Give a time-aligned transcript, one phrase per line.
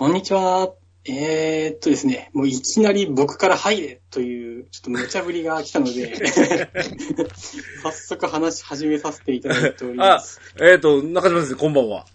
[0.00, 0.72] こんにちは。
[1.04, 6.16] えー、っとですね、もういきなり僕から入れという、ちょっと無茶ぶりが来たので、
[7.82, 10.40] 早速話し始めさせていただいております。
[10.58, 12.06] えっ、ー、と、中島先生、こんばんは。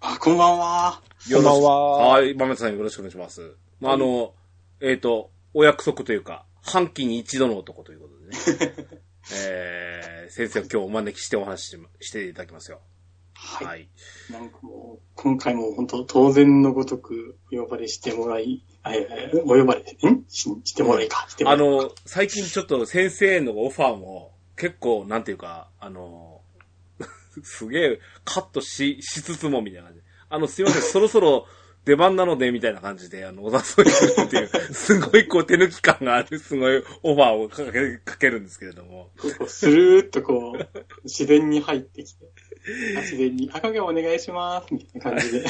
[0.00, 1.00] あ、こんばんは。
[1.32, 3.52] こんばんははい、豆田さんよろしくお願いします。
[3.78, 4.34] まあ、あの、
[4.80, 8.74] えっ、と、お約束というか、半期に一度の男ということでね。
[9.46, 12.80] えー、先生を今日お招きしてお話ししていただきますよ。
[13.38, 13.66] はい。
[13.66, 13.88] はい。
[14.30, 20.24] なんかもう、今回も本当当然のごとくお呼ばれしてもらい、えーお呼ばれ、ん？
[20.28, 21.26] ししてもらいか。
[21.28, 26.40] してもらいあの、最近ちょっと先生へのオファーも結構、なんていうか、あの、
[27.44, 30.06] すげえカットし、しつつもみたいな感じで。
[30.30, 31.46] あの、すいません、そろそろ
[31.84, 39.10] 出番なので、みたいな感じで、あの、お誘いするっていう、 すごいこう手抜き感がある、すごいオファーをかけ、かけるんですけれども。
[39.38, 42.26] こうスルーっとこう、自然に入ってきて、
[42.96, 45.38] あ自然に、赤がお願いします、みたいな感じで。
[45.38, 45.42] い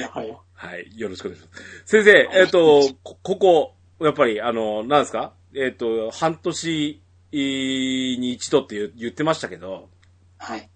[0.00, 0.36] やはや。
[0.54, 1.62] はい、よろしくお願いします。
[1.86, 5.32] 先生、えっ、と、こここ、やっぱり、あの、なんですか？
[5.54, 9.88] えっ、と、半年に一度って言ってましたけど、
[10.38, 10.68] はい。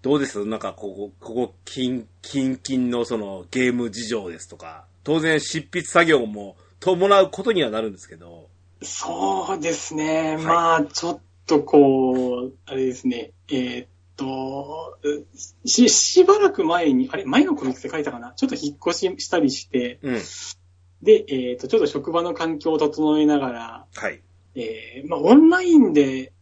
[0.00, 0.44] どうです？
[0.44, 8.48] なんか、ここ、ここ、近、近々のそのゲーム事情ですとか、当然執筆作業も伴うことにはなるんですけど、
[8.82, 10.34] そうですね。
[10.40, 13.32] いまあ、ちょっとこう、あれですね。
[13.50, 14.98] えーっと、
[15.64, 18.32] し、しばらく前に、あれ、前のコミックスで書いたかな？
[18.32, 20.14] ちょっと引っ越ししたりして、うん。
[21.02, 24.22] で、えーっと、ちょっと職場の環境を整えながら、はい。
[24.54, 26.32] えー、まあ、オンラインで、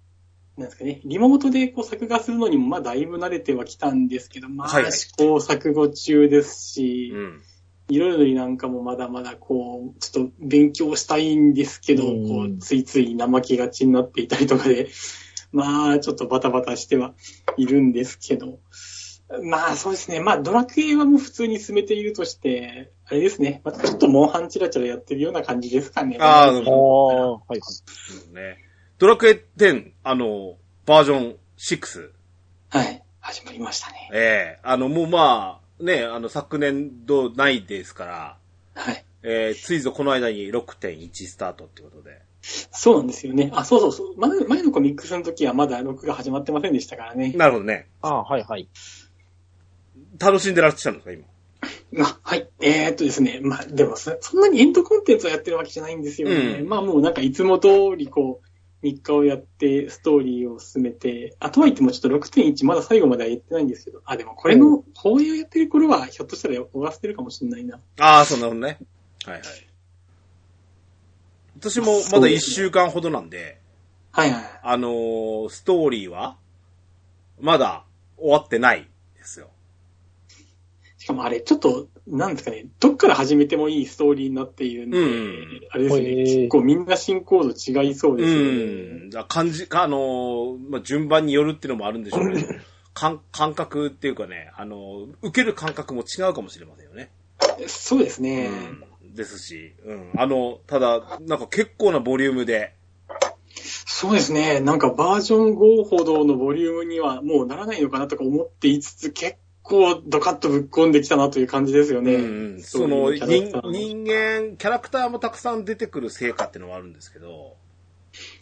[0.57, 7.43] なんですかね、リモートでこう作画するのにも、まあ、だいぶ慣れてはきたんですけど、まあ、はいはい試行錯誤中ですし、うん。
[7.91, 14.89] いろいろなんかもまだまだこう、ちょっと勉強したいんですけど、うんこう、ついつい怠きがちになっていたりとかで、
[15.53, 17.15] まあ、ちょっとバタバタしては
[17.57, 18.61] いるんですけど、
[19.43, 20.21] まあそうですね。
[20.21, 23.61] まあドラクエはもう普通に進めているとして、あれですね。
[23.65, 26.17] またちょっとモンハンチラチラやってるような感じですかね。
[26.21, 27.61] あーなるあほあ、 はい
[28.35, 28.59] ね。
[28.99, 32.11] ドラクエ10、あの、バージョン6、
[32.71, 33.05] はい。
[33.21, 34.11] 始まりましたね。
[34.13, 38.39] ええあの、もうまあ、ね、あの、昨年度ないですから、
[38.75, 39.05] はい。
[39.23, 42.23] えー、ついぞこの間に6.1スタートってことで。
[42.43, 43.51] そうなんですよね。
[43.55, 44.17] あ、そうそうそう。
[44.49, 47.33] 前のコミックスの時はまだ録画始まってませんでしたからね。
[47.33, 47.89] なるほどね。
[48.01, 48.69] ああ、はいはい。
[50.19, 51.13] 楽しんでらっしゃるんですか、
[51.93, 52.05] 今？
[52.07, 52.49] あ、はい。
[52.61, 53.41] えー、っとですね。
[53.43, 56.61] まあ、でもそ、そんなにエンドコンテンツをやってるわけじゃないんですよね。
[56.61, 58.50] うんまあ、もうなんかいつも通りこう、
[58.83, 67.79] 日課をやって、ストーリーを進めて、あとは言ってもちょっと6.1まだ最後までは言ってないんですけど、あ、でもこれの放映をやってる頃は、ひょっとしたら終わせてるかもしれないな。
[67.99, 68.79] ああ、そんなのね。
[69.27, 69.43] はいはい。
[71.59, 73.61] 私もまだ1週間ほどなんで、
[74.13, 74.43] はいはい。
[74.63, 76.37] あのーストーリーは、
[77.39, 77.85] まだ
[78.17, 79.51] 終わってないですよ。
[80.97, 89.07] しかもあれ、ちょっと、なんですかね、どっから始めてもいいストーリーになっているんで、うんあれですね、結構みんな進行度違いそううですよね。
[89.07, 89.11] ん。
[89.11, 92.47] だ感じ、あのーまあ、順番によるっていうのもあるんでしょうけど、
[92.95, 97.11] 感感覚っていうかね、あのー受ける感覚も違うかもしれませんよね。
[97.67, 98.51] そうですね。
[99.03, 99.15] うん。
[99.15, 100.11] ですし、うん。
[100.17, 102.75] あの、ただ、なんか結構なボリュームで、
[103.53, 104.61] そうですね。
[104.61, 112.15] なんかバージョン5ほどのボリュームにはもうならないのかなとか思っていつつ、結構ドカッとぶっ込んできたなという感じですよね。
[112.15, 113.25] うん、その人
[114.05, 117.57] 間、キャラクターもたくさん出てくる成果っていうのはあるんですけど、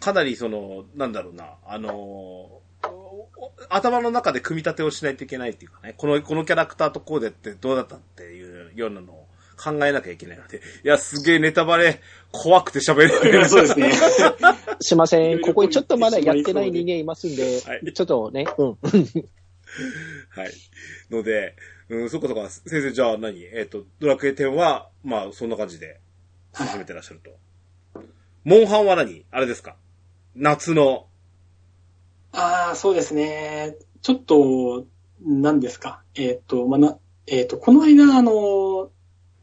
[0.01, 2.63] かなりその、なんだろうな、あのお
[3.69, 9.27] 頭の中で組み立てをしないといけないっていうかね、この、このキャラクターとこうでってどうだったっていうようなのを
[9.59, 12.01] 考えなきゃいけないので、いや、すげえネタバレ
[12.31, 13.45] 怖くて喋れない。
[13.51, 13.93] そうですね。
[14.81, 15.41] すいません。
[15.41, 18.79] ここにちょっとまだやってない人間いますんで、はいちょっとね、うん。
[20.31, 20.53] はい。
[21.11, 21.57] ので、
[21.89, 23.43] うん、そっかそっか、先生じゃあ何？
[23.45, 26.01] えっ、と、ドラクエ10は、まあ、そんな感じで
[26.55, 27.31] 進めてらっしゃると。
[28.45, 29.25] モンハンは何？
[29.31, 29.77] あれですか？
[30.35, 31.09] 夏の、
[32.33, 33.77] ああ、そうですね。
[34.03, 34.87] ちょっと、
[35.21, 36.03] 何ですか？
[36.15, 38.91] えっ、と、まあ、な、えっ、と、この間、あの、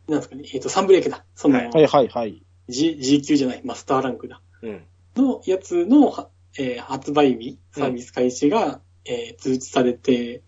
[0.07, 1.25] なんですかね、えっ、と、サンブレイクだ。
[1.35, 2.43] その、はいはいはいはい。
[2.69, 4.41] G、G 級じゃない、マスターランクだ。
[4.61, 4.83] うん。
[5.15, 10.41] のやつの、はえー発売日、サービス開始が、えー通知されて、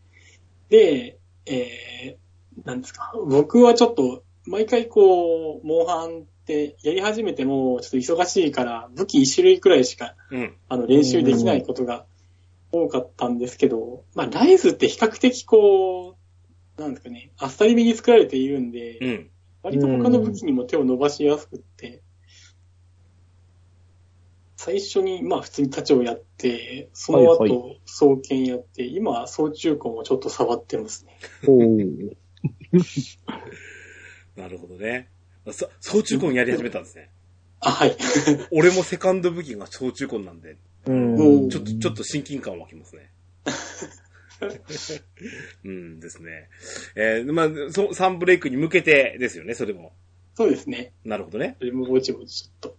[0.69, 2.27] で、えー
[2.65, 10.55] なんですか、僕はちょっと、毎回こう、モンハンってやり始めても、ちょっと忙しいから、武器一種類くらいしか、うん。
[10.69, 12.05] あの、練習できないことが
[12.71, 16.17] 多かったんですけど、まあ、ライズって比較的こ
[16.77, 19.29] う、なんですかね、あっさりめに作られているんで、うん。
[19.63, 22.01] 割と他の武器にも手を伸ばしやすくって、
[24.57, 31.17] 最初に、まあ普通に立ちをやって、その後、はいは双剣やって、今、総中古もちょっと触ってますね。
[31.47, 32.17] おー
[34.67, 35.09] どね。
[35.51, 37.09] そ総中婚やり始めたんですね。
[37.59, 37.95] あ、はい。
[38.51, 41.49] 俺もセカンド武器が総中婚なんで、うん。
[41.49, 43.11] ちょっと、ちょっと親近感湧きますね。
[45.65, 46.49] うんですね。
[46.95, 49.93] えー、まあ、そサンブレイクに向けてですよね、それも。
[50.35, 50.93] そうですね。
[51.03, 51.55] なるほどね。
[51.59, 52.77] それもぼちぼちちょっと、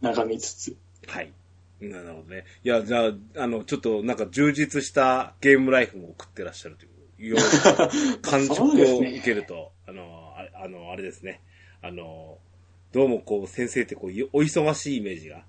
[0.00, 0.76] 眺めつつ。
[1.06, 1.32] はい。
[1.80, 2.44] なるほどね。
[2.64, 7.88] いや、じゃあ、あの、ちょっとなんか充実したゲームライフも送ってらっしゃるという、ような
[8.20, 11.40] 感触を受けると、 あの、あれあの、あれですね。
[11.82, 12.38] あの、
[12.92, 15.44] どうもこう、先生ってこう、お忙しいイメージが。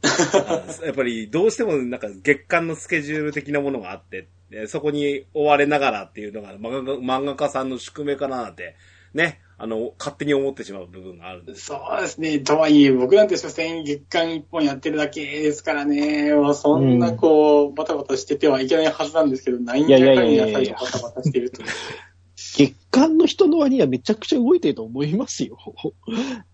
[0.84, 8.76] やっぱりどうしてもなんか月間のスケジュール的なものがあって、でそこに追われながらっていうのが漫画漫画家さんの宿命かななんて、
[9.12, 11.66] ね、あの、勝手に思ってしまう部分があるんです。
[11.66, 12.38] そうですね。
[12.38, 16.30] とはいえ、僕なんて所詮月間一本やってるだけですからね。
[16.54, 21.62] そんなこう、バタバタしててはいけないはずなんですけど、なんやかんや最後バタバタしてると。
[22.36, 25.58] 月間の人の割にはめちゃくちゃ動いてると思いますよ。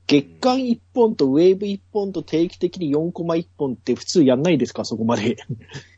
[0.07, 5.37] 月間1本とウェーブ1本と定期的に4コマ1本って普通やんないですか、そこまで。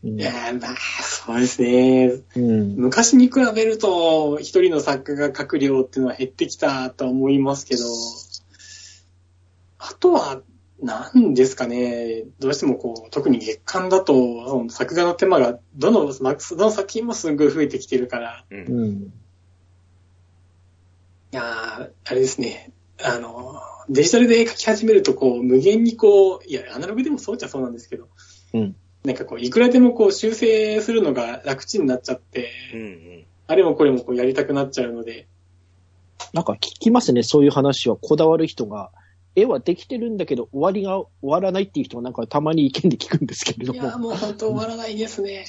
[0.05, 2.21] う んいやーまあ、そうですね。
[2.37, 2.77] うん。
[2.77, 7.83] 昔に比べると、一人の作家が書く量っていうのは減ってきたとは思いますけど、
[9.79, 10.41] あとは、
[10.81, 18.67] 何ですかね、どうしてもこう、特に月間だと、作画の手間が、どの、まどの作品もすごい増えてきてるから、うん。
[18.67, 18.93] うん。
[21.33, 28.09] いやーあれですね、あの、デジタルで描き始めると、こう、無限にこう、いや、アナログでもそうっちゃそうなんですけど、
[28.53, 28.77] うん。
[29.05, 33.25] なんかこう、いくらでもこう、修正するのが楽ちになっちゃって、うんうん。
[33.47, 35.27] あれもこれもこう、やりたくなっちゃうので、
[36.33, 37.97] なんか聞きますね、そういう話は。
[37.97, 38.91] こだわる人が。
[39.37, 44.09] 絵はできてるんだけど、終わりが終わらないっていう人がなんかたまに意見で聞くんですけれどいやーも。
[44.09, 45.45] もう本当終わらないですね。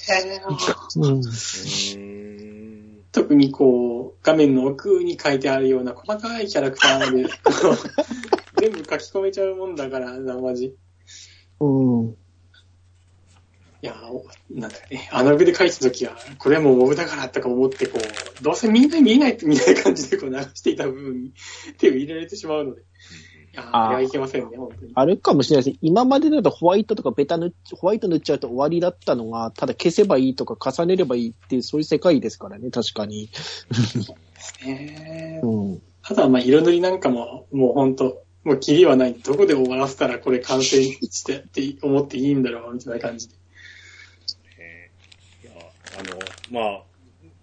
[0.98, 1.14] うん。
[1.14, 2.67] うーん。
[3.12, 7.30] 特にこう、画面の奥に書いてあるような細かいキャラクターで、こ
[7.72, 10.66] う全部書き込めちゃうもんだから、なまじ。
[10.66, 10.76] い
[11.60, 12.18] うん。
[13.82, 21.34] やー、なんだかね、アナログで書いたときは、これはもうモブだからとか思って、こう、どうせみんな見えないみたいな感じでこう流していた部分に
[21.78, 22.84] 手を入れられてしまうので、
[23.58, 24.92] あーあいけませんね、本当に。
[24.94, 25.80] あるかもしれないですね。
[25.82, 33.30] 今までだとホワイトとかベタ塗っ、ホワイト塗っちゃうと終わりだったのが、ただ消せばいいとか重ねればいいっていう、そういう世界ですからね、確かに。
[34.66, 35.82] ね うん。
[36.04, 39.14] あとはまあ色塗りなんかも、もう本当もうキリはない。
[39.14, 43.36] どこで終わらせたらこれ完成してって思っていいんだろう、みたいな感じで。
[44.58, 45.62] えーいや、
[46.00, 46.20] あの、
[46.52, 46.84] まあ、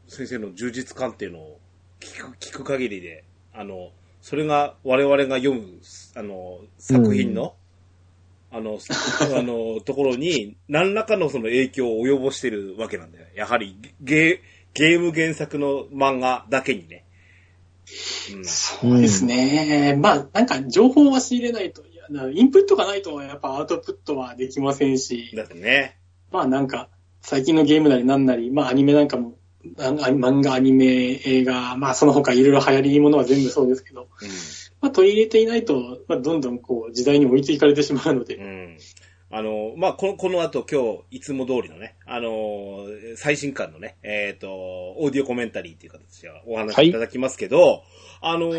[0.08, 1.60] 先生の充実感っていうのを
[2.00, 3.90] 聞く、聞く限りで、あの、
[4.22, 5.78] それが我々が読む、
[6.16, 7.55] あの、作品の、
[8.50, 8.78] あの、
[9.37, 13.26] あの、ところに、何らかのその影響を及ぼしてるわけなんだよ。
[13.34, 17.05] やはり、ゲー、ゲーム原作の漫画だけにね。
[18.34, 18.44] うん。
[18.44, 19.96] そうですね。
[20.00, 25.99] まあ、なんか情報は仕入れないと、いやなインプットがないとやっぱアウトプットはできませんし、だってね。
[26.31, 26.88] まあなんか、
[27.22, 29.34] 最近のゲームなりなんなり、まあアニメなんかも、
[29.78, 34.28] あ漫画、アニメ、映画、まあその他いろいろ流行りものは全部そうですけど、うん。
[34.84, 38.78] まあ取り入れていないと、まあどんどんこう時代に追いついかれてしまうので、うん。
[39.31, 42.86] あの、まあ、この、この後今日、いつも通りのね、あの、
[43.16, 47.82] 最新刊のね、えっ、と、オーディオコメンタリーっていう形でお話しいただきますけど、
[48.20, 48.52] あの、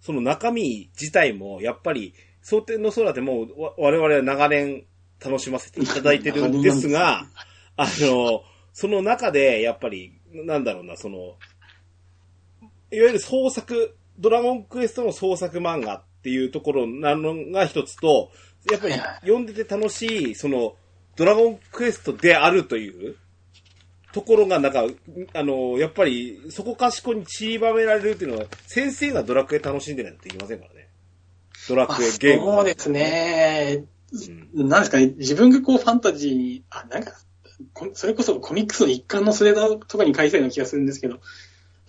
[0.00, 4.84] その中身自体も、やっぱり、蒼天の空でも我々は長年
[5.22, 7.26] 楽しませていただいてるんですが、
[7.76, 18.30] あの、その中で、やっぱり、なんだろうな、その、いわゆる創作、ドラゴンクエストの創作漫画っていうところなのが一つと、
[18.70, 20.76] やっぱり読んでて楽しい、その、
[21.16, 23.16] ドラゴンクエストであるという
[24.12, 24.84] ところが、なんか、
[25.34, 30.88] あの、やっぱり、そこかしこに散りばめられるっていうのは、先生がドラクエ楽しんでないといけませんからね。
[31.68, 32.46] ドラまあクエゲーム。
[32.46, 33.84] そうですね。
[34.54, 34.68] うん。
[34.68, 37.12] なんですかね、自分がこうファンタジーに、あ、なんか、
[37.72, 41.20] こそれこそコミックスの一環のスレダーとかに書いてたような気がするんですけど、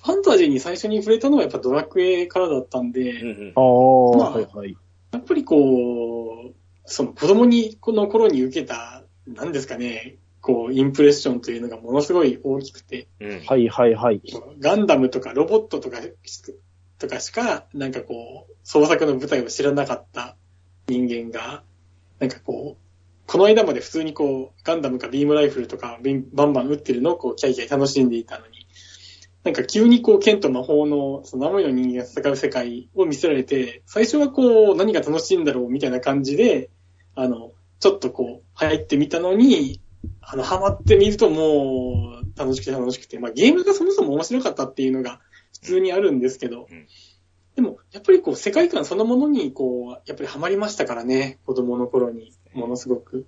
[0.06, 4.78] ファンタジーに最初に触れたのはやっぱドラクエからだったんで、うんうんああ、まあはいはい。
[5.12, 6.54] やっぱりこう、
[6.86, 13.40] その子供に、この頃に受けた、なんですかね、こう、インプレッションというのがものすごい大きくて、うん。
[13.48, 14.22] はいはいはい。
[14.60, 15.98] ガンダムとかロボットとか、
[17.00, 20.38] とかしか、なんかこう、創作の舞台を知らなかった
[20.88, 21.64] 人間が、
[22.20, 28.65] なんかこう、この間まで普通にこう、ガンダムかビームライフルとかビンバンバン撃ってるのをこう、キャイキャイ楽しんでいたのに、
[29.46, 36.72] なんか急にこう、剣と魔法の、その生身の人間が戦う世界を見せられて、最初はこう、何が楽しいんだろうみたいな感じで、
[37.14, 39.82] あの、ちょっとこう、入ってみたのに、
[40.20, 45.22] あの、ハマってみるともう、楽しくて楽しくて、まあゲームがそもそも面白かったっていうのが
[45.54, 46.88] 普通にあるんですけど、うん。
[47.56, 53.28] でも、やっぱりこう、世界観そのものに、こう、やっぱりハマりましたからね、子供の頃に、ものすごく。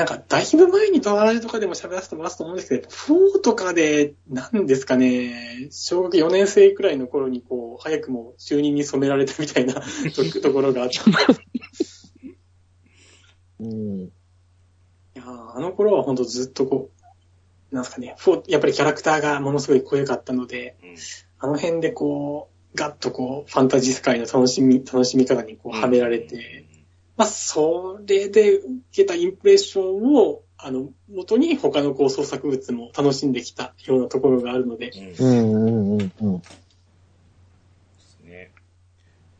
[0.00, 9.74] なんか、だいぶ前にドララジとかでも喋らせてもらったと思うんですけど、4とかで、なんですかね、小学4年生くらいの頃に、こう、早くも就任に染められたみたいな
[10.42, 11.02] ところがあった。
[13.60, 14.00] うん。
[14.04, 14.10] い
[15.16, 16.88] やあの頃は本当ずっとこ
[17.70, 20.76] う、なんですかね、4やっぱりキャラクターがものすごい濃ゆかったので、
[21.38, 26.69] あの辺でこう、ガッとこう、ファンタジー世界の楽しみ、楽しみ方にこう、はめられて、、
[27.20, 35.26] まあ、それで受けたインプレッションを、あの、元に他のこう創作物も楽しんできたようなところがあるので、うん。
[35.26, 35.96] うん。
[35.96, 36.38] うんうん。
[36.38, 36.46] で
[37.98, 38.52] すね。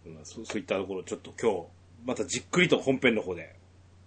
[0.04, 1.66] まあそうそういったところ、ちょっと今日、
[2.04, 3.56] またじっくりと本編の方で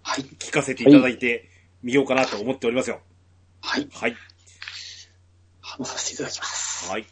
[0.04, 1.50] はい、聞かせていただいて
[1.82, 3.00] みようかなと思っておりますよ。
[3.60, 4.14] はい、はい。
[5.60, 6.88] 話させていただきます。
[6.92, 7.06] はい。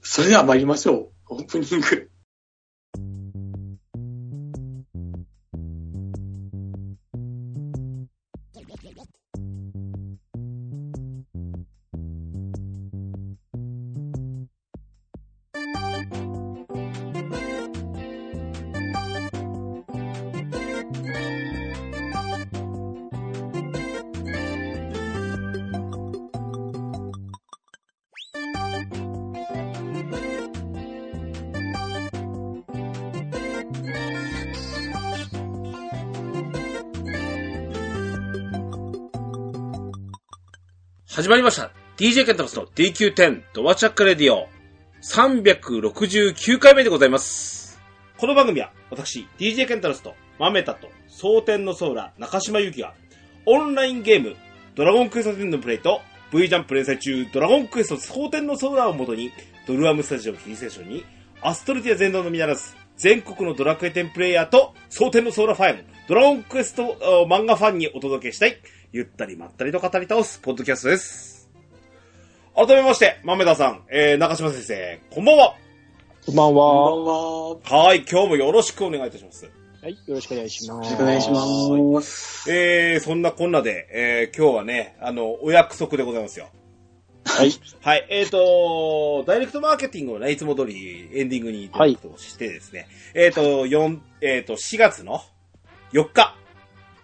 [0.00, 1.10] それでは参りましょう。
[1.28, 2.10] オープニング。
[41.16, 41.70] 始まりました。
[41.96, 44.48] DJ ケンタロスの DQ10 ドアチャックレディオ
[45.02, 47.80] 369回目でございます。
[48.18, 52.92] この番組は私、DJ ケンタロスとマメタと蒼天のソーラ中島ゆきが
[53.46, 54.36] オンラインゲーム
[54.74, 56.02] ドラゴンクエスト10のプレイと
[56.34, 59.32] V ジャンプ連載中ドラゴンクエスト蒼天のソーラをもとに
[59.66, 61.04] ドルアムスタジオキーステーションに
[61.40, 66.94] アストルティア全土のみならず全国のドラクエ10プレイヤーと蒼天のソーラファン、ドラゴンクエスト
[67.26, 68.58] 漫画ファンにお届けしたい
[68.96, 71.50] ゆったりまったりと語り倒すポッドキャストです。
[72.54, 75.54] 改めまして、豆田さん、えー、中島先生、こんばんは。
[76.24, 77.02] こんばんこは。
[77.02, 77.82] んばんは。
[77.84, 79.50] よはい、今日もよろしくお願いいたします。
[79.82, 80.90] はい、よろしくお願いします。
[80.92, 82.50] ろしくお願いします。
[82.50, 86.48] えー、そんなこんなで、えー、今日はね、あの、お約束でございますよ。
[87.26, 87.52] はい。
[87.82, 95.20] はい、えーと、ダイレクトマーケティングをね、いつも通りエンディングにダイレクトをしてですね、えーと、4、えーと、4月の
[95.92, 96.34] 4日、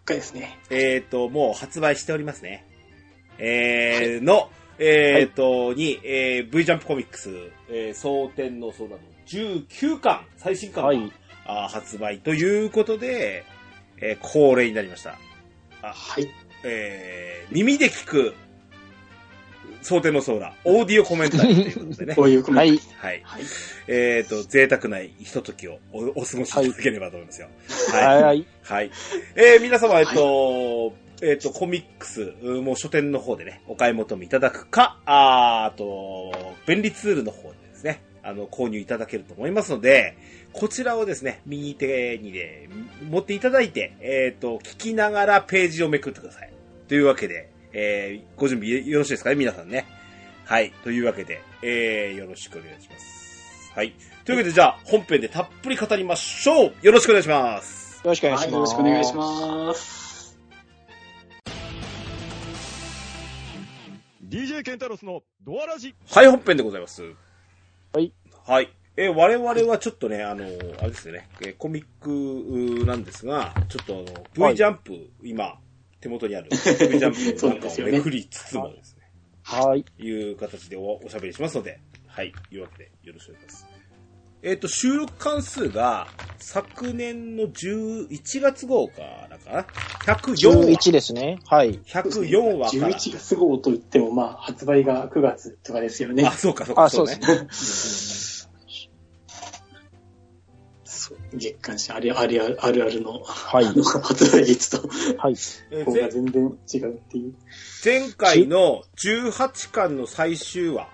[0.05, 0.59] 回ですね。
[0.71, 2.67] えーと、もう発売しておりますね。
[3.39, 7.31] えー、の、えーと、に、えー、V ジャンプコミックス、
[7.69, 11.13] えー、蒼天の空の19巻、最新巻が、はい。
[11.45, 13.45] あー発売ということで、
[13.97, 15.19] えー恒例になりました。
[15.83, 16.29] はい。
[16.65, 18.35] えー、耳で聞く、
[19.83, 22.15] 蒼天の空、オーディオコメンタリーということでね。
[22.15, 22.85] こういうコメント。
[22.99, 23.21] はい。
[23.25, 23.43] はい。
[23.89, 27.49] えっ、と、贅沢ないひとときをおお過ごしいただければと思いますよ。
[27.93, 28.23] はい。
[28.23, 28.47] はい。
[28.63, 28.91] はい。
[29.35, 36.33] えー、皆様、えっと、えっ、と、コミックス、うもう書店の方でね、お買い求めいただくか、あーあと、
[36.67, 40.17] 便利ツールの方でですね、あの、購入いただけると思いますので、
[40.53, 42.69] こちらをですね、右手にね、
[43.09, 46.53] 持っていただいて、えっ、と、聞きながらページをめくってください。
[46.89, 49.87] というわけで、えー、ご準備よろしいですかね、皆さんね。
[50.45, 50.73] はい。
[50.85, 53.73] というわけで、えー、よろしくお願いします。
[53.75, 53.95] はい。
[54.25, 58.47] というわけで、じゃあ、本編でたっぷり語りましょうよろしくお願いしますよろしくお願いします。
[58.47, 60.39] はい、よろしくお願いします。
[64.29, 67.03] DJ ケンタロスのドアラジはい、本編でございます。
[67.93, 68.13] はい。
[68.47, 68.73] はい。
[68.97, 73.97] えー我々はちょっとね、あの、あれですね、えーコミックうーなんですが、ちょっとあ
[74.41, 75.59] の、はい V ジャンプ、今、
[76.03, 79.03] 手元にある ジャンプそうなんかをですよねめくりつつもですね、
[79.43, 79.85] はい。
[79.99, 83.67] いう形でおおしゃべりしますので、はい、いうわけでよろしくお願いします。
[84.45, 90.65] えっ、と、収録関数が、昨年の11月号からかな ?104 話。
[90.81, 91.39] 11ですね。
[91.47, 91.79] はい。
[91.79, 92.89] 104話から。
[92.89, 96.33] 11月号といっても、まあ、発売が9月とかですよねあ、。
[96.33, 98.27] そうか、そうか、あ、そうねです。
[98.29, 98.32] ね。
[101.35, 103.73] 月刊誌あるあるあるあるの、はいあ。
[103.73, 105.35] の発売率と、はい。
[105.71, 107.35] えーここが全然違うっていう。
[107.85, 110.89] 前回の18巻の最終話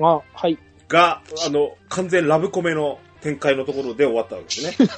[0.00, 0.58] あ、はい。
[0.88, 4.88] が、あの、完全ラブコメの展開のところで終わったわけですね。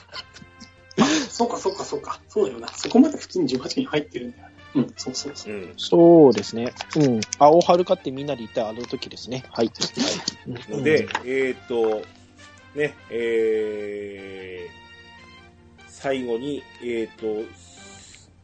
[1.28, 2.20] そうか、そうか、そうか。
[2.28, 2.68] そうだよな。
[2.68, 4.48] そこまで普通に18期に入ってるんだよ。
[4.76, 5.56] うん、そうそうそうう。
[5.56, 5.74] ん。
[5.76, 6.72] そうですね。
[6.96, 7.20] うん。
[7.38, 9.44] 青春かってみんなで言ったあの時ですね。
[9.50, 9.70] はい。
[10.46, 12.02] ので、えっ、と、
[12.76, 17.26] ね、えー、最後に、えっ、と、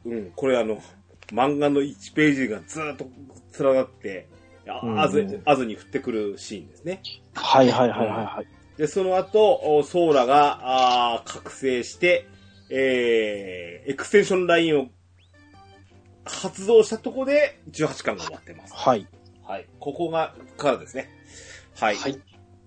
[0.05, 0.83] うん、これあの、
[1.29, 3.07] 漫画の1ページがずーっと
[3.63, 4.29] 連なって、
[4.67, 7.03] あうんあず、あずに降ってくるシーンですね。
[7.35, 8.79] はいはいはいはいはい。
[8.79, 12.27] で、その後、おソーラが、あー覚醒して、
[12.71, 14.87] えー、エクステンションラインを
[16.25, 18.73] 発動したとこで、18巻が終わってます。
[18.75, 19.07] はい。
[19.45, 19.67] はい。
[19.79, 21.11] ここが、からですね。
[21.79, 21.97] はい。
[21.97, 22.21] はい。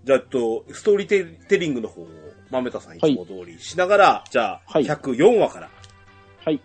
[0.05, 2.07] じゃあ、と、ストーリーテリングの方を、
[2.51, 5.69] 豆田さんいつも通りしながら、じゃあ、はい104話から、
[6.45, 6.59] はい。
[6.59, 6.61] 行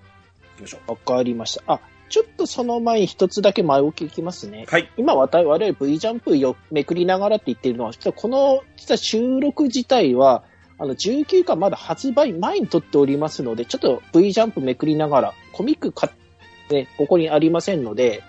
[0.59, 0.91] きましょう。
[0.91, 1.63] わかりました。
[1.67, 1.81] あ、
[2.11, 4.67] ちょっとその前に一つだけ前置きいきますね。
[4.69, 4.91] はい。
[4.99, 10.45] 今我々 V ジャンプよめくりながらって言ってるのは、実はこの、実は収録自体は、
[10.77, 16.11] あの、19巻まだ発売前に撮っておりますので、ちょっと V ジャンプめくりながら、コミックか、
[16.71, 18.23] ね、ここにありませんので、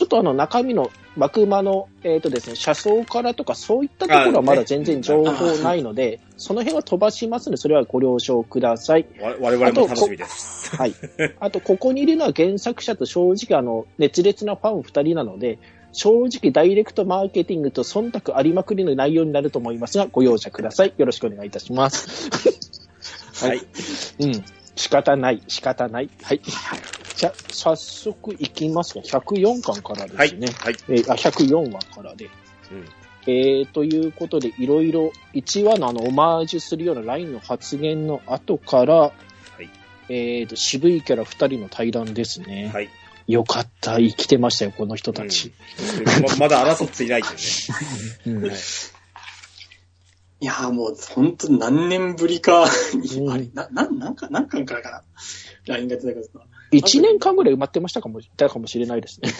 [0.00, 9.06] ちょっとあの中身の幕間の、えっ、とですね、車窓からとかそういったところはまだ全然情報ないので、その辺は飛ばしますので、それはご了承ください。
[9.20, 10.74] わ我々も楽しみです。
[10.74, 10.94] はい。
[11.38, 15.58] あと、ここにいるのは原作者と正直、あの、熱烈なファン二人なので、
[15.92, 20.94] 正直ダイレクトマーケティングと忖度ありまくりの内容になると思いますが、ご容赦ください。
[20.96, 22.30] よろしくお願いいたします。
[23.44, 23.60] はい。
[24.18, 24.44] うん。
[24.76, 26.08] 仕方ない、仕方ない。
[26.22, 26.40] はい。
[27.20, 29.04] じゃあ、早速いきますね。
[29.06, 30.30] 104巻からではい。
[30.30, 30.48] すね。
[30.58, 30.76] はい。
[30.88, 32.30] えーあ、104話からで。
[32.72, 32.88] うん
[33.26, 39.68] えー、ということで、いろいろ、1話のあの、オマージュするようなラインの発言の後から、い
[40.08, 42.70] えーと、渋いキャラ2人の対談ですね。
[42.72, 42.88] はい。
[43.28, 45.52] よかった、生きてましたよ、この人たち。
[46.30, 48.48] ままだ争っていないというね。
[48.48, 48.52] うん
[50.42, 55.02] いやーもう、ほんと何年ぶりかに、うんあれ、な、なん、なんか、何巻からかな。
[55.66, 56.46] LINE が出たか。
[56.72, 59.30] 1年間ぐらい埋まってましたかも、たかもしれないですね。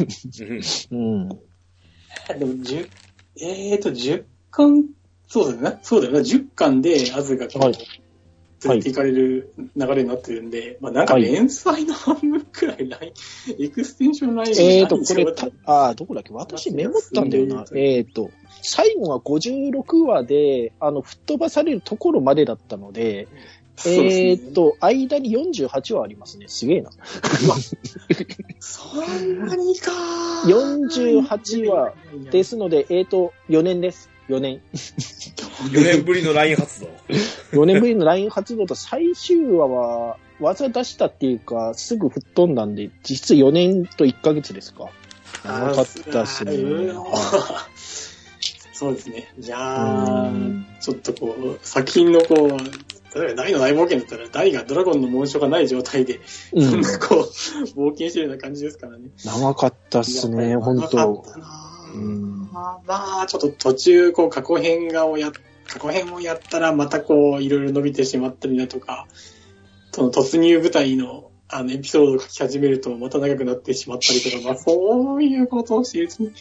[0.90, 1.20] うん。
[1.22, 1.28] うん。
[1.28, 2.88] でも、10、
[3.40, 4.84] えーと、10巻、
[5.28, 7.74] そうだよな、そうだよな、10巻で、アズがこう、はい。
[8.62, 11.22] 連れて行かれる流れになってるんで、まあなんかはい。
[11.22, 13.12] 連載の半分くらいライン、
[13.64, 16.34] エクステンションラインえーと、何これ、あー、どこだっけ？
[16.34, 17.64] 私メモったんだよな。
[17.74, 18.30] えーと、
[18.62, 26.46] 最後は56話で、あの、吹っ飛ばされるところまでだったので、そうですねえーと、間に48話ありますね。
[26.48, 26.90] すげえな。
[28.60, 29.90] そんなにか
[30.44, 31.94] 48話
[32.30, 34.10] ですので、えーと、4年です。
[34.28, 34.60] 4年。
[34.72, 36.88] 4年ぶりの LINE 発動。
[37.52, 44.88] 4年ぶりの LINE 発動と最終話は、技出したっていうか、すぐ吹っ飛んだんで、実質4年と1ヶ月ですか。
[45.44, 46.54] 長かったっすね。
[48.72, 49.28] そうですね。
[49.38, 52.56] いやいーうんちょっとこう、作品のこう、
[53.14, 56.20] 例えば大の大冒険だったら、大がドラゴンの紋章がない状態で、
[56.52, 56.80] そんうん。
[56.80, 57.20] なこう、
[57.78, 59.10] 冒険してるような感じですからね。
[59.24, 62.80] 長かったっすね、本長か当ったなぁうんま
[63.22, 65.32] あ、ちょっと途中、こう、過去編画をや、
[65.66, 69.06] 過去編をやったら、またこう、いろいろ伸びてしまったりだとか、
[69.92, 76.32] その突入部隊の、あの、エピソードを書き始めると、また長くなってしまったりとか、まあ、そういうことをしているうちに、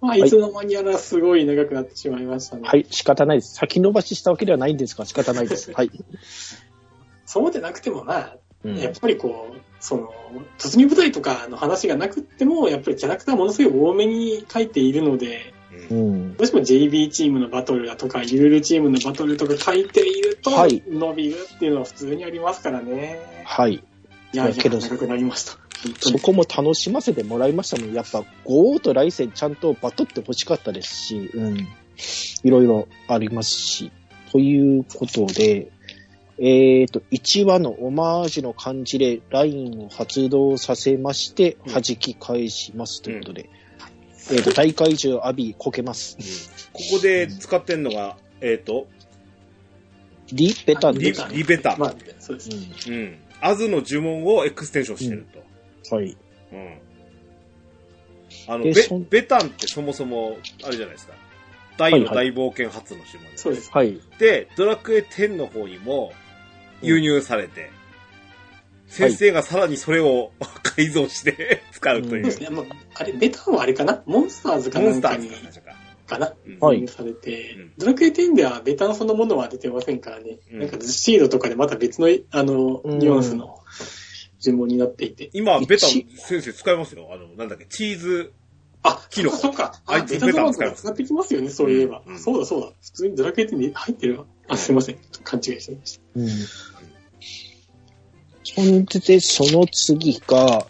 [0.00, 2.68] まあ、いいつの間にやらすごい長くなってしまいましたね。
[2.68, 3.54] はい、仕方ないです。
[3.54, 5.72] 先延ばししたわけではないんですが、仕方ないです。
[5.74, 5.90] はい。
[7.24, 10.12] そうでなくてもな、うんやっぱりこう、その、
[10.58, 15.56] 突入部隊とかの話がなくっても、やっぱりキャラクターものすごい多めに書いているので、うん
[15.90, 16.36] うん。
[16.36, 23.42] どうしても JB チームのバトルだとか、ユールチームのバトルとか書いていると、はい伸びるっていうのは普通にありますからね。
[23.44, 23.82] はい。
[24.36, 25.52] いや、いやけど長くなりました。
[25.82, 26.18] 本当に。
[26.18, 27.92] そこも楽しませてもらいましたもん。
[27.94, 31.68] やっぱ、ゴーとライセンちゃんとバトって欲しかったですし、うん。
[32.44, 33.92] いろいろありますし。
[34.30, 35.68] ということで、
[36.38, 43.48] えっ、と、1話のオマージュの感じでラインを発動させまして、うん弾き返しますということで、
[44.30, 46.68] えっ、と、大怪獣アビーこけます。
[46.72, 48.86] ここで使ってんのが、えっ、と、
[50.32, 51.28] リベタンリですね。
[51.32, 51.76] リベタ。
[51.78, 52.50] まあ、そうです。
[52.90, 53.18] うん。
[53.40, 55.94] アズの呪文をエクステンションしてると。
[55.94, 56.16] はい。
[56.52, 56.78] うん。
[58.48, 58.72] あの、ベ
[59.10, 61.14] ベタンってそもそも、あれじゃないですか。
[61.76, 63.42] 大の大冒険初の呪文です。
[63.42, 63.70] そうです。
[63.72, 64.00] はい。
[64.18, 66.12] で、ドラクエ10の方にも
[66.82, 67.70] 輸入されて、
[68.88, 72.10] 先生がさらにそれを 改造して 使うという。
[72.10, 72.50] そうですね。
[72.50, 74.02] まあ、あれ、ベタンはあれかな？
[74.06, 76.16] モンスターズかモンスターズかな、か。
[76.16, 80.38] かなうんはいされて、うんドラクエ10ではベタンそのものは出てませんからね。
[80.50, 83.58] うんなんかズシードとかでまた別の、あの、うんニュアンスの
[84.40, 85.30] 順番になっていて。
[85.32, 87.08] 今、ベタ先生使いますよ。
[87.12, 88.32] あの、なんだっけ、チーズ、
[88.82, 89.80] あ、キノコそうか。
[89.86, 92.02] あいつあベタドラゴンベタン使います使ってきますよね、そういえば。
[92.06, 92.68] うんそうだそうだ。
[92.80, 94.26] 普通にドラクエ10に入ってるわ。
[94.48, 94.98] あ、すいません。
[95.24, 96.02] 勘違いしてました。
[96.14, 96.28] うん。
[98.44, 100.66] そんで、その次が、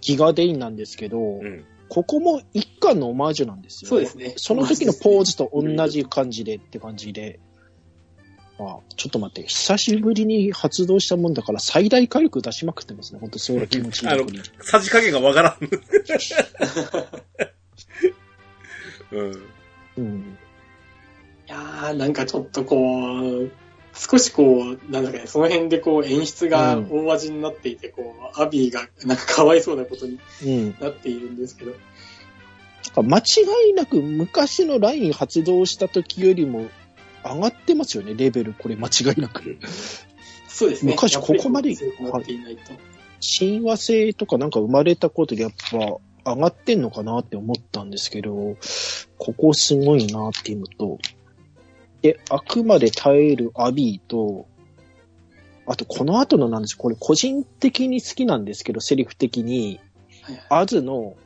[0.00, 1.64] ギガデインなんですけど、うん。
[1.90, 7.38] ここも一巻のオマージュなんですよ、そうですねその時のポーズと同じ感じでって感じで。
[8.62, 13.18] あちょっと待って、久しぶりに発動したもんだから最大火力出しまくってますね。
[13.18, 14.26] 本当そういう気持ちいい あの。
[14.60, 15.56] さじ加減がわからん。
[19.12, 19.42] うん。
[19.96, 20.36] うん。
[21.50, 23.50] やー、なんかちょっとこう、
[24.00, 30.74] 少しこう、なんだかね、その辺でこう演出が大味になっていて、こう、アビーがなんかかわいそうなことにうん。
[30.80, 31.74] なっているんですけど。
[32.96, 33.22] 間違
[33.70, 36.68] いなく昔のライン発動した時よりも
[37.22, 38.54] 上がってますよね、レベル。
[38.54, 39.58] これ間違いなく。
[40.48, 40.92] そうですね。
[40.92, 42.72] 昔ここまでやっぱり強くなっていないと。
[43.20, 48.56] 親和性とかなんか生まれたことでやっぱ上がってんのかなって思ったんですけど、
[49.18, 50.98] ここすごいなっていうのと、
[52.02, 54.46] で、あくまで耐えるアビーと、
[55.66, 59.80] あとこの後のなんですこれ個人的に好きなんですけど、セリフ的に、
[60.48, 61.16] アズの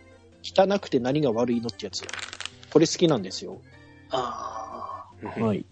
[0.42, 2.04] 汚くて何が悪いのってやつ。
[2.70, 3.60] これ好きなんですよ。
[4.10, 5.66] あはいい。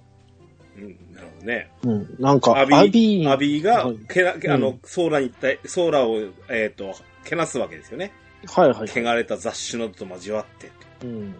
[0.78, 1.70] うん、なるほどね。
[1.82, 2.16] うん。
[2.18, 8.12] なんか、アアビビー、アビーがはい、けな、あのうん、ソーラに一体、ソーラを、えっ、と、けなすわけですよね。
[8.46, 8.88] はいはい。
[8.88, 10.70] 汚れた雑種などと交わって。
[11.04, 11.34] うん。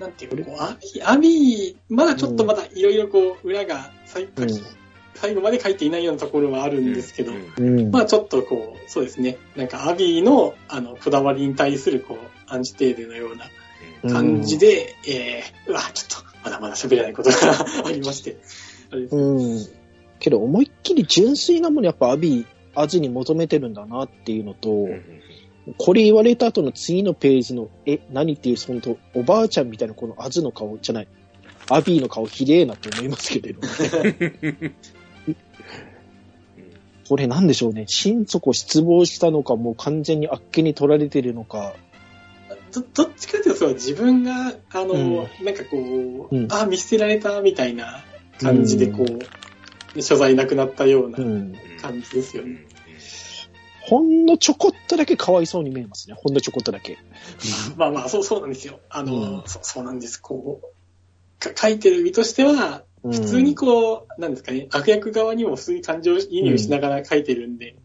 [0.00, 4.30] なんていうか、こう、アビー、アビー、まだちょっとまだいろいろこう、裏が最、うん。
[5.14, 7.78] 最後まで書いていないようなところはあるんですけど、うん。
[7.78, 7.90] うん。
[7.90, 13.36] まあちょっとこう、そうですね、なんかアビーの、あの、こだわりに対する、こう、アンチテーゼのよう
[14.06, 17.36] な感じで、えー、うわ、ちょっと、まだまだ喋れないことが
[17.86, 18.36] ありまして、
[18.92, 19.66] あれですねうん。
[20.18, 25.22] けど思いっきり純粋なものやっぱアビー、アズに求めてるんだなっていうのと、うんうん
[25.78, 31.08] これ言われた後の次のページの、え、何っていう、そのと、おばあちゃんみたいなこのアズの顔じゃない、
[31.68, 33.60] アビーの顔ひでえなって思いますけれど、
[37.08, 41.74] これなんでしょうね、心底失望したのか、もう完全にあっけに取られてるのか、
[42.72, 46.52] どどっちかというとそう、自分が、あの、うなんかこう、うん。
[46.52, 48.04] あ、見捨てられたみたいな
[48.40, 49.04] 感じで、こ
[49.94, 51.54] う、所在なくなったようなうん。
[51.80, 52.54] 感じですようん。
[52.54, 52.66] ね。
[53.88, 56.16] ほんのちょこっとだけかわいそうに見えますね。
[56.18, 56.98] ほんのちょこっとだけ。
[57.76, 58.80] まあまあ、そう、そうなんですよ。
[58.90, 60.20] あの、うんそそうなんです。
[60.20, 67.76] こう、か書いてる身としては、普普通にこう、なんですかね、悪役側にも普通に感情移入しながら書いてるんで、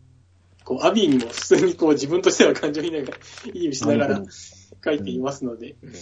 [0.63, 3.05] こう、アビーにも普通にこう、自分としては感情移入
[3.53, 4.23] 移入しながら
[4.83, 5.93] 書いていますので、うん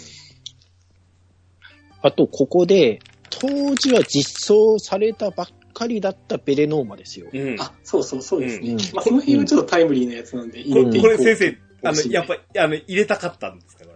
[2.02, 5.48] あと、ここで、当時は実装されたばっ
[5.80, 7.28] かりだったベレノーマですよ。
[7.32, 7.56] うん。
[7.60, 8.72] あ、そうそう、そうですね。
[8.74, 11.16] うんまあ、その辺はちょっとタイムリーなやつなんで、入れていこう。
[11.16, 13.92] これ先生、あの、やっぱ、あの、入れたかったんですか、こ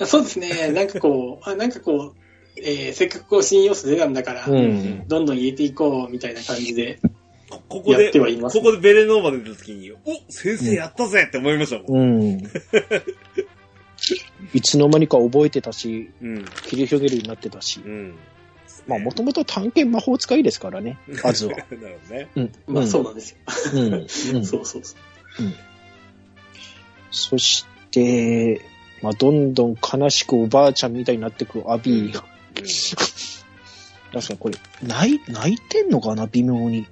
[0.00, 0.06] れ？
[0.06, 0.70] そうですね。
[0.72, 2.20] なんかこう、 あなんかこう、
[2.56, 5.06] えーせっかくこう新要素出たんだから、うん。
[5.08, 7.00] どんどん入れていこうみたいな感じで、
[7.50, 9.98] こここで、やってはいますここでベレノーマ出た時に、お
[10.30, 12.00] 先生やったぜって思いましたもん。
[12.00, 12.42] うん。
[14.52, 16.44] いつの間にか覚えてたし、うん。
[16.66, 17.80] 切り広げるようになってたし。
[17.84, 18.14] うん。
[18.86, 21.56] まあ、もともと探検魔法使いですからね、アズは。
[21.70, 22.28] なるほどね。
[22.36, 22.52] うん。
[22.66, 23.36] まあそううなんです
[23.72, 23.80] よ。
[23.80, 23.94] ん。
[23.94, 24.08] うん。
[24.44, 24.98] そうそうそう。
[27.10, 28.60] そして、
[29.02, 32.24] まあ、どんどん悲しくおばあちゃんみたいになってくアビーが。
[34.12, 36.26] 確かにこれ、泣い、泣いてんのかな？
[36.26, 36.86] 微妙に。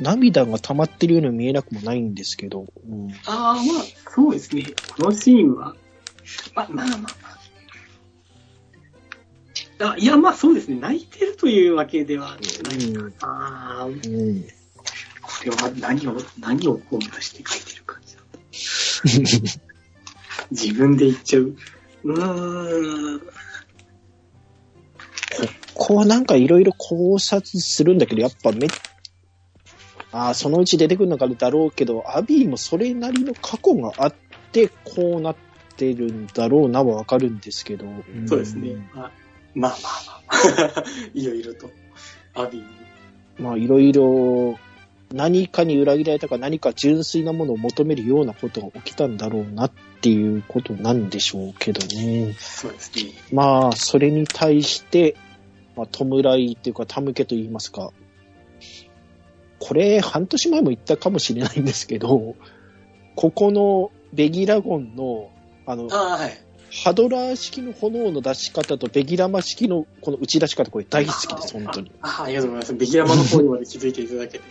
[0.00, 2.66] 涙が溜まってるように見えなくもないんですけど。
[2.88, 3.12] うん。
[3.26, 4.66] ああ、まあ、そうですね。
[4.96, 5.76] このシーンは、
[6.54, 7.08] まあまあまあま
[9.80, 9.92] あ。
[9.92, 10.78] あいや、まあそうですね。
[10.80, 13.10] 泣いてるというわけではないかな。
[13.20, 14.00] ああ、うん。
[14.00, 19.60] これは何を、何をこう目指して書いてる感じだ。
[20.50, 21.56] 自分で言っちゃう。
[22.04, 23.22] うーん。
[25.74, 28.68] こうなんかいろいろ考察するんだけど、やっぱめ、
[30.12, 34.14] ああ、そのうち出てくるのかだろうけど、アビーもそれなりの過去があっ
[34.52, 35.36] て、こうなっ
[35.76, 37.86] てるんだろうなはわかるんですけど。
[37.86, 38.76] んそうですね。
[38.94, 39.23] まあ
[39.54, 40.84] まあまあまあ。
[41.14, 41.70] いろいろと。
[42.34, 42.66] アビーに。
[43.38, 44.58] まあいろいろ
[45.12, 52.34] 何かに裏切られたか何か純粋なものを求めるようなことが起きたんだろうなっていうことなんでしょうけどね。
[52.38, 53.12] そうですね。
[53.32, 55.16] まあそれに対して、
[55.76, 57.90] まあ、弔いっていうか手向けと言いますか。
[59.60, 62.34] これ半年前も言ったかもしれないんですけど、
[63.14, 65.30] ここのベギラゴンの
[65.66, 66.43] あの、ああ、はい。
[66.82, 71.92] ハドラー式の炎の出し方とベギラマ式のこの打ち出し方、これ大好きです、本当に。
[72.02, 72.74] ああ、ありがとうございます。
[72.74, 74.44] ベギラマの方にまで気づいていただけて。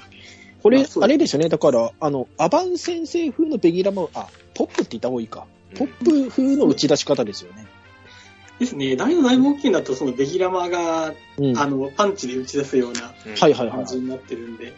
[0.62, 1.50] これあ、れですよね。
[1.50, 5.46] だから、あの、アバン先生風のベギラマ、あ、ポップって言った方がいいか。
[5.76, 7.66] ポップ風の打ち出し方ですよね。
[8.60, 8.96] ですね。
[8.96, 11.58] 大の大冒険だと、そのベギラマが、うん。
[11.58, 13.14] あの、パンチで打ち出すような。
[13.36, 14.74] 感じになってるんで。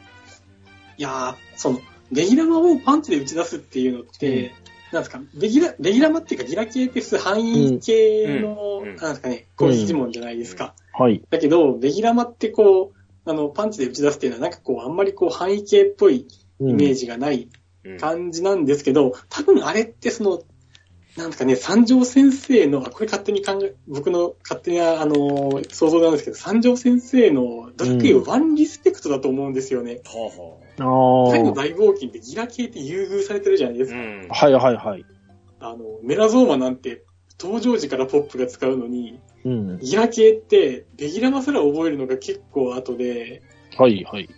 [0.97, 1.79] いやー、その、
[2.11, 4.55] ベギラマをパンチで打ち出すっていうのって、
[4.95, 10.73] なんですか、ベギラ、ベギラマっていうか、ギラ系って普通範囲系の、うんうんなんですかね、攻撃呪文じゃないですか。
[10.93, 11.21] はい。
[11.29, 16.27] だけど、ベギラマってこう、あの、パンチで打ち出すっていうのは、なんかこう、あんまりこう、範囲系っぽい
[16.59, 17.49] うんイメージがない
[17.83, 20.41] うん感じなんですけど、多分あれってその、
[21.17, 30.01] なんとかね、三条先生の、あこれ勝手に考え、僕の勝手な、あのー想像なんですけど、三条先生のドラクエワンリスペクトだと思うんですよね。
[30.05, 33.95] はあはあ大の大冒険ってギラ系って優遇されてるじゃないですあ。
[33.95, 34.01] か。
[34.01, 34.27] うん。
[34.29, 35.05] はいはいはい。
[35.61, 37.03] あの、メラゾーマなんて
[37.39, 39.79] 登場時からポップが使うのに、うん。
[39.79, 43.41] ギラ系ってベギラマすら覚えるのが結構後で、
[43.77, 44.29] はいはい。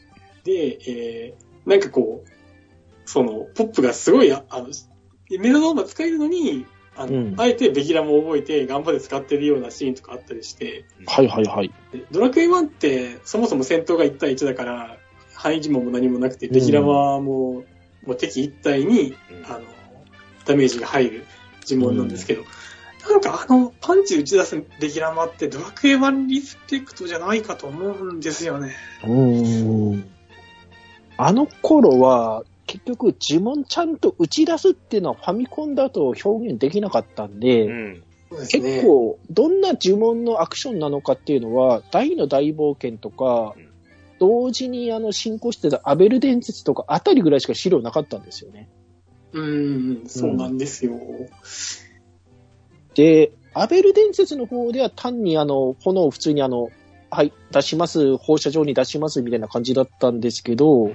[0.43, 2.29] で、えー、なんかこう、
[3.05, 4.67] その、ポップがすごい、ああの、
[5.29, 11.71] メラゾーマ使えるのに、あの、うんあえてベギラも覚えて頑張って使ってるようなシーンとかあったりして、はいはいはい。
[11.91, 14.97] でドラクエ1ってそもそも戦闘が1対1だから、
[15.35, 17.63] 範囲呪文も何もなくて、ベギラマも、
[18.05, 19.65] もう敵1体に、うんあの、
[20.45, 21.25] ダメージが入る
[21.67, 22.43] 呪文なんですけど、
[23.07, 28.75] なんかあの、パンチ打ち出すベギラマってドラクエ1リスペクトじゃないかと思うんですよね。
[29.03, 30.09] うーん。
[31.17, 38.03] あの頃は、結局呪文ちゃんと打ち出すっていうのはファミコンだと表現できなかったんで、うん。
[38.49, 43.69] 結構、どんな呪文のアクションなのかっていうのは、大の大冒険とかうん、
[44.19, 48.69] 同時にあの進行してたアベル伝説とかあたりぐらいしか資料なかったんですよね。
[49.31, 50.99] うーん、そうなんですよ。
[52.95, 56.69] で、アベル伝説の方では単にあの、炎を普通にあの、
[57.09, 60.91] はい、出します、放射状に出しますみたいな感じだったんですけど、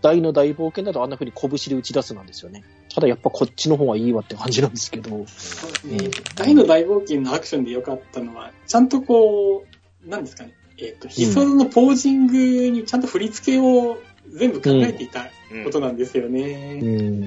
[0.00, 2.64] 大の大冒険だとあんな風に拳で打ち出すなんですよね。
[2.94, 5.10] ただやっぱこっちの方がいいわって感じなんですけど。
[5.10, 9.64] そうですねうん大の大冒険のアクションで良かったのは、ちゃんとこ
[10.04, 12.36] う、なんですかね、えっ、と、必殺のポージング
[12.70, 13.98] にちゃんと振り付けを
[14.30, 16.80] 全部考えていたうんことなんですようね。
[16.80, 17.24] ん。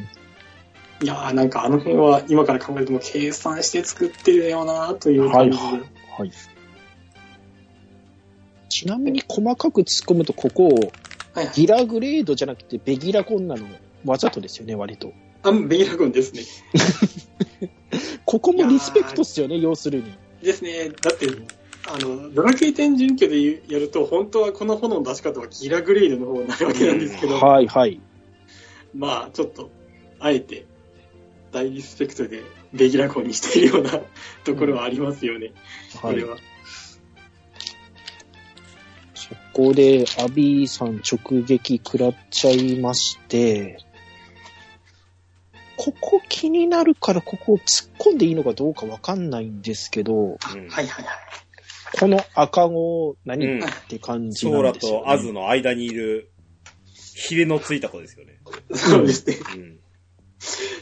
[1.03, 5.63] いやーなんかあの辺は今から考えても計算して作ってるよなという感じで。
[5.63, 5.81] はいはい。
[6.19, 6.31] はい。
[8.69, 10.91] ちなみに細かく突っ込むと、ここを
[11.33, 11.55] はいはい。
[11.55, 13.65] ギラグレードじゃなくてベギラコンなの
[14.05, 15.13] わざとですよね、割と。
[15.43, 16.43] あ、ベギラ軍ですね。
[18.25, 20.13] ここもリスペクトっすよね、要するに。
[20.41, 20.89] ですね。
[21.01, 21.27] だって、
[21.87, 27.99] あの、ドラクエ10準拠でやると、本当はこの炎の出し方はギラグレードの方になるわけなんですけど、はいはい。
[28.93, 29.69] まあ、ちょっと、
[30.19, 30.65] あえて、
[31.51, 33.99] 大リスペクトでベギラコンにしているような
[34.43, 35.51] ところはありますよね、
[36.01, 36.23] こはいれ。
[36.23, 36.37] は。
[39.31, 43.77] そこで、アビーさん直撃食らっちゃいまして、
[45.77, 50.39] ここ気になるから、ここ突っ込んでいいのかどうかわかんないんですけど、うんはい
[50.69, 51.05] はいはい。
[51.99, 55.05] この赤子何、うんって感じソーラなんですよ、ね。
[55.05, 56.31] とアズの間にいる、
[57.15, 58.39] ヒレのついた子ですよね。
[58.73, 59.37] そうですね。
[59.55, 59.79] うん。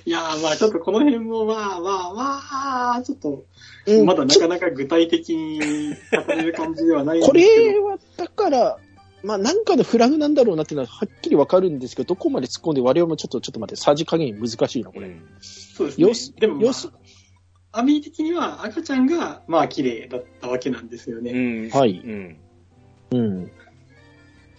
[0.05, 3.45] いやーまあちょっとこの辺もまあまあまあ、ちょっと、
[3.85, 7.47] うんまだなかなか具体的に語れる感じではないんですこけど。
[7.47, 8.79] れは、だから、
[9.23, 15.07] まあ、なんかのフラグなんだろうなっていうのははっきりわかるんですけど、どこまで突っ込んで我々もちょっと、ちょっと待って、さじ加減難しいな、これ。
[15.07, 16.35] うんそうですね。
[16.39, 16.73] でも、まあ、
[17.71, 21.31] アミー的には赤ちゃんが、まあ綺麗だったわけなんですよね。
[21.31, 21.69] うん。
[21.69, 22.01] はい。
[22.03, 22.37] うん。
[23.11, 23.51] うん。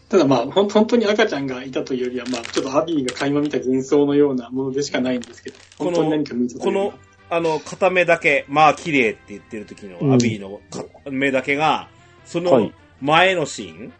[0.08, 11.88] ただまあ、ほん本当に赤ちゃんがいたというよりは、まあ、ちょっとアビーが垣間見た幻想のようなものでしかないんですけど、この本当に何か見たというよりはこの、あの、片目だけ、まあ綺麗って言ってる時のうんアビーのか目だけが、
[12.24, 13.92] そのはい前のシーン、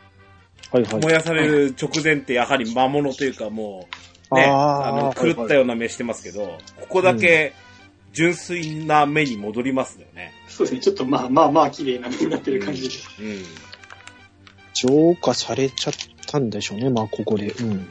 [0.70, 1.02] はいはい。
[1.02, 3.88] 燃やされる直前ってやはり魔物というかも
[4.30, 7.54] う、ね、あの、狂ったような目してますけど、ここだけ
[8.12, 10.32] 純粋な目に戻りますよね。
[10.48, 12.94] そうですね、ちょっとまあまあまあ綺麗な目になってる感じで。
[13.20, 13.42] うん。
[14.74, 15.94] 浄化されちゃっ
[16.26, 17.50] たんでしょうね、まあ、ここで。
[17.50, 17.88] うん。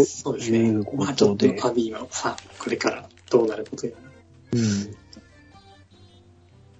[0.00, 1.34] とそうですねまあちょ。
[1.34, 3.98] っとアビーはさ、これからどうなることやら。
[4.52, 4.96] うん。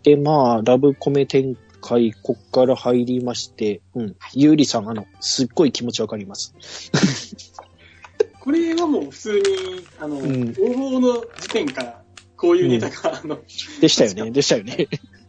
[0.03, 4.17] で、まあ、ラブコメ展開、こっから入りまして、うん。
[4.35, 6.55] ゆうりさん、あの、すっごい気持ちわかります。
[8.39, 9.43] これはもう普通に、
[9.99, 12.03] あの、ん応募の時点から、
[12.37, 13.41] こういうネタが、あの、
[13.81, 14.87] でしたよね、 でしたよね。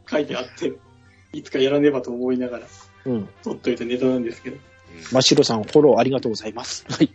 [0.09, 0.71] 書いてあって、
[1.33, 2.67] いつかやらねばと思いながら、
[3.05, 3.29] うん。
[3.43, 4.57] 取っといたネタなんですけど。
[5.11, 6.85] 真白さん、フォローありがとうございます。
[6.87, 7.09] はい。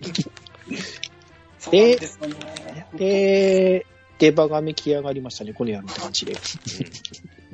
[1.58, 2.86] そでね。
[2.94, 3.86] で、
[4.18, 6.34] 出刃がめき上がりましたね、この野郎って感じで。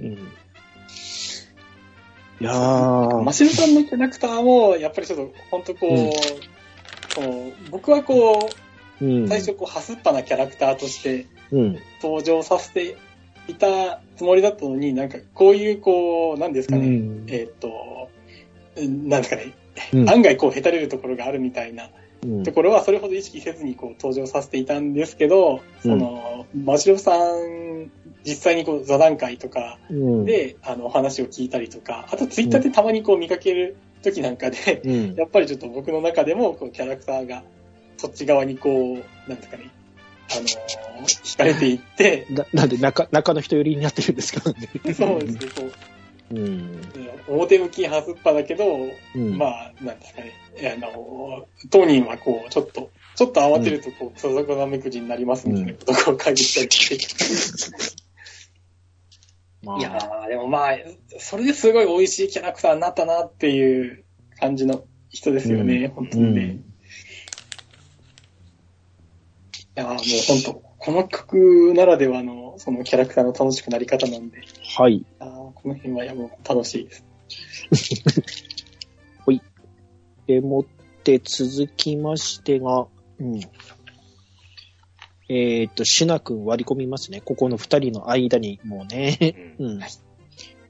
[0.00, 0.06] うん。
[2.40, 6.10] いやー、マシルさんのキャラクターも、やっぱりちょっと、本当こう、うん
[7.14, 8.50] こう僕はこ
[9.00, 9.28] う、うん。
[9.28, 11.78] 最初こう、ハスっぱなキャラクターとしてうん。
[12.02, 12.96] 登場させて
[13.48, 18.08] いたつもりだったのに、なんか、こういう、こう、なんですかね、うんえーっと、
[18.76, 19.54] うんなんですかね、
[19.92, 21.90] うん案外こう、へたれるところがあるみたいなうん
[22.44, 27.90] ところは、それほど意識せずにこう、登場させていたんですけど、その、マシロさん、
[28.24, 30.24] 実際にこう、座談会とかうん。
[30.24, 35.14] で、あの、お話を聞いたりとか、あとツイッターでたまにこう見かける時なんかで、うん。
[35.14, 37.42] やっぱりちょっと僕の中でもこうキャラクターが
[37.96, 39.70] そっち側にこう、なんですかね、
[40.30, 44.68] あのー惹かれていって、ななんで中、中の人寄りになってるんですかね。
[44.94, 45.72] そうですね、こう、
[46.30, 46.38] うん。
[46.38, 46.78] うん
[47.28, 48.64] 表向きはすっぱだけど、
[49.14, 49.36] うん。
[49.36, 50.32] まあ、なんですかね、
[50.74, 57.98] あの、当人はこう、ちょっと、ちょっと慌てると、こう、所属なめくじになりますみたいなことをこう書いてきたりして。
[59.62, 60.78] まあいやー、でもまあ、
[61.18, 64.04] それですごい美味しいキャラクターになったなっていう
[64.38, 66.60] 感じの人ですよね、本当にね。
[69.76, 74.38] いやーもう本当、この曲ならではの、そのキャラクターの楽しくなり方なんで、
[74.76, 75.04] はい。
[75.18, 77.04] あーこの辺はやもう楽しいです。
[80.28, 80.64] でもっ
[81.02, 82.86] て続きましてが、
[83.18, 83.40] うん。
[85.30, 87.22] えっ、と、シュナ君割り込みますね。
[87.22, 89.56] ここの二人の間に、もうね。
[89.58, 89.80] うんうん。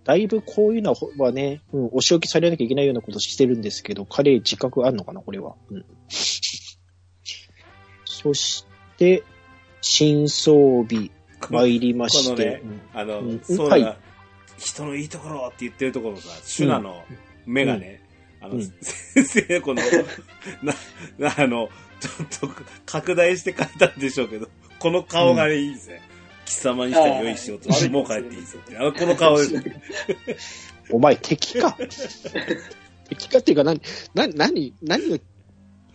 [0.05, 5.57] だいぶこういうのはね、うん、お仕置きされなきゃいけないようなことしてるんですけど、彼自覚あるのかな、これは。
[5.70, 5.85] うん。
[8.07, 8.64] そし
[8.96, 9.24] て、
[9.81, 11.11] 新装備
[11.51, 12.31] 参りまして。
[12.31, 14.08] このねうんあの、うんそうだ、はい
[14.59, 17.05] 人のいいところって言ってるところさ、シュナの
[17.47, 18.03] 目がね、
[18.40, 19.83] あの、うん先生、この、
[20.62, 20.75] な、
[21.18, 21.68] な、あの、
[22.01, 26.03] ちょっと拡大して書いたんでしょうけど、この顔がね、いいですね。
[26.44, 28.77] 貴様にしては良い仕事して、もう帰っていいぞって。
[28.79, 29.55] あの、この顔です。
[30.90, 31.77] お前敵か
[33.09, 33.81] 敵かっていうか何、
[34.14, 35.18] 何、何、何が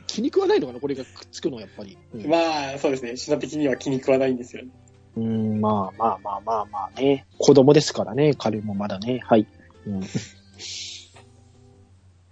[0.05, 0.79] 気に食わないのかな？
[0.79, 1.97] これがくっつくのはやっぱり。
[2.13, 4.69] うんまあ、そうですね、シナ的には気に食わないんですよね。
[5.15, 7.25] うん、まあまあまあまあまあね。
[7.37, 9.21] 子供ですからね、彼もまだね。
[9.23, 9.47] はい。
[9.87, 10.01] うん。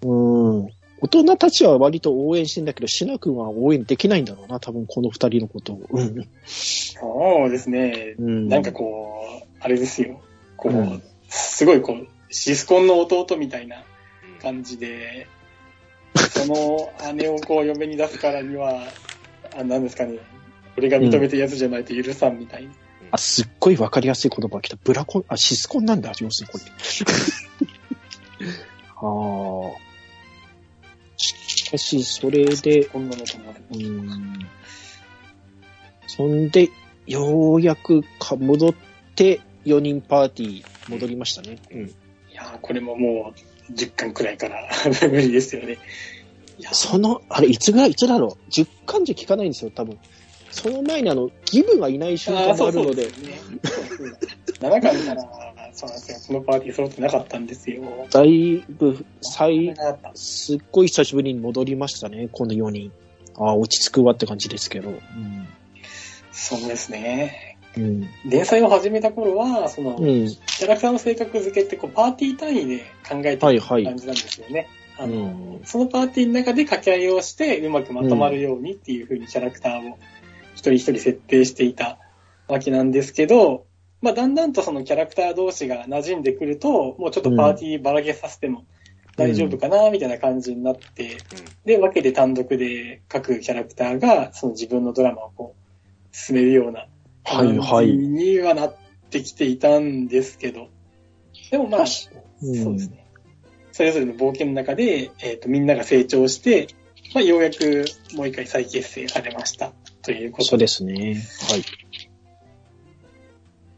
[0.04, 0.70] うん。
[1.04, 5.82] 大人たちは割と応援してんだけど、シナ君は応援できないんだろうな、多分この二人のことを。
[5.90, 6.28] うん。
[6.46, 8.48] そうですね、うん。
[8.48, 10.22] なんかこう、あれですよ。
[10.58, 13.84] こう、うんすごいこう、シスコンの弟みたいな
[14.42, 15.28] 感じで、
[16.16, 18.84] その姉をこう嫁に出すからには、
[19.58, 20.20] あなんですかね、
[20.78, 22.72] 俺が認めたやつじゃないと許さんみたいな。
[23.12, 24.78] あ、すっごいわかりやすい言葉が来た。
[24.84, 26.72] ブラコン、あ、シスコンなんだ、要するにこれ。
[28.96, 29.92] ああ。
[31.18, 33.56] しかし、それで、こんなのと思う。
[33.78, 34.40] うん。
[36.08, 36.70] そんで、
[37.06, 38.74] ようやくか戻っ
[39.16, 41.58] て、4人パーティー戻りましたね。
[41.72, 41.88] うん。
[41.88, 41.94] い
[42.34, 43.34] やーこれもも
[43.70, 44.70] う、10巻くらいから
[45.10, 45.78] 無理ですよね。
[46.58, 50.00] いやーその、あれ、いつぐらい、いつだろう ?10 巻じゃ聞かないんですよ、多分。
[50.52, 53.08] その前にあの、ギブがいない瞬間もあるので、
[54.60, 55.24] 7巻から、
[55.74, 57.82] そうなんですよ、このパーティー揃ってなかったんですよ。
[58.12, 59.74] だいぶ、最、
[60.14, 62.92] すっごい久しぶりに戻りましたね、この4人。
[63.38, 64.90] ああ、落ち着くわって感じですけど。
[64.90, 65.48] うん。
[66.32, 67.58] そうですね。
[67.78, 68.10] うん。
[68.26, 70.28] 連載を始めた頃は、その、うん。
[70.28, 74.68] キャラクターの性格付けってこうパーティー単位で考えてるはいはい感じなんですよね。
[74.98, 80.21] あのうんそのパーティーの中で掛け合いをしてうまくまとまるようにっていう風にキャラクターを一
[80.62, 82.00] 人一人設定していた
[82.48, 83.66] わけなんですけど、
[84.02, 88.66] まあだんだんとそのキャラクター同士が馴染んでくると、もうちょっとパーティーばらけさせても
[89.16, 91.18] 大丈夫かなみたいな感じになって、
[91.66, 96.88] で、分けて単独で各キャラクターがその自分のドラマをこう進めるような
[97.24, 97.98] 感じい。
[97.98, 98.76] にはなっ
[99.10, 100.70] てきていたんですけど、
[101.52, 103.06] でもまあ、うんそうですね。
[103.72, 106.68] それぞれの冒険の中で、えっ、と、みんなが成長して、
[107.14, 109.74] まあ、ようやくもう一回再結成されました。
[110.02, 111.22] ということそうですね。
[111.50, 111.64] はい。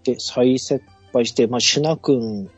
[0.04, 0.82] で、再接
[1.14, 2.50] 敗して、まあ、シュナ君、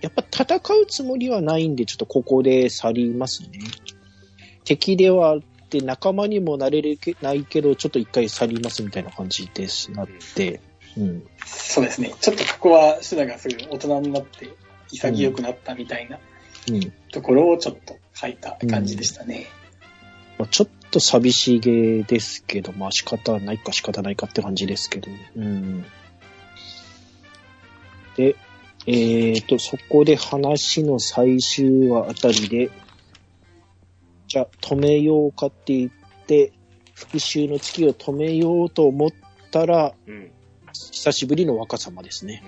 [0.00, 3.60] やっぱ戦うつもりはないんで、ちょっとここで去りますね。
[4.64, 10.60] 敵ではあって、仲間にもなれるけないけど、ちょっと一回去りますみたいな感じです、なって。
[10.96, 11.26] うん。
[11.44, 12.14] そうですね。
[12.20, 14.48] ちょっとここは、シュナがすぐ大人になって、
[14.92, 16.18] 潔くなったみたいな
[16.70, 16.92] うん。
[17.10, 19.46] ところをちょっと書いた感じでしたね。
[20.38, 25.10] まあ、ちょっと寂しげですけど、まあ仕方ないか仕方ないかって感じですけど。
[25.36, 25.84] うん。
[28.16, 28.36] で、
[28.86, 32.70] えっ、と、そこで話の最終話あたりで、
[34.26, 35.90] じゃあ止めようかって言っ
[36.26, 36.52] て、
[36.94, 39.10] 復讐の月を止めようと思っ
[39.50, 40.32] たら、うん。
[40.72, 42.42] 久しぶりの若様ですね。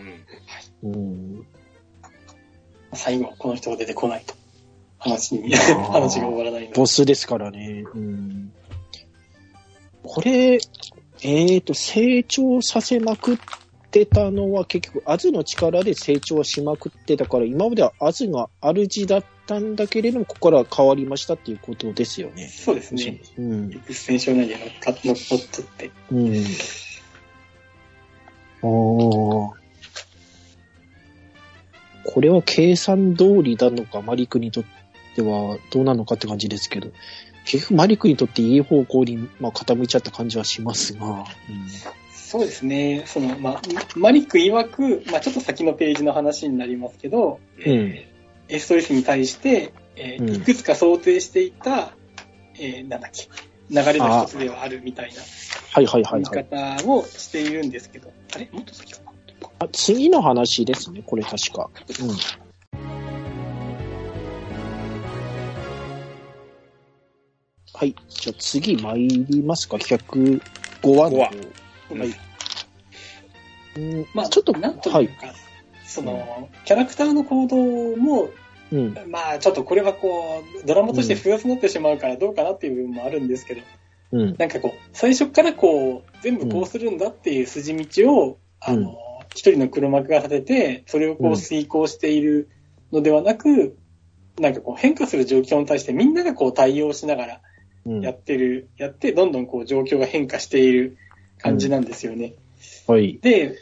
[0.83, 0.93] うん。
[0.93, 0.97] う
[1.41, 1.47] ん。
[2.93, 4.35] 最後、この人が出てこないと。
[5.01, 5.53] 話に、
[5.91, 6.71] 話が終わらない。
[6.75, 7.85] ボスですからね。
[7.95, 8.53] うん。
[10.03, 10.59] これ、
[11.23, 13.39] えっ、と、成長させまくっ
[13.91, 22.49] てたのは結局、アズの力で成長はしまくってたから、今まではアズが主だったんだけれども、ここから変わりましたっていうことですよね。
[22.49, 23.21] そうですね。
[23.39, 23.73] うん。
[23.73, 25.91] エクステンション内で乗っっ取って。
[26.13, 26.37] うん。
[28.63, 29.61] ああ。
[32.05, 34.65] これは計算通りなのか、マリクにとっ
[35.23, 36.91] てはどうなのかって感じですけど、
[37.45, 41.25] 結局マリックにとっていい方向に、まあ、傾いちゃった感じはしますが。
[42.13, 43.03] そうですね。
[43.07, 43.63] その、まあ、
[43.97, 47.95] マリック曰く、まあ、ちょっと先のページの話になりますけど、うん。
[48.59, 51.93] ストレスに対して、えーうんいくつか想定していた、
[52.59, 53.29] えーなんだっけ、
[53.69, 55.21] 流れの一つではあるみたいな
[55.73, 56.81] はいはいはい言いはい。
[56.81, 58.49] 方をしているんですけど、あれ？
[58.53, 59.13] もっと先かな？
[59.59, 61.71] あ次の話ですね、これ確か。
[62.01, 62.17] うん。
[67.81, 67.95] はい。
[68.11, 69.79] じゃあ次参りますか。
[69.79, 70.41] 105
[70.85, 71.31] 話の方。
[71.93, 72.15] うんはい。
[73.77, 75.33] うん、まあ、ちょっと、なんとはいいうか、
[75.87, 78.29] その、キャラクターの行動も、
[78.71, 78.95] うん。
[79.09, 83.63] まあ、ちょっとこれはこう、ドラマとして複雑になってしまうからどうかなっていう部分もあるんですけど、
[84.13, 84.37] うん。
[84.37, 88.99] なんかこう、最初からこう、全部こうするんだっていう筋道を、あの、
[89.31, 92.51] 一人の黒幕が立てて、それをこう遂行している
[92.93, 93.79] のではなく、
[94.39, 97.41] なんかこう変化する状況に対してみんながこう対応しながらうん。
[97.87, 100.97] やってる、やって、どんどんこう状況が変化している
[101.39, 102.35] 感じなんですよね。
[102.87, 103.19] はい。
[103.21, 103.57] で、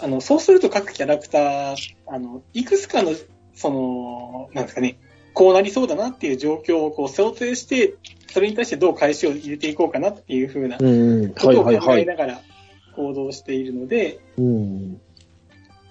[0.00, 1.76] あの、そうすると各キャラクター、
[2.06, 3.12] あの、いくつかの、
[3.54, 4.98] その、なんですかね、
[5.34, 7.94] こうなりそうだなっていう状況をこう想定して、
[8.28, 11.22] それに対してどう返しを入れていこうかなっていう風なこうん。
[11.28, 11.96] はとを考。
[11.96, 12.40] えながら
[12.96, 15.00] 行動しているので、うん。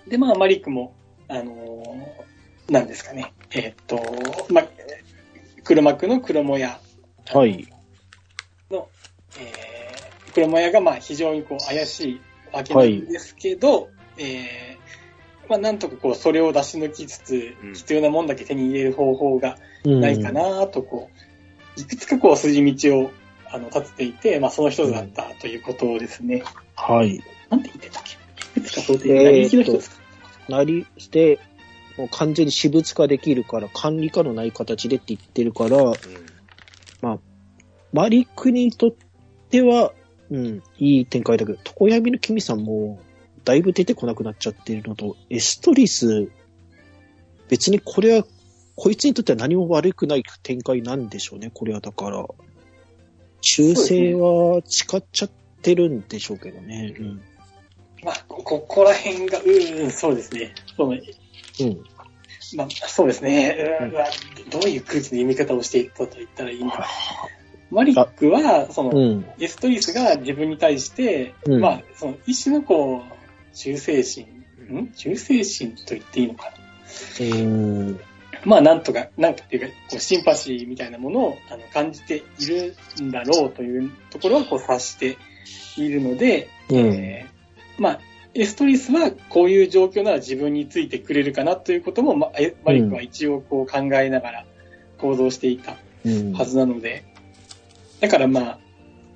[0.08, 0.96] で、まあ、マリックも、
[1.28, 2.32] あのー
[2.72, 4.02] なんですかね、えーっと、
[4.54, 4.68] まあ、
[5.66, 6.80] 黒幕の黒もや
[7.28, 7.68] はい。
[8.70, 8.88] の、
[9.40, 14.82] えー、黒もやがまあ非常にこう怪しいわけなんですけど、えー
[15.50, 20.32] まあなんとかこうそれを出し抜きつつうん、必要なもんだけ手に入れる方法がうんないか。
[20.32, 21.10] なとこ
[21.78, 23.12] う、いくつかこう筋道を
[23.52, 26.44] あの立てていて、まあその一つだったということですね。
[26.76, 27.22] はい。
[27.50, 28.04] なんて言ってたっ
[28.54, 28.60] け？
[28.62, 29.96] いくつか想定、えーっと何力の一つか。
[30.48, 31.40] なりして、
[31.98, 35.78] もう完全に私物化できるから、管理化のない形でって言ってるから、
[37.94, 38.92] マリックにとっ
[39.50, 39.94] ては、
[40.30, 43.00] うん、いい展開だけど、常闇の君さんも、
[43.44, 46.30] だいぶ出てこなくなっちゃってるのと、エストリス、
[47.50, 48.26] 別にこれは、
[48.76, 52.26] こいつにとっては何も悪くない展開なんでしょうね、これはだから。
[53.42, 55.32] 忠誠は誓っちゃっ
[55.62, 56.96] てるんでしょうけどね。
[56.98, 57.22] うん。
[58.04, 60.54] まあ、こここら辺が、うん、うんそうですね。
[60.78, 61.02] そうね
[61.60, 61.84] うん。
[62.56, 63.80] まあ、そうですね。
[63.82, 63.92] うん
[64.50, 66.88] どういう空気の読み方をしていったと言ったらいいのか。
[67.70, 69.26] マリックは、その、うん。
[69.40, 74.26] エストリスが自分に対して、うんまあ、その一種のこう、忠誠心、
[74.70, 74.88] ん？
[74.94, 77.38] 忠誠心と言っていいのかな。
[77.38, 78.00] うん。
[78.44, 85.18] まあ、なんとか、なんかっていうか、こうシンパシーみたいなものをあの感じているんだろうというところはこう察して
[85.78, 86.78] いるので、うん。
[86.78, 88.00] えーまあ、
[88.34, 94.46] エストリスはこういう状況なら自分についてくれるかなということも、まえマリックは一応こう考えながら
[94.98, 95.76] 行動していた
[96.06, 96.34] うん。
[96.34, 97.04] はずなので、
[98.00, 98.60] だからまあ、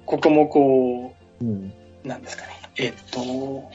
[0.05, 1.74] ここもこうん。
[2.03, 3.72] う、なんですかね、えっと、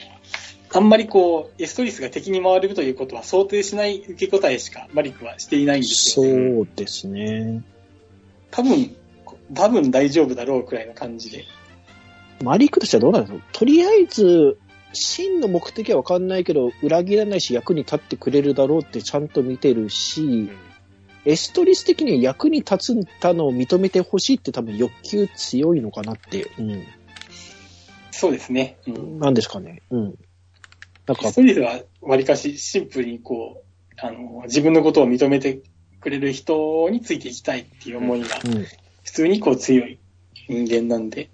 [0.73, 6.61] あんまりこう、エストリスが敵に回るということは想定しない受け答えしかマリックはしていないんですそよ。
[6.61, 7.61] うですね。
[8.51, 8.95] 多分、
[9.53, 11.45] 多分大丈夫だろうくらいの感じで。
[12.43, 13.43] マリックとしてはどうなんですか？
[13.51, 14.57] とりあえず、
[14.93, 20.49] 真の目的はわかんないけど、裏切らないし役に立ってくれるだろうってちゃんと見てるし、
[21.25, 26.83] エストリス的には役に立つたのを認めてほしいって多分欲求強いのかなって、うん。
[28.11, 28.77] そうですね。
[28.87, 29.81] うんなんですかね。
[29.91, 30.15] うん。
[31.05, 35.61] なんかエス、トリスはわりかしシンプルにこう、あの、自分のことを認めて
[35.99, 38.65] くれる人についていきたいっていう思いがうん。
[39.03, 39.99] 普通にこう強い
[40.49, 41.29] 人間なんで。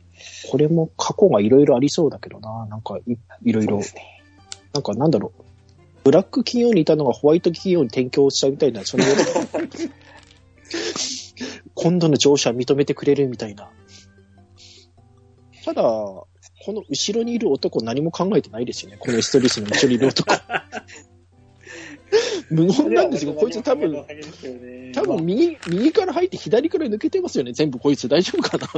[0.50, 2.66] これも過去がいろいろありそうだけどな。
[2.68, 3.82] なんかい、いろいろ。
[4.74, 5.44] なんかなんだろう。
[6.04, 9.04] ブラック企業にいたのがホワイト企業に転居したみたいな、その
[11.76, 13.70] 今度の上司は認めてくれるみたいな。
[15.66, 16.28] ただ、こ
[16.68, 18.98] の後ろにいる男何も考えてないですよね。
[18.98, 20.34] このエストリスの後ろにいる男。
[22.50, 23.34] 無言なんですよ。
[23.34, 24.06] こいつ多分、
[24.94, 27.52] 多分右、右から入って左から抜けてますよね。
[27.52, 28.70] 全部こいつ大丈夫かな。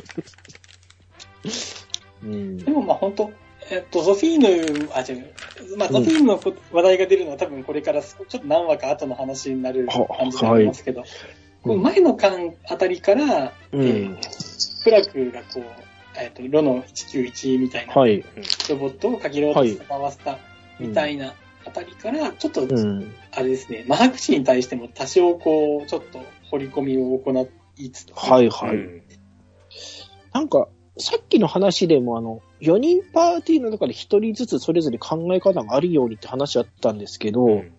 [2.23, 2.57] うん。
[2.57, 2.71] で。
[2.71, 3.31] もまあ本当、
[3.71, 5.95] えっと、ソフィーヌ、あ、違う、まあうん。
[5.95, 11.03] ソフィーヌのこ話題が出るのは多分これからちょっと何話か後の話になるは感じになりますけど、
[11.63, 13.81] この前の巻あたりから、うん。
[13.81, 14.49] えー
[14.83, 15.63] プラクがこう、
[16.17, 18.23] えっと、ロノ191みたいなはい。
[18.69, 19.67] ロボットをかけろうと回
[20.11, 20.39] した
[20.79, 21.33] みたいな
[21.65, 23.13] あたりから、ちょっと、うん。
[23.31, 28.75] あれですね、マハクシに対しても多少こう、ちょっと掘り込みを行いつつ、はいはい。
[28.75, 29.03] うん。
[30.33, 30.67] なんか、
[30.99, 37.71] さっきの話でもあの、4人パーティーの中で1人ずつそれぞれ考え方があるようにって話あったんですけど、うん。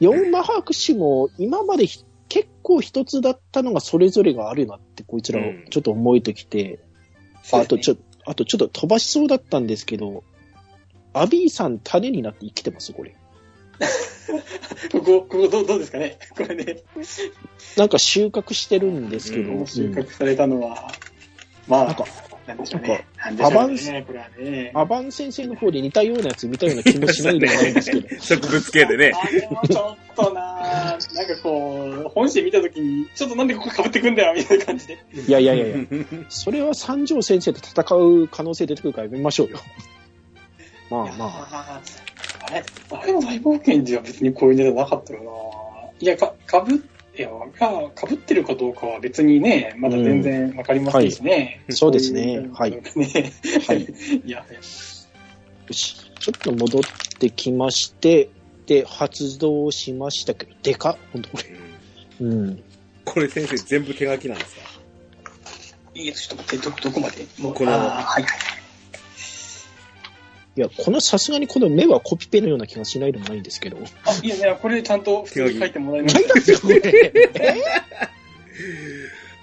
[0.00, 5.66] 4マハクシも今まで結結構一つだったのがそれぞれがあるなってこいつらうん。
[5.70, 6.80] ちょっと思えてきて、
[7.52, 10.24] あとちょ、あとちょっと飛ばしそうだったんですけど、
[11.12, 13.14] アビーさん種になって生きてますこれ。
[14.90, 16.18] ここ、ここどうどうですかね？
[16.36, 16.78] これね、
[17.76, 20.90] なんか収穫してるんですけど、うん収穫されたのは、
[21.66, 22.04] まあ、なんか
[22.46, 23.06] なんでしょうね。
[23.16, 24.70] なんでアしょうバンスね、これはね。
[24.74, 28.08] アバン先生の方で似たようなやつ見たような気もしないでもないんですけど。
[28.20, 29.12] 植物系でね。
[29.14, 34.98] あれもちょっとななんかこう、本誌見たときに、ちょっとなんでここ被ってくんだよ、みたいな感じで。
[35.26, 35.76] いやいやいやいや、
[36.28, 39.58] それは三条先生と戦う可能性出てくるからやめましょうよ。
[40.90, 41.48] まあまあ。
[41.50, 41.80] あ。
[42.46, 45.30] あれ、あれの大冒険時は別にこういうネタなかったよな
[46.00, 46.84] いや、か、かぶ
[47.16, 51.62] いや、かぶってるかどうかは別にね、まだ全然わかりませんしね。
[51.70, 52.48] そうですね。
[52.52, 52.70] はい。
[52.72, 53.32] ね。
[53.68, 53.82] はい。
[54.26, 54.44] いや、よ
[55.72, 56.10] し。
[56.18, 56.82] ちょっと戻っ
[57.18, 58.30] てきまして、
[58.66, 61.44] で、発動しましたけど、でかっほんとこれ。
[62.20, 62.62] うん。
[63.04, 64.62] これ先生全部手書きなんですか？
[65.94, 67.26] いや、ちょっと待って、ど、どこまで？
[67.38, 68.24] もうこのはいはい。
[70.56, 73.78] いや、このさすがにこの目はコピペのような気がしないでもないんですけど。
[73.78, 73.80] あ、
[74.22, 77.62] いやいや、これちゃんと普通に書いてもらいまし書いたんです よ、これ。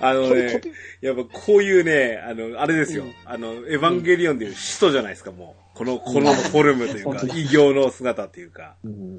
[0.03, 0.62] あのね
[1.01, 3.03] やっぱこういうね、あの、あれですよ。
[3.03, 5.78] うんあの、エヴァンゲリオンでいう使徒じゃないですか、もう。
[5.78, 8.76] この、このフォルムというか異形の姿というか。
[8.84, 9.18] うんうん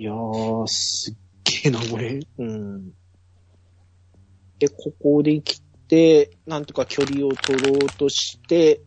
[0.00, 1.14] いやー、すっ
[1.44, 2.20] げえな、これ。
[2.38, 2.90] うん。
[4.58, 8.80] で、ここで来て、なんとか距離を取ろうとして、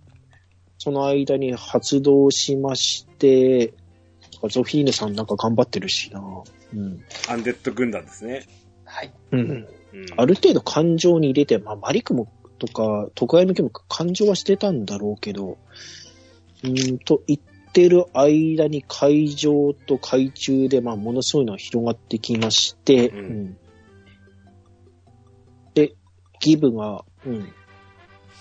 [0.84, 3.74] その間に発動しまして、
[4.50, 6.22] ゾフィーヌさんなんか頑張ってるしな。
[6.74, 7.02] うん。
[7.30, 8.46] アンデッド軍団ですね。
[8.84, 9.14] はい。
[9.32, 9.40] うん。
[9.40, 9.68] うん
[10.18, 12.28] ある程度感情に入れて、まあ、マリクも
[12.60, 15.58] とか、徳川向けも感情はしてたんだろうけど、
[16.64, 23.58] うーんと言ってる間に海上と海中で、まあ、ものすごいのが広がってきまして、うんうん
[25.76, 25.94] で、
[26.42, 27.54] ギブが、うん、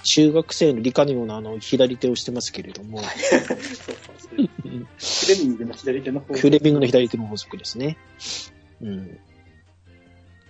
[0.02, 4.48] 中学生の理科のようなあの左手をしてますけれども、そうそうそう。
[4.64, 7.96] うんクレミングの左手の方クレビングの左手の法則ですね。
[8.80, 9.18] うん。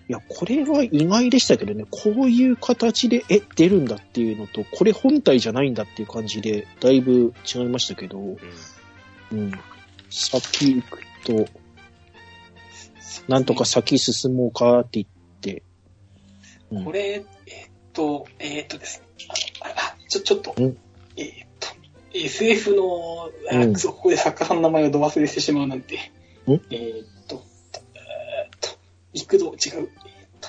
[0.08, 8.38] いや、これは意外でしたけどね、こういう形で、え、出るんだっていうのと、これ本体じゃないんだっていう感じで、だいぶ違いましたけど、うん
[9.32, 9.52] うん。
[10.10, 11.46] 先行くと、
[13.28, 15.06] なんとか先進もうかって言っ
[15.40, 15.62] て、
[16.70, 19.06] うんこれ、えーっと、えーっとですね。
[19.62, 20.76] あちょ、ちょっと、うん
[21.16, 21.68] えーっと、
[22.14, 25.96] SF の、あうんそうここで作家さんの名前をど忘れしてしまうなんて。
[25.96, 27.42] んえーっと、
[27.94, 28.78] えーっと、
[29.12, 29.54] 幾度違う。
[29.64, 29.88] えーっ
[30.40, 30.48] と、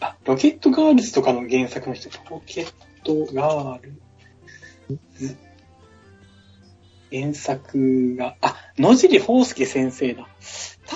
[0.00, 3.92] あ、ロケットガールズとかの原作の人、ロケットガール
[5.14, 5.36] ズ。
[7.10, 10.22] 原作が、あ、野尻宝介先生だ。
[10.22, 10.28] は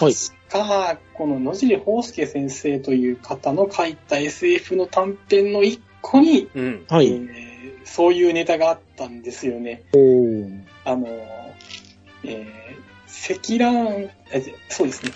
[0.08, 6.84] い確か、この野尻宝介先生という方の書いた SF の短編の一個に、うん。
[6.88, 7.08] はい。
[7.08, 7.52] えー
[7.84, 9.82] そういうネタがあったんですよね。
[10.84, 11.06] あの、
[12.24, 12.44] えー、
[13.06, 15.12] 積乱、えそうですね。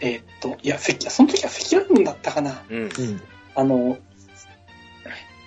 [0.00, 2.64] えーっと、いや、積、その時は積乱雲だったかな。
[2.68, 2.82] うん。
[2.82, 2.90] うん。
[3.54, 3.98] あの、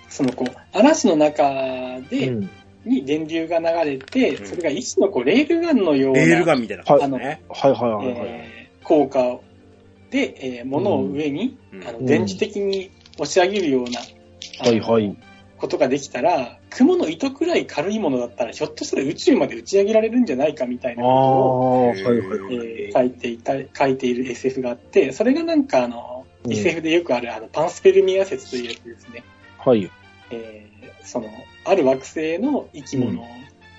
[0.08, 2.50] そのこう、嵐の中で、うん。
[2.84, 7.42] に電流が流れて、うんそれが一種のこう、レールガンのような、レールガンみたいな感じですね。
[7.48, 8.16] はいはいはいはい。
[8.16, 8.57] えー
[8.88, 9.40] 効果
[10.10, 14.00] で、えー物を上に、うんあのうん電磁的に押し上げるような、
[14.60, 15.16] あのはいはい。
[15.58, 22.54] ことができたら、雲の糸くらい軽いものだったら、ひょっとしたら宇宙まで打ち上げられるんじゃないかみたいなこはいはいとを、はい。
[22.54, 29.24] えー書いていた、書いている SF があって、それがなんかあの、うん SF でよくあるあのパンスペルミア説というやつですね。
[29.58, 29.90] はい。
[30.30, 31.28] えーその、
[31.64, 33.26] ある惑星の生き物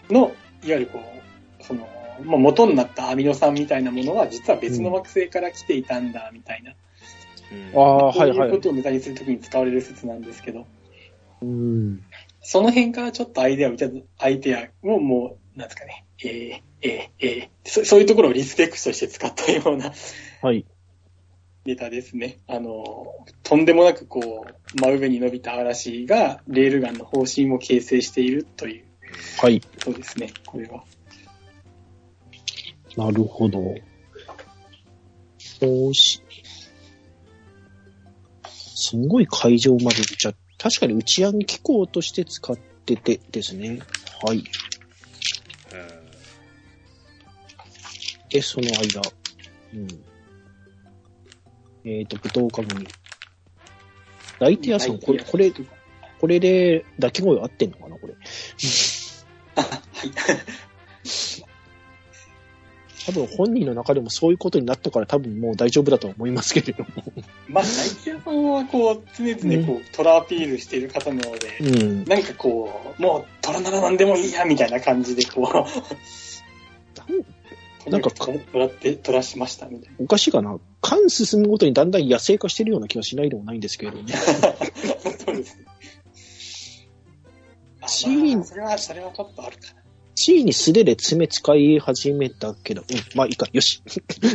[0.09, 0.33] の、いわ
[0.63, 1.87] ゆるこう、その、
[2.23, 6.71] まあ、元になったアミノ酸みたいなものは、実は別の惑星から来ていたんだ、みたいな。
[6.71, 6.75] うん
[7.75, 8.49] ああ、はそういはい。
[8.49, 10.67] いうことをネタにするときに使われる説なんですけど、
[11.41, 12.03] うん。
[12.41, 13.73] その辺からちょっとアイデアを
[14.17, 19.91] アイデアをもう、なんですかね、えー、えー、えーそ、そういうところをリスペクトして使ったような
[20.41, 20.65] はい。
[21.65, 22.39] ネタですね。
[22.47, 23.13] あの、
[23.43, 28.85] とんでもなくこう、真上に伸びた嵐が、レールガンの方針を形成しているという
[29.41, 29.61] はい。
[29.61, 30.83] ことですね、これは。
[32.99, 33.59] なるほど。
[35.61, 36.21] よし。
[38.45, 43.79] すんごい会場まで出ちゃ確かに打ち上げ機構として使っててですね。
[44.21, 44.43] はい。
[48.27, 49.01] で、その間。
[49.73, 49.87] うん。
[51.85, 52.87] えっ、と、舞踏家組。
[54.39, 55.53] ライティアさん、これ、これ、
[56.19, 58.13] これで、抱き声合ってんのかなこれ。
[59.55, 60.11] あ、はい。
[63.09, 66.89] 多分本人の中でもそういうことになったから多分もう大丈夫だとは思いますけれども。
[67.47, 72.05] まあ、大吉屋さんはこう、常々こう、トラアピールしている方なので、うん。
[72.05, 75.65] なんかこう、もう、虎なら何でもいいや、みたいな感じで、こ
[77.87, 79.95] う、 なんか虎って、虎しました、みたいな。
[79.99, 80.59] おかしいかな。
[80.81, 84.07] 間進むごとにだんだん野生化してるような気はしないでもないんですけれども。
[85.25, 85.65] そうですね。
[87.81, 89.78] あシーンまあそれは、それはちょっとあるかな。
[90.21, 93.81] ついに素手で爪使い始めたけど、うん、まあいいか、よし。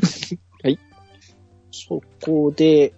[0.65, 0.79] はい。
[1.71, 2.95] そこで、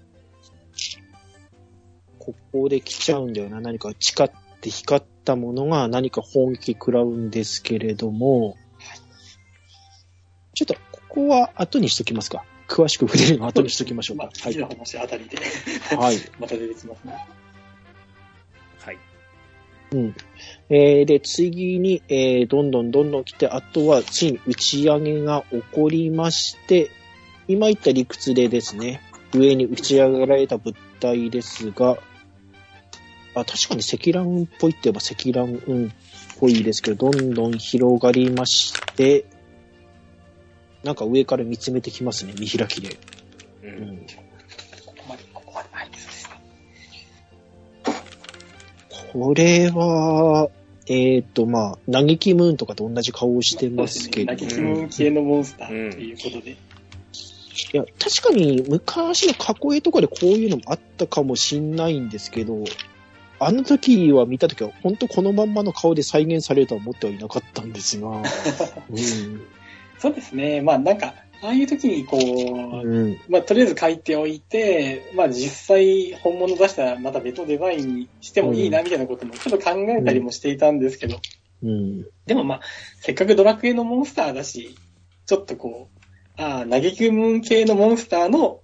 [2.21, 3.61] ここで来ちゃうんだよな。
[3.61, 4.31] 何か誓っ
[4.61, 8.57] て光ったものが何か砲撃食らうんですけれども、
[10.55, 12.45] ちょっと、ここは後にしときますか。
[12.69, 14.29] 詳しく触れるのは後にしときましょうまあ、。
[14.29, 14.61] かはい次。
[14.61, 15.39] の話あたりで、
[15.97, 16.19] はい。
[16.39, 17.15] また出てきますね。
[19.93, 20.15] はい。
[20.69, 26.91] えーで、次に、えーどんどんどんどん来て、あとは、ついに打ち上げが起こりまして、
[27.49, 29.01] 今言った理屈でですね、
[29.33, 31.99] 上に打ち上げられた物体ですが、
[33.35, 35.91] あ、確かに積乱雲っぽいって言えば積乱雲っ
[36.41, 39.27] ぽいですけど、どんどん広がりまして、
[40.83, 42.97] なんか上から見つめてきますね、見開きで。
[43.63, 43.67] う。
[43.67, 44.26] うん
[49.19, 50.51] これは、
[50.89, 56.51] えっ、と、まあ、嘆きムーンとかと同じ顔をしてますけど、泣き気分系のモンスターということで。
[56.51, 56.57] い
[57.73, 62.63] や、確かに昔の過去絵とかでこういうのもあったかもしんないんですけど、
[63.39, 68.23] あの時は見た時は本当このまんまの顔で再現されるとは思ってはいなかったんですが、 うん。
[69.99, 70.61] そうですね。
[70.61, 73.19] まあなんか、ああいう時にこう、うん。
[73.29, 81.21] まあとりあえず書いておいて、まあ実際本物出したらまた別のデザインにしてもいいなみたいなこともちょっと考えたりもしていたんですけど、
[81.63, 82.07] うん。
[82.27, 82.61] でもまあ、
[83.01, 84.77] せっかくドラクエのモンスターだし、
[85.27, 85.91] ちょっとこ
[86.39, 88.61] う、ああ、嘆きムーン系のモンスターの、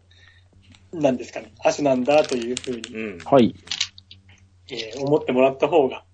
[0.92, 3.18] なんですかね、亜種なんだというふうに、うん。
[3.24, 3.54] はい。
[4.70, 6.04] えー思ってもらった方が、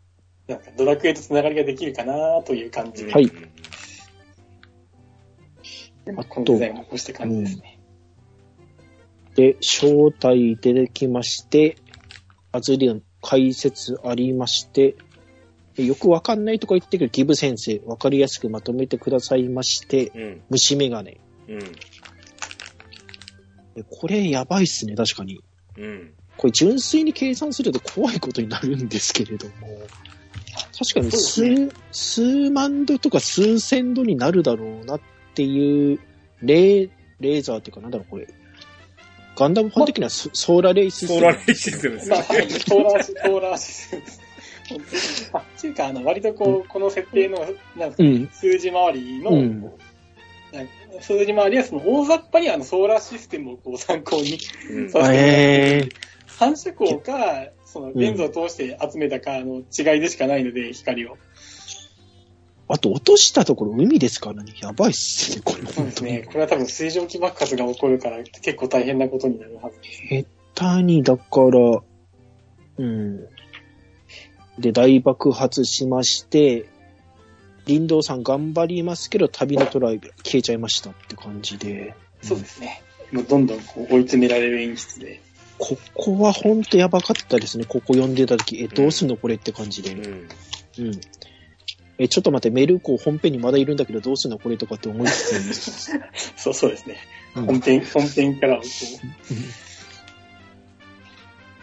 [0.46, 3.30] なんかドラクエとつながりができるかなという感じで、はい
[6.08, 7.78] でまあこのデザインをした感じですね。
[9.34, 11.76] で、正体出てきまして、
[12.50, 14.96] アズリアン解説ありまして、
[15.74, 20.40] でよくわかんないとか言ってくるギブ先生、わかりやすくまとめてくださいまして、うん。
[20.48, 21.20] 虫眼鏡。
[21.48, 21.58] うん。
[21.58, 21.66] で
[23.90, 25.42] これやばいっすね、確かに。
[25.76, 26.14] うん。
[26.38, 29.68] これ純粋に計算すると怖いことになるんですけれども、
[30.72, 35.00] 確かに数、数万度とか数千度になるだろうなっ
[35.38, 36.00] ていう、
[36.42, 38.26] レー、レーザーっていうかなんだろうこれ。
[39.36, 41.20] ガンダムファン的にはソソーラーレイシステム。
[41.20, 42.16] ソーラーレイシステムですね。
[42.16, 45.30] ソーラーシ、ソーラーシステムです。
[45.32, 48.28] あ、っていうか、あの、割とこう、この設定の、なんですか、うん。
[48.32, 49.72] 数字回りの、うん
[51.00, 54.38] 数字回りはその大雑把にあのソーラーシステムをこう参考に
[54.70, 55.88] うんさせて
[56.38, 61.18] 反射光か、そのレンズを通して集めたかの違いでしかないので、光を。
[62.70, 64.32] あと落としたところ海ですか？
[64.32, 64.52] らね。
[64.60, 65.86] やばいっすね、これそう。
[65.86, 66.24] ですね。
[66.26, 70.26] これは多分水蒸気爆発が起こるから結構大変なことになるはずです。
[70.54, 71.82] 下手に、だから、
[72.78, 73.26] うん。
[74.58, 76.66] で、大爆発しまして、
[77.66, 81.94] 林道さん頑張りますけど、旅のトライブ消えちゃいましたって感じで。
[82.22, 82.82] そうですね。
[83.12, 85.20] もうどんどんこう追い詰められる演出で。
[85.58, 87.64] ここはほんとやばかったですね。
[87.64, 89.92] ここ読んでた時、え、どうすんのこれって感じで。
[89.92, 90.28] うん。
[90.86, 91.00] うん。
[91.98, 95.92] え、ちょっと待って、メルコ本編にまだいるんだけど、どうすんのこれとかって思いつつ、
[96.36, 96.96] そうそうですね。
[97.34, 97.46] うん。
[97.46, 98.60] 本編、本編から。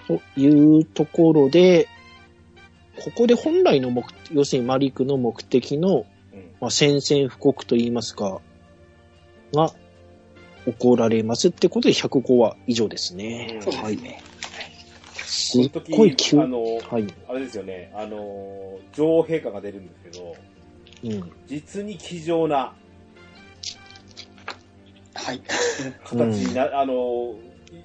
[0.07, 1.87] こう、というところで、
[2.97, 6.51] ここで本来の目、要するにマリクの目的の、うん。
[6.59, 8.41] まあ、宣戦布告といいますか、
[9.53, 9.73] が、
[10.65, 13.61] 起こられますってことで105話以上ですね。
[13.65, 13.71] うん。
[13.71, 13.99] はい。
[16.43, 17.07] あの、はい。
[17.27, 20.35] あれですよね、あの、女王陛下が出るんですけど、
[21.03, 21.31] うん。
[21.47, 22.73] 実に気丈な
[25.13, 25.41] はい。
[26.03, 27.35] 形にな、あの、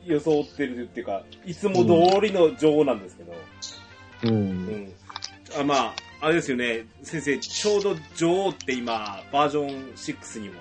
[0.05, 3.33] 装ってるっていうか、いつも通りの女王なんですけど、
[4.25, 4.29] う。
[4.29, 4.93] うんん。
[5.59, 10.61] あまあ、あれですよね、先生、ちょうど女王って今、バージョン6にも、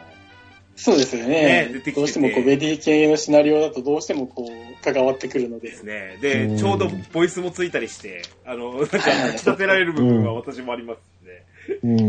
[0.80, 1.68] そうですよね。
[1.68, 5.84] ね出てきててどうしてもこう、ベディ系のシナリオだとどうしてもこう、関わってくるのでです。
[5.84, 6.16] ね。
[6.20, 8.96] うで、んちょうどボイスもついたりして、あの、 なんか、
[9.28, 11.44] 引き立てられる部分が私もありますね。
[11.84, 12.00] うん。
[12.00, 12.04] う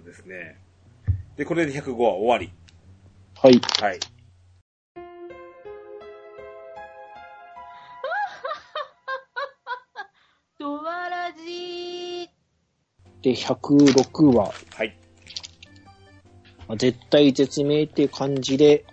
[0.00, 0.56] ん、ですね。
[1.36, 2.50] で、これで105は終わり。
[3.36, 3.60] はい。
[3.82, 4.00] はい。
[10.58, 12.26] ドワラジー。
[13.22, 14.50] で、106話。
[14.74, 15.01] はい。
[16.72, 18.84] まあ絶対絶命っていう感じで、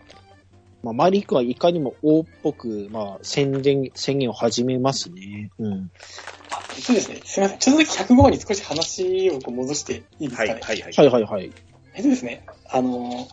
[0.84, 5.50] まあ、マリックはいかにも王っぽく、まあ、宣伝、宣言を始めますね。
[5.60, 5.92] うん。
[6.52, 7.22] あそうですね。
[7.24, 7.60] すみません。
[7.60, 10.62] ちょっとだけ105話に少し話をこう戻していいですはい、かね？
[10.62, 10.94] はい、はい。
[10.94, 11.52] はいはいはい。
[11.96, 13.28] えっとですね、あの、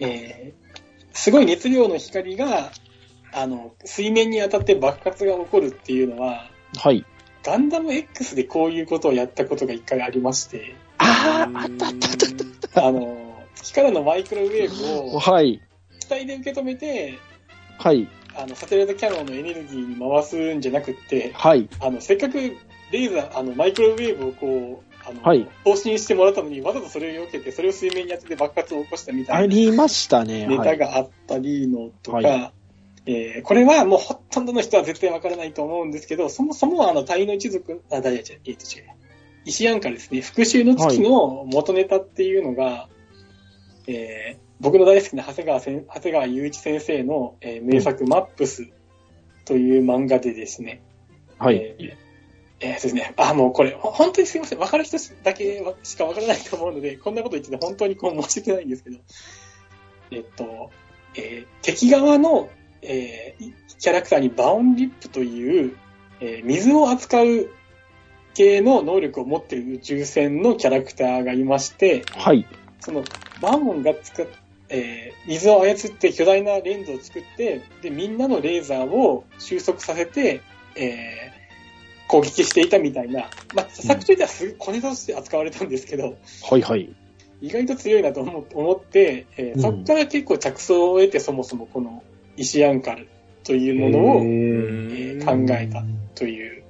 [0.00, 0.66] えー
[1.12, 2.70] すごい熱量の光が、
[3.32, 7.06] あの、水面に当たって爆発が起こるっていうのは、はい。
[7.42, 12.86] ガンダム X でこういうことをやったことが一回ありまして、ああ、あったあったあった。
[12.86, 13.25] あの、
[13.66, 15.60] 月からのマイクロウェーブをはい。
[15.98, 17.18] 機体で受け止めて、
[17.78, 18.08] はい。
[18.36, 21.68] あの、サテライトキャノンのエネルギーに回すんじゃなくって、はい。
[21.80, 30.46] あの、せっかくレーザー、あの、マイクロウェーブをこう、あの、はい送信してもらったのに、わざとそれを避けて、それを水面に当てて爆発を起こしたみたあいなりましたね。
[30.46, 30.78] ネはい。
[30.78, 32.52] タがあったりのとか、は
[33.06, 38.84] えーこれはもうほとんどの人は絶対わからないと思うんですけど、そもそもあの、タイの一族、あ、大丈夫、えっと違う。
[39.44, 42.88] 石アンカですね、復讐の月の元ネタっていうのが、
[43.86, 48.72] えー僕の大好きな長谷川長谷川雄一先生の、えー名作、マップス
[49.44, 50.80] という漫画でですね、
[51.38, 51.56] はい。
[51.56, 51.96] えー
[52.60, 53.12] えーですね。
[53.18, 54.58] あ、もうこれ、ほ本当にすいません。
[54.58, 58.98] わかる人だけはしかわからないと思うので、こんなこと言ってて本当にこう申し訳ないんですけど、
[60.10, 60.70] えっと、
[61.16, 62.48] えー敵側の、
[62.80, 65.76] えーキャラクターにバオンリップという、
[66.20, 67.50] えー水を扱う
[68.32, 72.46] 系の能力を持っている宇宙船のキャラクターがいまして、はい。
[72.80, 73.04] その
[73.40, 74.26] バオンが使っ
[74.68, 80.40] えー水を操って巨大なレンズを作って、で、みんなのレーザーを収束させて、
[80.76, 81.36] えー
[82.08, 86.16] 攻撃していたみたいな、まあ、作中ではす小ネタとして扱われたんですけど、
[86.48, 86.88] はいはい。
[87.40, 92.04] 意外と強いなと思思って、えーうんそこから結構着想を得て、そもそもこの
[92.36, 93.08] 石アンカル
[93.42, 95.82] というものを、へえー考えた
[96.14, 96.62] という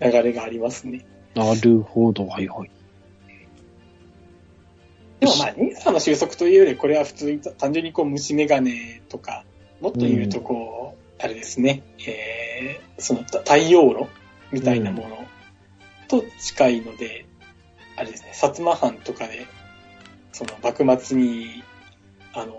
[0.00, 1.06] 流れがありますね。
[1.34, 2.26] なるほど。
[2.26, 2.70] はいはい。
[5.20, 9.44] でもまあ、レーザーの収束というより、これは普通に単純にこう虫眼鏡とか、
[9.80, 14.08] もっと言うとこう、あれですね、えー、そのた太陽炉
[14.52, 15.24] みたいなもの
[16.08, 17.26] と近いので、
[17.96, 19.46] あれですね、薩摩藩とかで、
[20.32, 21.62] その幕末に、
[22.34, 22.58] あの、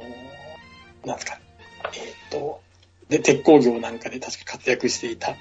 [1.06, 1.40] なんですか、
[1.94, 2.62] えーっと、
[3.10, 5.36] で、鉄鋼業なんかで確か活躍していた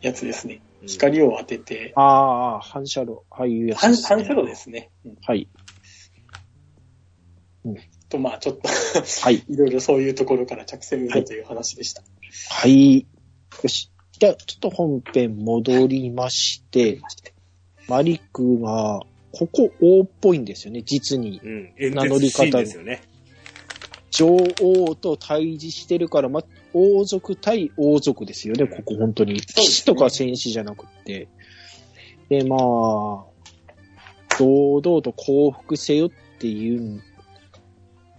[0.00, 0.60] やつですね。
[0.86, 3.24] 光を当てて、ああ、反射炉。
[3.30, 4.90] はい、ね反射炉ですね。
[5.04, 5.48] うんはい。
[8.10, 9.36] と、まあちょっとはい。
[9.48, 12.02] いろいろそういうところから着想を得たという話でした。
[12.50, 13.06] はい。
[13.62, 13.90] よし。
[14.18, 17.00] じゃあ、ちょっと本編戻りまして、
[17.88, 19.00] マリックが、
[19.32, 21.40] ここ王っぽいんですよね、実に。
[21.42, 21.72] うん。
[21.78, 23.00] 演名乗り方ですよね。
[24.10, 26.42] 女王と対峙してるから、ま、
[26.74, 29.40] 王族対王族ですよね、ここ本当に。
[29.40, 31.28] 騎士とか戦士じゃなくって。
[32.28, 32.60] で、まあ、
[34.38, 37.09] 堂々と降伏せよっていう、まあ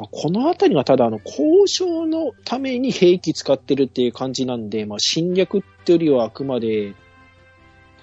[0.08, 6.93] このあたりがただあの、交渉のために兵器使ってるっていう感じなんで、まあ侵略ってよりはあくまで、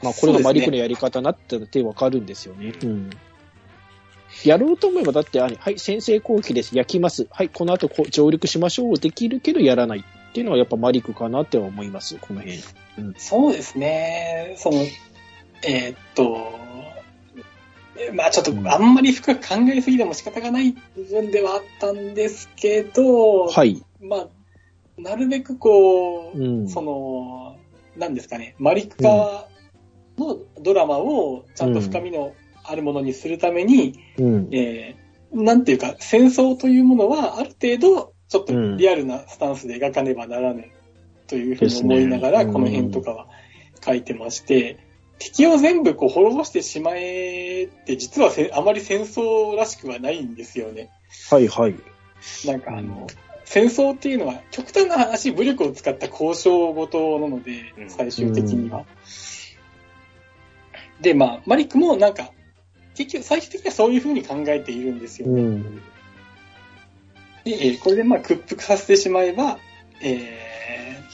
[0.03, 2.73] まあこれがマリックのやり方なってってわかるんですよね。
[2.83, 3.11] うん。
[4.45, 6.77] やろうと思えば、だって、あれはい、先制攻撃です。
[6.77, 7.27] 焼きます。
[7.31, 8.99] はい、この後こう上陸しましょう。
[8.99, 12.61] できるけどやらないっていうのはやっぱマリックかなっては思います、この辺。
[13.17, 14.55] そうですね。
[14.59, 14.77] その、
[15.63, 16.58] えーっと、え
[18.15, 23.83] まあちょっとうんあんまり深く考えすぎても仕方がない部分ではあったんですけど、はい。
[24.01, 24.29] まあ、
[24.97, 26.69] なるべくこう、うん。
[26.69, 27.57] その、
[27.97, 29.49] なんですかね、マリック側
[30.17, 32.33] のドラマをちゃんと深みの
[32.65, 34.49] あるものにするために、うん。
[34.53, 40.71] えーなんていうか、戦争というものはある程度、ちょっとリアルなスタンスで描かねばならぬ
[41.27, 43.27] というふうに思いながら、この辺とかは
[43.85, 44.79] 書いてまして、
[45.19, 50.91] 敵を全部こう滅ぼしてしまえって、実はせあまり戦争らしくはないんですよね。
[51.31, 51.75] はいはい。
[52.47, 53.07] なんかあの、
[53.45, 58.85] 戦争っていうのは極端な話、武力を使った交渉ごとなのでう、ん最終的には。
[61.01, 62.31] で、まあ、マリックもなんか、
[62.95, 65.43] 結局最終的にはそういうふうに考えているんですよね。
[65.43, 65.83] うん。
[67.45, 69.59] で、えーこれでまあ屈服させてしまえば、
[70.03, 70.48] えー、うん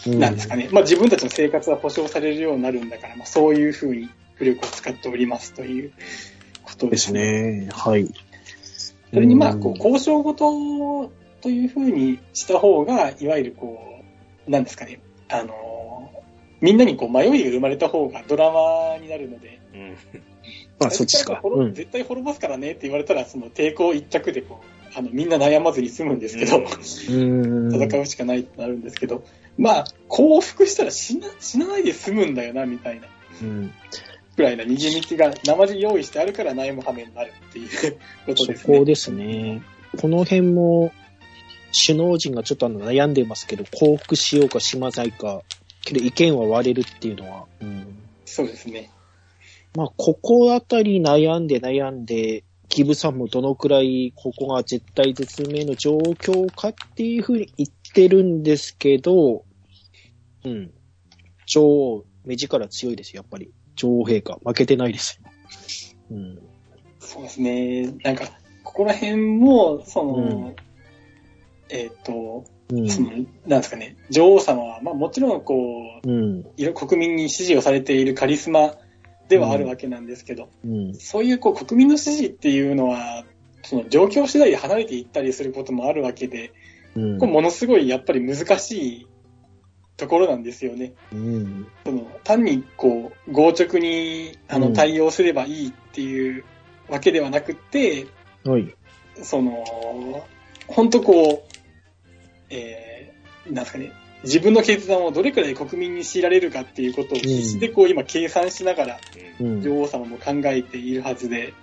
[0.07, 5.93] なんですかね、まあ自分たちの生活は保障されるようになるんだから、まあそういうふうに武力を使っておりますという
[6.63, 7.67] ことでですすね。
[7.67, 7.69] ね。
[7.73, 8.09] はい。
[9.13, 14.03] それにまあ、うんこう、交渉ごとというふうにした方が、いわゆるこ
[14.47, 15.75] う、なんですかね、あのー
[16.65, 19.97] みんなにこう迷いが生まれた方がドラマになるので、うん。
[20.81, 21.37] まあ、そっちか。
[21.37, 21.75] 滅うん。
[21.75, 26.65] 絶対滅ぼすからねって言われたら、その抵抗一着でこう、あの、みんな悩まずに済むんですけど、
[27.11, 27.83] うんうん。
[27.83, 29.25] 戦うしかないってなるんですけど、
[29.57, 33.07] まあ、降伏したら死な死なないで済むんだよな、みたいな。
[33.43, 33.73] うん。
[34.37, 37.69] くらいな逃げ道が生地用意してあるから悩む羽目になるっていう
[38.27, 38.75] ことですね。
[38.75, 39.63] そこですね。
[40.01, 40.93] この辺も、
[41.87, 45.43] 首脳陣がちょっとあの悩んでますけど、降伏しようかしまないか、
[45.83, 48.91] けど意見は割れるっていうのは、うん、そうですね。
[49.75, 59.45] まあ、ここあたり悩んで悩んで、ギブさんもどのくらいここが絶対絶命の状況かっていうふうに言ってるんですけど、
[60.45, 60.71] うん。
[61.47, 63.53] 女王、目力強いですよ、やっぱり。
[63.77, 65.31] 女王陛下、負けてないですよ。
[66.11, 66.39] うん。
[66.99, 67.95] そうですね。
[68.03, 68.27] なんか、
[68.63, 70.21] ここら辺も、その、う
[70.51, 70.57] ん
[71.71, 72.89] えっ、と、うん。
[72.89, 73.11] その、
[73.47, 75.55] なんですかね、女王様は、まあもちろんこ
[76.05, 76.45] う、うん。
[76.75, 78.75] 国民に支持をされているカリスマ
[79.29, 80.95] ではあるわけなんですけど、うん。
[80.95, 83.25] そういうこう国民の支持っていうのは、
[83.63, 86.53] その状況次第で離れていったりすることもあるわけで、
[86.97, 89.07] うんこれものすごいやっぱり難しい
[89.97, 90.95] ところなんですよね。
[91.13, 91.67] うん。
[91.85, 96.45] その単にこう強直にあうんの対応すればいいっていう
[96.89, 98.07] わけではなくって、
[98.45, 98.75] はい。
[99.23, 99.65] その、
[100.67, 101.55] 本当こう、
[102.51, 103.93] えー、なんですかね、
[104.25, 109.01] 自分の決断をどれくらい国民に強いられるかっていうことを必死でこう今計算しながら
[109.41, 109.63] うん。
[109.63, 111.55] 女王様も考えているはずで、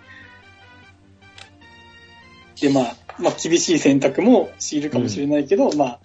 [2.62, 5.99] で、まあ、まあ、厳しい選択も強いるかもしれないけど、まあ、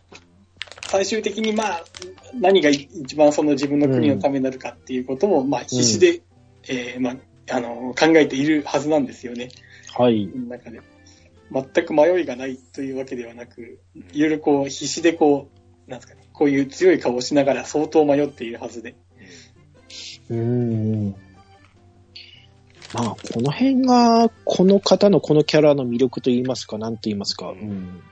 [0.88, 1.84] 最終的にまあ、
[2.34, 6.22] 何が一番その自分の国のためになるかっていうことも、まあ、必死で、
[6.68, 7.16] えーまあ、
[7.50, 9.48] あの、考えているはずなんですよね。
[9.96, 10.26] はい。
[10.26, 10.80] 中で。
[11.52, 13.78] 全く迷いがないというわけではなく、
[14.12, 15.48] いろいろこう、必死でこ
[15.86, 18.96] う、なんですかね、こういう強い顔をしながら相当迷っているはずで。
[20.28, 21.14] うん。
[22.96, 27.50] まあ、この辺が、この方のこのキャラの魅力と言いますか、なんと言いますか。
[27.50, 28.02] うん。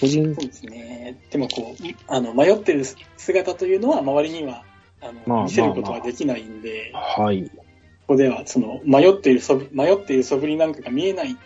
[0.00, 1.18] 個人そうですね。
[1.30, 2.84] でもこう、あの、迷ってる
[3.16, 4.64] 姿というのは周りには、
[5.02, 7.44] あの、まあ見せることはできないんで、はい。
[7.44, 7.64] こ
[8.08, 11.36] こでは、その、迷っているそぶ、迷っている素振りなんかが見えない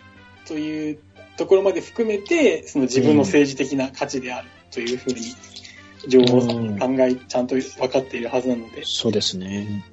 [0.47, 0.99] という
[1.37, 5.21] ところまで含めて、その自分の政治的な価値であるというふうに、
[6.07, 9.83] 女王さんが考え、ちゃんと分かっているはずなので、そうですね。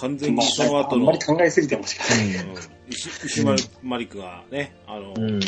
[0.00, 2.34] 完全まあ、にその後のあんまり、考えすぎてもしかない。
[2.36, 2.54] うん
[2.88, 5.40] 石石丸マリクがね、あの、うん。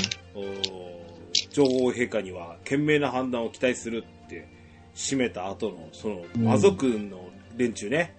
[1.50, 4.48] 女王陛下には賢明な判断を期待するって
[4.94, 8.14] 締めた後の、その、うん魔族の連中ね、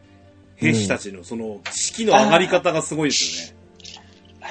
[0.55, 3.63] 兵士たちのその、士気の上がり方がすごいですよね。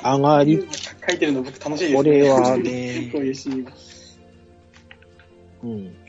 [0.03, 0.69] 上がり、
[1.09, 1.95] 書いてるの僕楽しいですね。
[1.97, 3.73] これはねこういうシーンは。
[5.65, 6.02] うん。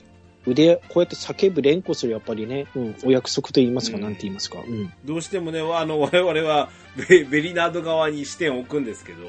[0.46, 4.60] 腕、こうやって叫ぶ連呼するやっぱりね、うん、お約束と言いますか、うんなんて言いますか。
[4.60, 4.92] うん。
[5.06, 6.70] どうしてもね、あの、 我々は
[7.10, 9.20] ベベリナード側に視点を置くんですけど、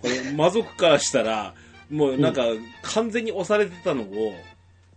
[0.00, 1.54] これ魔族からしたら、
[1.90, 2.44] もうなんか、
[2.82, 4.34] 完全に押されてたのを、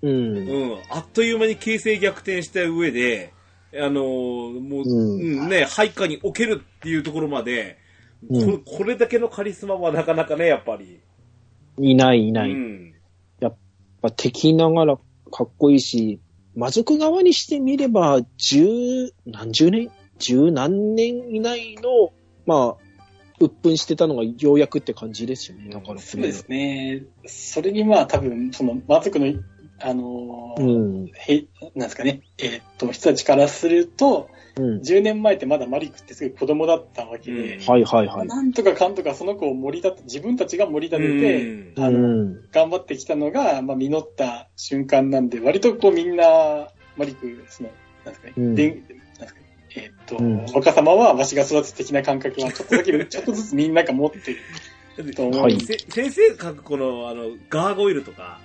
[0.01, 0.37] うん。
[0.37, 3.33] うん、あっという間に形勢逆転した上で、
[3.73, 7.77] あのーもう、うんうん、ね、配下に置けるっていうところまで、
[8.29, 10.99] うんここれだけのカリスマはなかなかね、やっぱり。
[11.79, 12.51] いないいない。
[12.51, 12.93] うん。
[13.39, 13.55] やっ
[14.01, 14.97] ぱ敵ながら
[15.31, 16.19] かっこいいし、
[16.55, 19.91] 魔族側にしてみれば、十、何十年？
[20.17, 22.13] 十何年以内の、
[22.45, 22.85] まあ、
[23.39, 25.69] 鬱憤してたのがようやくって感じですよね。
[25.69, 27.03] だからそうですね。
[27.25, 29.27] それにまあ多分、その、魔族の、
[29.79, 31.11] あのーうん。
[31.13, 31.45] へ
[31.75, 34.79] なんですかね、えーっと、人たちからすると、うん。
[34.79, 38.27] 10年前ってまだマリックってすごい子供だったわけで、うんはいはいはい。
[38.27, 42.49] なんとかかんとかその子を盛り立て、自分たちが盛り立てて、うんあの、うん。
[42.51, 47.69] 頑張ってきたのが、まあ、実った瞬間なんで、割とこうみんな、マリック、その、
[48.05, 49.45] なんですかね、うんでんなんですかね
[49.75, 54.35] えーっと、うん若様はわしが育つ的な感覚は、ちょっとだけ、 ちょっとずつみんなが持って
[55.03, 55.41] ると思う。
[55.41, 58.39] はいせ先生が書くこの、あの、ガーゴイルとか、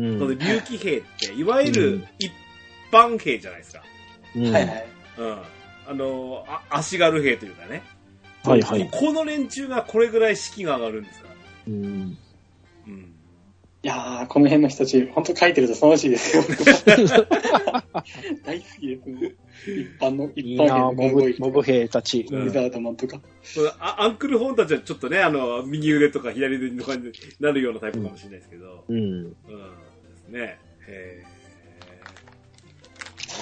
[0.00, 0.18] うん。
[0.18, 2.32] この竜騎兵って、いわゆうるん一
[2.90, 3.82] 般兵じゃないですか。
[4.34, 4.86] うんはいはい。
[5.18, 5.38] うん。
[5.86, 7.82] あの、あ足軽兵というかね。
[8.44, 8.88] はいはい。
[8.90, 11.28] ここの連中がこれぐらい士気が上がるんですか？
[11.28, 11.34] ら。
[11.68, 12.18] うん。
[12.86, 13.14] うん。
[13.82, 16.42] いやー、この辺の人たち、本当書いてると楽しいですよ。
[18.44, 19.34] 大好きですね。
[19.66, 22.26] 一般の、一般なモブモブ兵たち。
[22.30, 23.20] うんウィザードマンとか。
[23.42, 28.84] そうあアンクルホーンたちはちょっとね、あの、右腕とか左腕とかになるようなタイプかもしれないですけど。
[28.88, 28.96] うん。
[28.98, 29.34] うん。
[30.30, 30.58] ね。
[30.86, 31.30] へー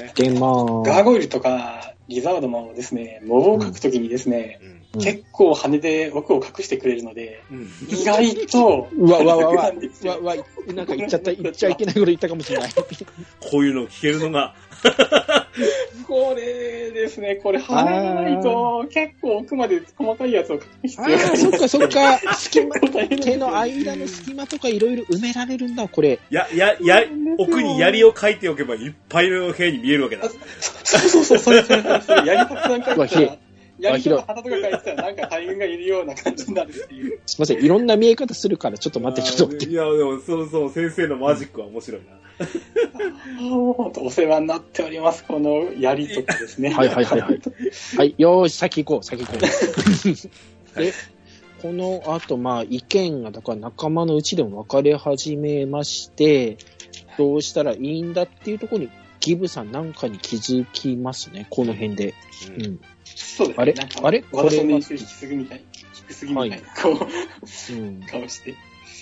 [0.03, 0.13] ね。
[0.15, 4.71] で、まあ、ガーゴイルとか、リザードマンはですね、モブを書くときにですね、うん。
[4.73, 7.69] うん結構羽で奥を隠してくれるので、うん。
[7.89, 12.71] 意外と、うわうわうわうわ楽なんですようわうわ、なんか言っちゃった、言っちゃいけないこと言ったかもしれない。
[12.73, 14.55] こういうのを聞けるのが、
[16.07, 22.35] これですね、これ貼らないと結構奥まで細かいやつを書く必あ要がああ、そっかそっか。
[22.35, 22.81] 隙間、
[23.23, 26.19] 手の間の隙間とかいろいろ埋められるんだ、これ。
[26.31, 27.05] や、や、や、
[27.39, 30.29] 奥に槍を書いておけばいっぱいの部屋に見えるわけだ。
[30.85, 33.39] そうそうそう、それそれそれそれ、やりたくさん書いいて
[33.79, 37.21] やりとか旗とか書いてたらなんか大変がいるような感じになるっていう。
[37.27, 39.73] すいません、いろんな見え方するから、ちょっと待って、ちょっと待って。
[39.73, 42.19] いや、でも、そうそう、先生のマジックは面白いな。
[43.97, 46.71] お世話になっております、この槍とかですね。
[46.71, 47.41] はいはいはいはい。
[47.97, 49.41] はい、よーし、先行こう、先行こう。
[50.81, 50.93] で、
[51.63, 56.59] この後、まあ、意見が、だから仲間のうちでも分かれ始めまして、
[57.17, 62.15] どうしたらいいんだっていうところに、ギブさんなんかに気づきますね、この辺で。
[62.49, 62.81] ううんん。
[63.19, 63.63] そうですね。
[63.63, 63.75] あれ？
[64.03, 64.51] あれこれ？
[64.51, 65.65] 私の年収低すぎみたい。
[65.93, 68.55] 低すぎみたいな、こうんう、、顔して。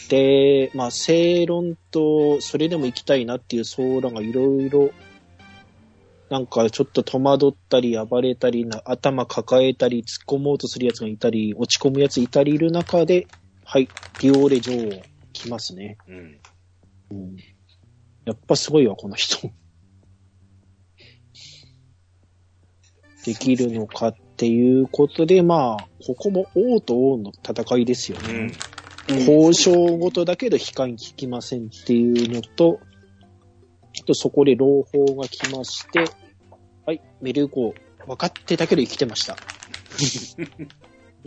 [0.09, 4.91] で、まあ、正論と、それでも行きたいなっていう相談がいろいろ、
[6.31, 13.27] なんかちょっと戸惑ったり、暴れたりな、頭抱えたり、突っ込もうとするやつがいたり、落ち込むやついたりいる中で、
[13.64, 13.89] はい、
[14.21, 15.03] ディオーレ女王、
[15.33, 15.99] 来ますね。
[16.09, 16.41] うん。
[17.11, 17.37] うん。
[18.25, 19.51] やっぱすごいわ、この人。
[23.27, 28.53] できるのかっていうことで、まあ、ここも王と王の戦いですよね。
[29.09, 29.18] うん。
[29.18, 32.79] 交渉ごとだけど悲観聞きませんっていうのと、
[34.01, 36.05] あとそこで朗報が来まして、
[36.87, 39.37] はい、メルゴー、分かってたけど生きてました。
[40.39, 40.68] うん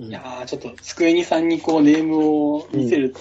[0.08, 2.20] いやーちょっと、机にさんにこう、ネーム
[2.56, 3.14] を見せる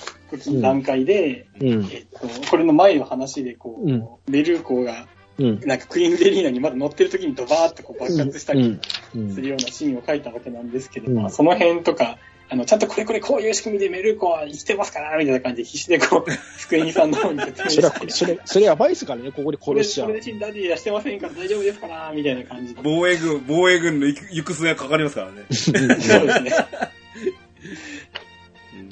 [0.62, 5.08] 段階で、うん、えっと、これの前の話で、こう、うんメルーコーが、
[5.38, 8.80] うん、なんかクイーンベリーナにまだ乗ってる時にドバーってこう爆発したり
[9.12, 11.14] するようなシーンを書いたわけなんですけど、うん。
[11.14, 12.18] まあその辺とか、
[12.50, 20.08] あの、ちゃんとこれこれこういう仕組みでメルーコは生きてますから、みたいな感じで必死でこう、 机にさんの方に説明それはし、て、それ、それやばいですからね、ここで殺しちゃう。
[20.08, 20.18] これ。
[20.18, 22.80] で死んだりはしてませんから大丈夫ですから、みたいな感じで。
[22.82, 25.44] 防衛軍、防衛軍の行く行く末がかかりますからね。
[25.50, 26.52] そうですね。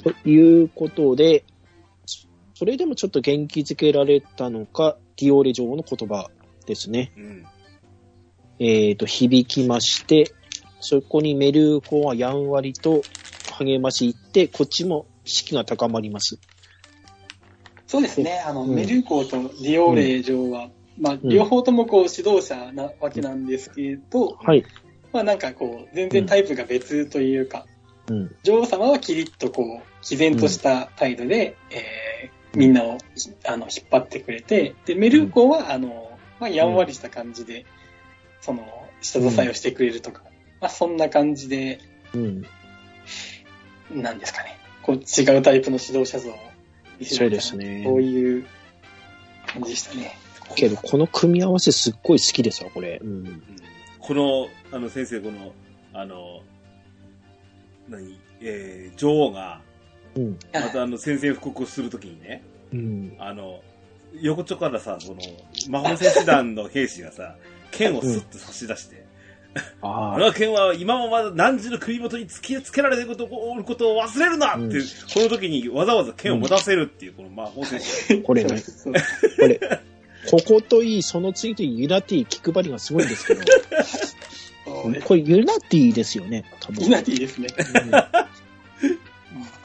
[0.03, 1.43] ということで、
[2.53, 6.29] それでもちょっと元気づけられたのか、ディオーレ女王の言葉
[6.67, 7.11] ですね。
[7.17, 7.45] うん。
[8.59, 10.31] えっ、と、響きまして、
[10.79, 13.01] そこにメルーコはやんわりと
[13.57, 16.37] 励ましいって、こっちも士気が高まります。
[17.87, 18.43] そうですね。
[18.45, 24.63] あの、うんメルーコーとディオーレ女王は、まあ、ん両方ともこう、指導者なわけなんですけど、はい。
[25.13, 27.65] まあなんかこう、全然タイプが別というか、
[28.09, 28.35] うん。
[28.43, 37.65] 女王様はキリッとこう、毅然とした態度で、えー、みんなを、ひあの、引っ張ってくれて、で、メルーコは、あの、まあ、やんわりした感じで、
[38.41, 40.23] その、下支えをしてくれるとか、
[40.61, 41.79] まあ、そんな感じで、
[42.13, 42.45] うん。
[43.91, 46.35] なんですかね、こう、違うタイプの指導者像を
[46.99, 47.83] 見せそうられたですね。
[47.85, 48.45] そういう
[49.45, 50.17] 感じでしたね。
[50.55, 52.99] けど、この組み合わせすっごい好きですわ、これ。
[53.03, 53.09] うん。
[53.09, 53.43] うん
[53.99, 55.51] この、あの、先生、この、
[55.91, 56.41] あの、
[57.89, 58.17] 何？
[58.39, 59.61] えー、女王が、
[60.15, 60.39] うん。
[60.53, 63.17] またあの、宣戦布告をするときにね、うん。
[63.19, 63.59] あの、
[64.21, 65.21] 横丁からさ、この、
[65.69, 67.35] 魔法戦士団の兵士がさ、
[67.71, 69.05] 剣をスッと差し出して、
[69.81, 78.19] ああの剣は今もまだ何時の首元に突きつけられていることをおることを忘れるなって、うんこの時にわざわざ剣を持たせるっていう、この魔法戦士。
[78.19, 78.61] あ、これね、
[79.39, 79.59] これ、
[80.29, 83.41] ここといい、その次といい、ユナティ、気配りがすごいんですけど、
[85.05, 86.85] これユナティですよね、多分。
[86.85, 87.47] イナティですね。
[87.83, 88.37] うん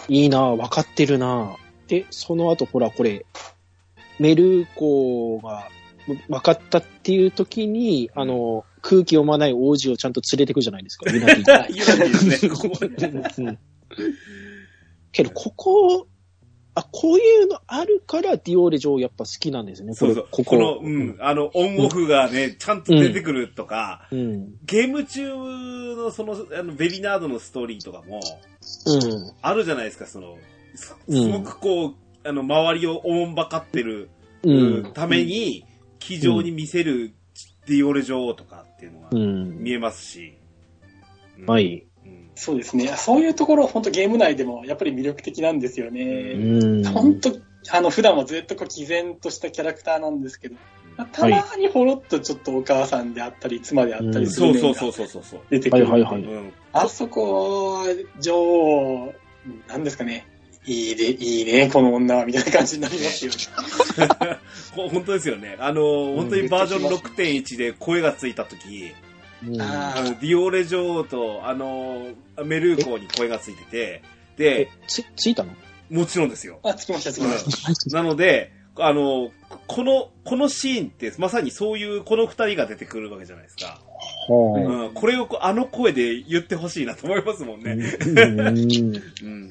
[0.09, 1.88] いいなぁ、分かってるなぁ。
[1.88, 3.24] で、その後、ほら、これ、
[4.19, 5.69] メルーコが
[6.29, 12.79] 分かったっていう時に、あの、空気読まない王子をちゃんと連れてくじゃないですか、 ユナテですね、ここ。
[12.81, 13.59] うん
[15.13, 16.09] けど、ここ、
[16.75, 19.93] あ、こういうのあるから、ディオーレ女王やっぱ好きなんですね。
[19.93, 20.29] そうそう。
[20.31, 24.55] ここの、うん、あの、オンオフがね、ちゃんと出てくるとか、うん。
[24.65, 25.29] ゲーム中
[25.95, 28.21] のその、あの、ベリナードのストーリーとかも、
[28.87, 29.33] うん。
[29.43, 30.39] あるじゃないですか、その、
[30.75, 30.95] す
[31.29, 31.95] ごくこう、
[32.25, 34.11] あの、周りをおもんばかってる、
[34.43, 34.93] うん。
[34.93, 35.64] ために、
[35.99, 37.14] 気丈に見せる
[37.66, 39.59] ディオレ女王とかっていうのがうん。
[39.59, 40.35] 見えますし。
[41.39, 41.87] うんはい。
[42.05, 42.89] うんそうですね。
[42.97, 46.35] そういうところ、本当ゲーム内でもやっぱり魅力的なんですようね。
[46.81, 46.85] ん。
[46.85, 47.31] 本当
[47.70, 50.57] あの、普段はずっとこう、毅然としたキャラクターなんですけど、
[51.12, 55.41] たまにほろっとちょっとお母さんであったり、妻であったりするそうそうそうそうそうそう。
[55.51, 55.85] 出てくる。
[55.85, 57.85] はいはいはいうんあそこは、
[58.18, 59.14] 女王、
[59.68, 60.27] なんですかね。
[60.65, 63.33] いいで、いいね、この女は、みたいな感じになりますよ
[64.91, 65.57] 本当ですよね。
[65.59, 68.93] あの、本当にバージョン6.1で声がついたとき、
[69.45, 72.07] うんああの、ディオーレ女王と、あの、
[72.45, 74.03] メルーコに声がついてて、え
[74.37, 75.53] で、、つ、ついたの？
[75.91, 76.61] もちろんですよ。
[76.63, 77.97] あ、つきました、つきました。
[77.97, 79.31] なので、あの、
[79.67, 83.81] この、このシーンって、まさにそういう、この二人が出てくるわけじゃないですか。
[84.29, 87.75] はうん、これをこうあの声で言ってほしいなと思いますもんあ。
[87.75, 87.97] ね。
[88.01, 88.41] うん
[89.23, 89.51] うん。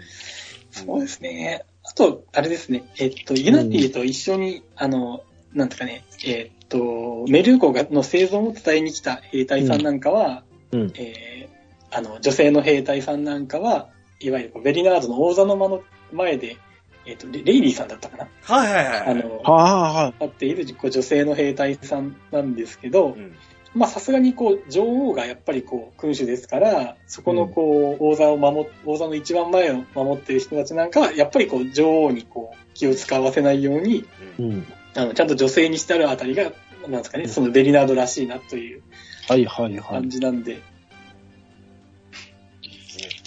[0.71, 1.65] そうですね。
[1.83, 2.83] あと、あれですね。
[2.97, 10.91] えっと、ユナティと一緒に、あの、なんとかね、えっと、メルーコがの生存を伝えに来た兵隊さんなんかは、うん。
[10.95, 11.61] えー
[11.93, 13.89] あの、女性の兵隊さんなんかは、
[14.21, 16.57] いわゆるこうベリナードの王座の間の前で、
[17.05, 19.07] えっと、レレイリーさんだったかな、はいはいはい。
[19.09, 23.35] あの、はあ、は立っているこう女性の兵隊さんなんですけど、うん。
[23.73, 34.05] まあさすがにこう女王がやっぱりこう君主ですから、そこのこう王座を守っ、王座の一番前を守っている人たちなんかは、やっぱりこう女王にこう気を使わせないように、
[34.39, 34.65] うん。
[34.93, 36.51] あのちゃんと女性にしてあるあたりが、
[36.87, 38.81] なんですかね、そのベリナードらしいなという
[39.27, 39.79] はいはいはい。
[39.79, 40.09] 感。
[40.09, 40.61] じなんで、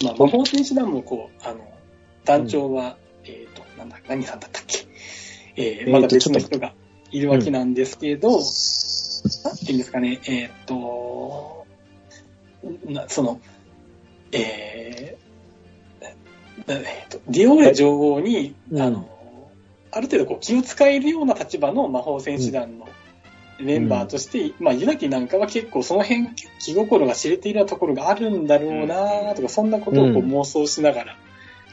[0.03, 1.67] まあ魔法戦士団もこう、あの、
[2.23, 4.85] 団長は、えっ、と、なんだ、何さんだったっけ、
[5.55, 6.73] えーまだ別の人が
[7.11, 8.41] いるわけなんですけど、
[9.43, 11.65] なんていうんですかね、えーっと、
[12.85, 13.39] なその、
[14.31, 15.25] えー
[16.67, 19.09] なえーっと、ディオーレ女王に、うんあの、
[19.91, 22.87] ある程度こう気を使えるような立場の魔法戦士団の
[23.59, 26.27] メンバーとして、まあ、ユナティなんかは結構その辺
[26.59, 31.17] 気心が知れているようなところがあるんだろうなとか、そんなことをこううん妄想しながら、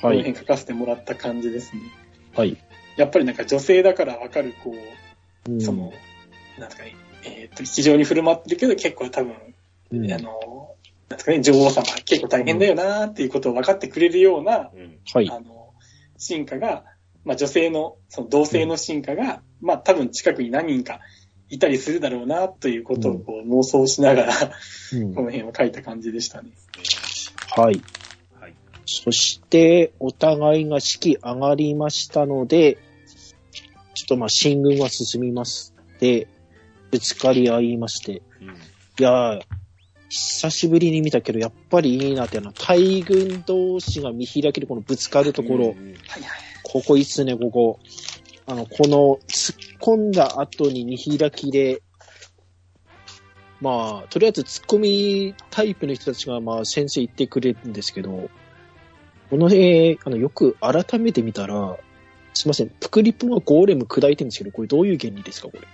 [0.01, 0.19] こはい。
[0.19, 1.83] の辺書かせてもらった感じですね。
[2.35, 2.57] はい。
[2.97, 4.75] やっぱりなんか女性だからわかる、こ
[5.49, 5.93] う、うんその、
[6.59, 6.95] なんですかね、
[7.25, 9.35] えっ、と、非常に振る舞ってるけど、結構多分、
[9.93, 10.77] うんあの、
[11.09, 14.99] なんですかね、女王様結構大変だよなっていうことを分かってくれるような、うん。
[15.13, 15.31] はい。
[15.31, 15.75] あの、
[16.17, 16.85] 進化が、
[17.25, 21.01] まあ女性の、その同性の進化が、まあ多分近くに何人か
[21.51, 24.35] いたりするだろうなということをこう妄想しながら、
[24.95, 26.51] うん この辺を書いた感じでしたね。
[27.51, 27.81] はい。
[28.41, 28.55] はい。
[28.87, 32.79] そして、お互いが士気上がりましたので、
[33.95, 35.75] ちょっとまあ、進軍は進みます。
[36.01, 36.27] で、
[36.93, 38.49] ぶつかり合いまして、うん。
[38.49, 38.53] い
[38.99, 39.41] やー、
[40.11, 45.75] 久しぶりに見たけど、やっぱりいいなっていうのは、大軍同士が見開けるこのぶつかるところ。
[46.63, 47.81] ここいいっすね、ここ。
[48.45, 51.81] あの、この突っ込んだ後に見開きで、
[53.63, 58.29] まあ、とりあえず突っ込みタイプの人たちが、まあ、先生言ってくれるんですけど、
[59.31, 61.79] この絵、あの、よく改めて見たら、
[62.35, 65.67] すいません、プクリポがゴーレム砕いてるんですけど、これどういう原理ですか、これ。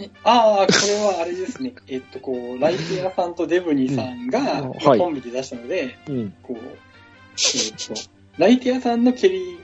[0.00, 1.74] ねああ、これはあれですね。
[1.86, 6.34] えっと、こう、ライティアさんとデブニーさんが、うんはいコンビで出したので、うん。
[6.42, 7.94] こう、えっと、
[8.38, 9.58] ライティアさんの蹴り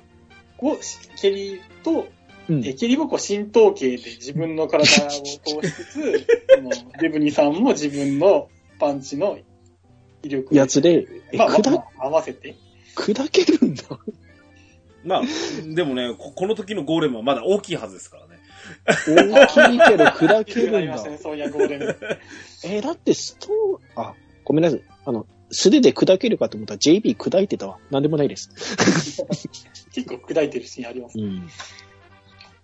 [0.59, 0.77] を、
[1.21, 2.09] 蹴りと、
[2.49, 6.71] うんえ蹴りをこう浸透系で自分の体を通しつつ、 その
[7.01, 9.37] デブニーさんも自分のパンチの
[10.23, 12.55] 威力をやつで、え、まあ、ま砕、あ、合わせて。
[12.95, 13.83] 砕けるんだ。
[15.05, 15.23] まあ、
[15.65, 18.26] でもね、ここの時のゴーレムはまだ大きいはずですからね。
[18.87, 21.05] 大きいけど砕けるんだ。
[22.65, 24.15] えーだってストー、あ、
[24.45, 24.83] ごめんなさい。
[25.05, 27.79] あの、素手で砕けるかと思ったら JB 砕いてたわ。
[27.91, 28.51] なんでもないです。
[29.93, 31.19] 結構砕いてるシーンあります。
[31.19, 31.49] うん。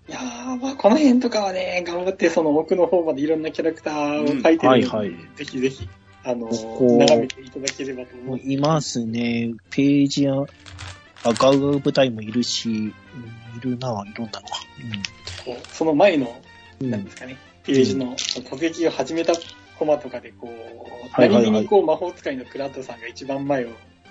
[0.09, 5.88] いやー、まあ、この辺とかはね、頑張ってその奥の方までいろんなキャラクターを描いてるので、うんはいはいぜひぜひ、
[6.24, 8.38] あのここ眺めていただければと思う。
[8.38, 9.53] いますね。
[9.70, 12.94] ページや、あ、ガウガウ部隊もいるし、うん
[13.57, 14.57] いるな、いろんなのが。
[15.44, 16.40] こうその前の、
[16.80, 19.34] なんですかね、ページの突撃を始めた
[19.78, 23.70] コマとかで、こう、何気にこう魔法使いのクラッドさんが一番前を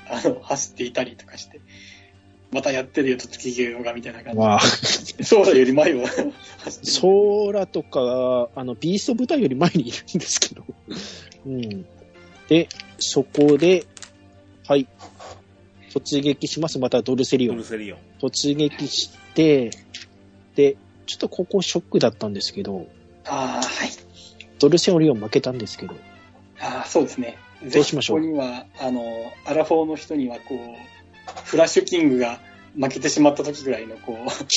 [0.10, 1.62] あの走っていたりとかして、
[2.52, 5.24] またやってるよ、突撃がみたいな感まあ、じで。
[5.24, 6.92] そうだより前を 走ってる。
[6.92, 10.66] ソーラとか、あの、ビースト部隊より前にいるんですけど。
[11.46, 11.86] うん。
[12.50, 12.68] で、
[13.00, 13.86] そこで、
[14.68, 14.88] はい。
[15.90, 16.78] 突撃します。
[16.80, 17.68] またドルセリオンドル。
[17.68, 18.00] セリオン。
[18.20, 19.72] 突撃して、
[20.56, 20.76] で、
[21.12, 22.88] ちょっとここショックだったんですけど、
[23.26, 23.90] ああ、はい。
[24.60, 25.94] ドルセリオン負けたんですけど、
[26.62, 27.38] ああ、そうですね。
[27.74, 28.22] どうしましょう？
[28.22, 29.04] ここには、あの、
[29.46, 32.40] アラフォーの人には、こう、フラッシュキングが
[32.80, 34.30] 負けてしまった時ぐらいの、こう、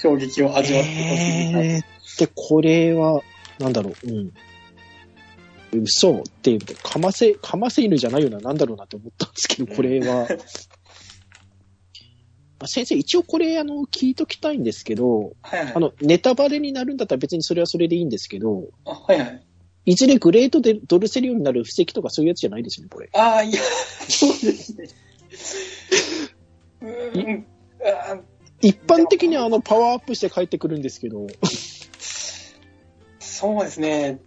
[0.00, 1.60] 衝撃を味わってほしいな。
[1.62, 3.22] えー、で、これは、
[3.60, 4.10] なんだろう、
[5.72, 5.82] うん。
[5.84, 10.26] 嘘っていうと、かませ、かませ犬じゃないよな、なんだろうなって思ったんですけど、これは。
[12.64, 15.72] あ先生、一応これ、あの、聞いときたいんですけど、はいはい。
[15.74, 19.46] あの、ネタバレになるんだったら別にそれはそれでいいんですけど、あはいはい。
[19.86, 23.10] いずれグレートでドルセリオンになる布石とかそういうやつじゃないですよね、これ。
[23.12, 23.60] ああ、いや、
[24.08, 24.88] そうですね。
[26.80, 27.46] うーん。
[28.62, 31.26] 一般的にはあの、パワーアップして帰ってくるんですけど、
[33.18, 34.20] そうですね。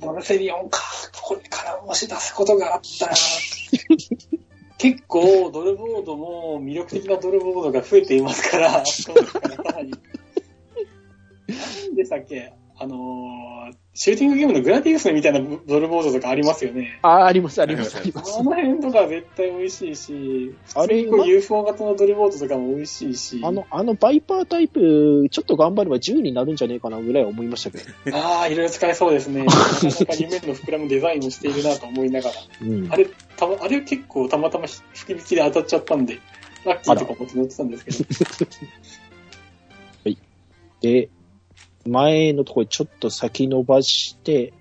[0.00, 0.80] ドルセリオンか。
[1.22, 3.14] これからもし出すことがあったら、
[4.84, 9.94] 結構ドルボードも魅力的なドルボードが増えていますから、 そうですからかなり。
[11.88, 12.52] 何でしたっけ？
[12.76, 16.98] あのー、シューティングゲームのグラディウスみたいなドルボードとかありますよね。
[17.02, 18.42] あ、あります、あります、あありりますあ。
[18.42, 27.78] の辺とか絶対美味しいし、あれ UFO 型のドルボードとかも美味しいし、あの、あのバイパータイプ、ちょっと頑張れば10になるんじゃねえかなぐらいは思いましたけ
[28.10, 28.16] ど。
[28.16, 29.44] ああ、いろいろ使えそうですね。
[29.46, 32.34] なかなか夢の膨らむデザインをしているなと思いながら。
[32.62, 32.96] うんあ。
[32.96, 33.06] れ、
[33.36, 36.18] たま、あれ結構たまたま吹き引きで当たっちゃったんで、
[36.64, 38.50] ラッキーとか思って乗ってたんですけど。
[40.82, 41.08] で、
[41.86, 44.52] 前のところちょっと先延ばして、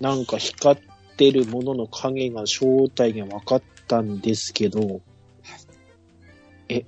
[0.00, 0.82] なんか光っ
[1.16, 5.00] てるものの影が正体が分かったんですけど、
[6.68, 6.84] え、っ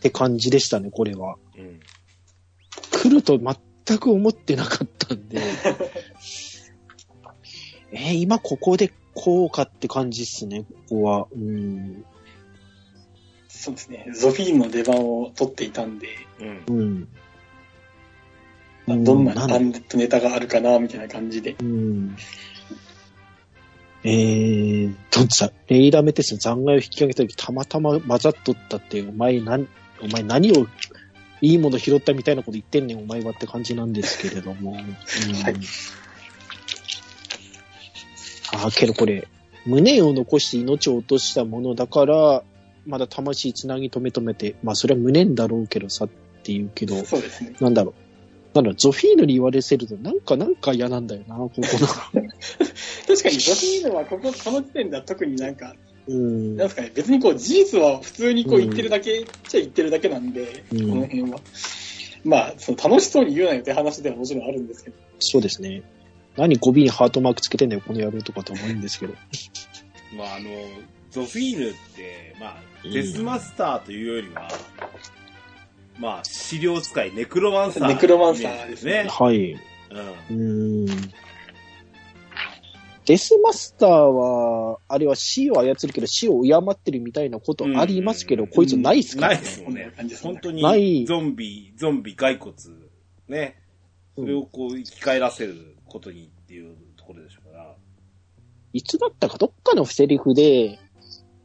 [0.00, 1.36] て感じでしたね、これは。
[1.56, 1.80] うん。
[2.90, 5.40] 来ると全く思ってなかったんで、
[7.92, 11.28] えー今ここでこうかって感じっすね、ここは。
[11.32, 12.04] うん。
[13.48, 14.06] そうですね。
[14.14, 16.08] ゾフィーンの出番を取っていたんで、
[16.68, 17.08] うん。
[18.94, 19.04] うん。
[19.04, 19.46] どんな
[19.94, 21.56] ネタがあるかな、みたいな感じで。
[21.60, 22.16] うん。
[24.04, 29.68] えー、とさ、レイラメテスの残骸を引き上げた時たまたま混ざっとったって、お前何、
[30.00, 30.66] お前何を
[31.40, 34.72] いいもの拾ったみたいなこと言ってんねん、お前はって感じなんですけれども。
[34.74, 35.54] うんはい
[38.50, 39.28] ああ、けどこれ、
[39.66, 42.42] 胸を残して命を落としたものだから、
[42.86, 47.54] まだ魂つなぎ止め止めて、まあそれは無念だろうけどさって言うけど、そうですね。
[47.60, 48.07] なんだろう。
[48.62, 51.66] なんだゾフィーヌに言われせると、なんかなんか嫌なんだよな、ここの。
[51.66, 55.74] 確かにゾフィーンはここ、この時点では特になんか、
[56.08, 56.56] うん。
[56.56, 61.40] なんですかね、別にこう事実は普通にこう言ってるだけ、っちゃ言ってるだけなんで、うんこの辺は。
[62.24, 64.96] まあ、その楽しそうに言うなよって話ではもちろんあるんですけど。
[65.20, 65.82] そうですね。
[66.36, 69.14] 何語尾にハートマークつけてんだよ、この野郎とかと思うんですけど。
[70.16, 70.50] まあ、あの、
[71.10, 74.48] ゾフィーヌって、まあ、うんデスマスターというよりは、
[75.98, 77.88] まあ、資料使い、ネクロマンサー。
[77.88, 79.52] ネクロマンサーですねはい。
[79.52, 79.58] うん。
[80.30, 81.12] うーん。
[83.08, 89.46] デスマスターは、あれは死を操るけど死を敬ってるみたいなことありますけど、うんこいつないっすからねないっ。
[89.46, 89.92] すもこんね。
[90.22, 92.54] 本当ないに、ゾンビ、ゾンビ骸骨、
[93.28, 93.56] ね。
[94.14, 97.74] それをこう、生き返らせることにっていうところでしょうから。
[98.74, 100.78] いつだったかどっかのセリフで、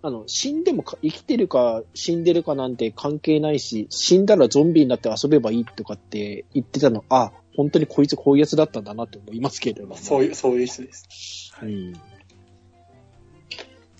[0.05, 9.95] あの、死んでもか生きてるか死んでるかなんて関係ないし、死んだらゾンビになって遊べばいいとかって言ってたの、あ、本当にこいつこういうやつだったんだなって思いますけれども。
[9.95, 11.53] そういう、そういう人です。
[11.61, 11.93] うん。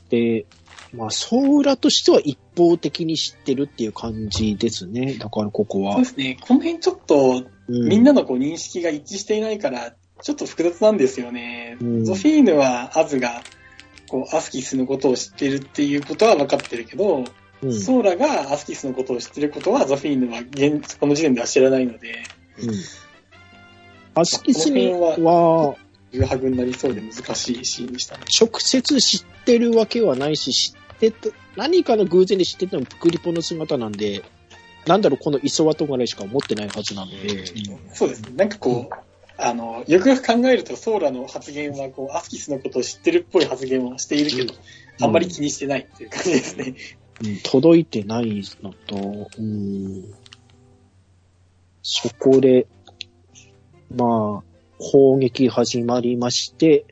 [0.10, 0.46] で、
[0.94, 5.14] まあ、ソーラとしては一方的に知ってるっていう感じですね。
[5.14, 6.10] だからここはそうで。
[6.10, 6.38] すね。
[6.42, 11.78] この辺ちょっと、うんみんなのこう認識が一致していないから、ちょっと複雑なんですよね。
[11.80, 13.42] うんゾフィーヌはアズが、
[14.14, 17.26] こう、アスキスのことを知ってるっていうことは分かってるけど、うん
[17.82, 22.22] ソーラがアスキスのことを知ってることはゾフィーヌは現この時点では知らないので、
[22.60, 22.74] うん。
[24.16, 25.78] アスキスには、
[26.12, 28.26] 誘白になりそうで難しいシーンでしたね。
[28.38, 34.24] 直接知ってるわけはないし、知ってた、何かの偶然で知ってたのもプクリポの姿なんで、
[34.86, 37.46] なんだろう、この磯ワとぐらいしか思ってないはずなので、
[37.94, 38.34] そうですね。
[38.36, 44.54] なんかこう、あの、よくよく考えると、ソーラの発言は、こう、アスキスのことを知ってるっぽい発言をしているけど、
[45.02, 46.76] あんまり気にしてないっていう感じですね。
[47.24, 47.38] うん。
[47.44, 49.42] 届いてないのと、う。
[49.42, 50.14] ん、
[51.82, 52.68] そこで、
[53.96, 56.86] まあ、攻撃始まりまして、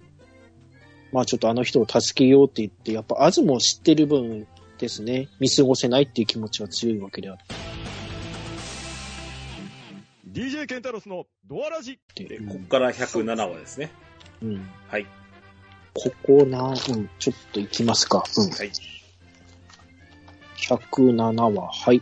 [1.11, 4.47] まあちょっとあの人を助けようって言って、やっぱアズも知ってる分
[4.77, 7.37] ですね、見過ごせないっていう気持ちは強いわけであっ
[10.31, 13.91] DJ ケンタロスのドアラジて、で、ここから107話ですね。
[14.41, 15.05] うん、はい。
[15.93, 16.75] ここな、うん、
[17.19, 18.23] ちょっと行きますか。
[18.37, 18.49] うん。
[18.49, 18.71] はい。
[20.57, 22.01] 107話、はい。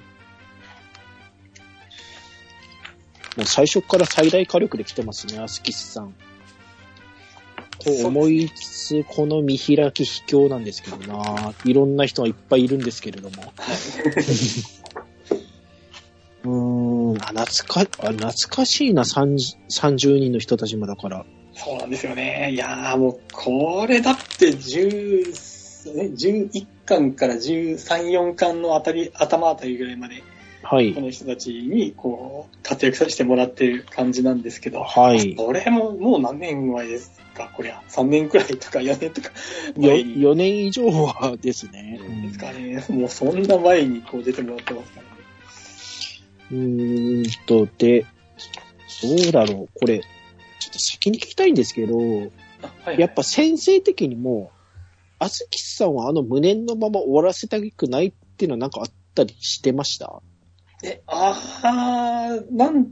[3.37, 6.13] もう最初から最大火力で来てますね、アスキスさん。
[7.79, 11.53] と思いつつ、この見開き卑怯なんですけどな。
[11.63, 13.53] いろんな人がいっぱいいるんですけれども。
[17.29, 21.25] 懐か、あ懐かしいな、30, 30人の人たちもだから。
[21.53, 22.51] そうなんですよね。
[22.53, 27.77] いやーもう、これだって10、ね11巻から13、
[28.09, 30.23] 4巻のあたり、頭あたりぐらいまで、
[30.61, 31.01] はいこ。
[31.01, 35.35] の人たちに、こう、活躍させてもらってる感じなんですけど、はい。
[35.35, 37.49] これももう何年前ですか？
[37.55, 37.81] こりゃ。
[37.89, 39.33] 3年くらいとか4年とかよ
[39.77, 41.99] 前に4年以上はですね。
[42.01, 42.83] うんですかね。
[42.89, 45.08] もうそんな前にこう出てもらってますからね。
[46.51, 48.05] うーんと、で、
[49.01, 49.79] どうだろう。
[49.79, 50.05] これ、ちょ
[50.69, 52.29] っと先に聞きたいんですけど、あはい
[52.85, 54.51] はいやっぱ先生的にも、
[55.19, 58.85] あずきさんはあの無念のまま終わらせたくないっていうのはなんかあっ
[59.15, 60.21] たりしてました？
[60.83, 62.85] え、あー、なん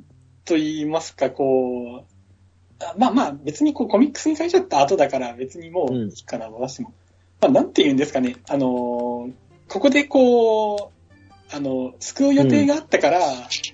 [0.45, 6.93] と言いますか、こう、あまあまあ、別にこうコミックスに書いちゃった後だから別にもういいかな、回しても。
[7.41, 8.35] まあ、なんて言うんですかね。
[8.49, 9.31] あのー
[9.69, 10.96] ここでこう、
[11.51, 13.19] あの、救う予定があったから、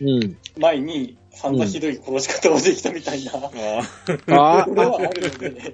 [0.01, 0.37] うん。
[0.59, 5.73] 前に散々ひどい殺し方をできたみたいな、ああこれはあるのでね。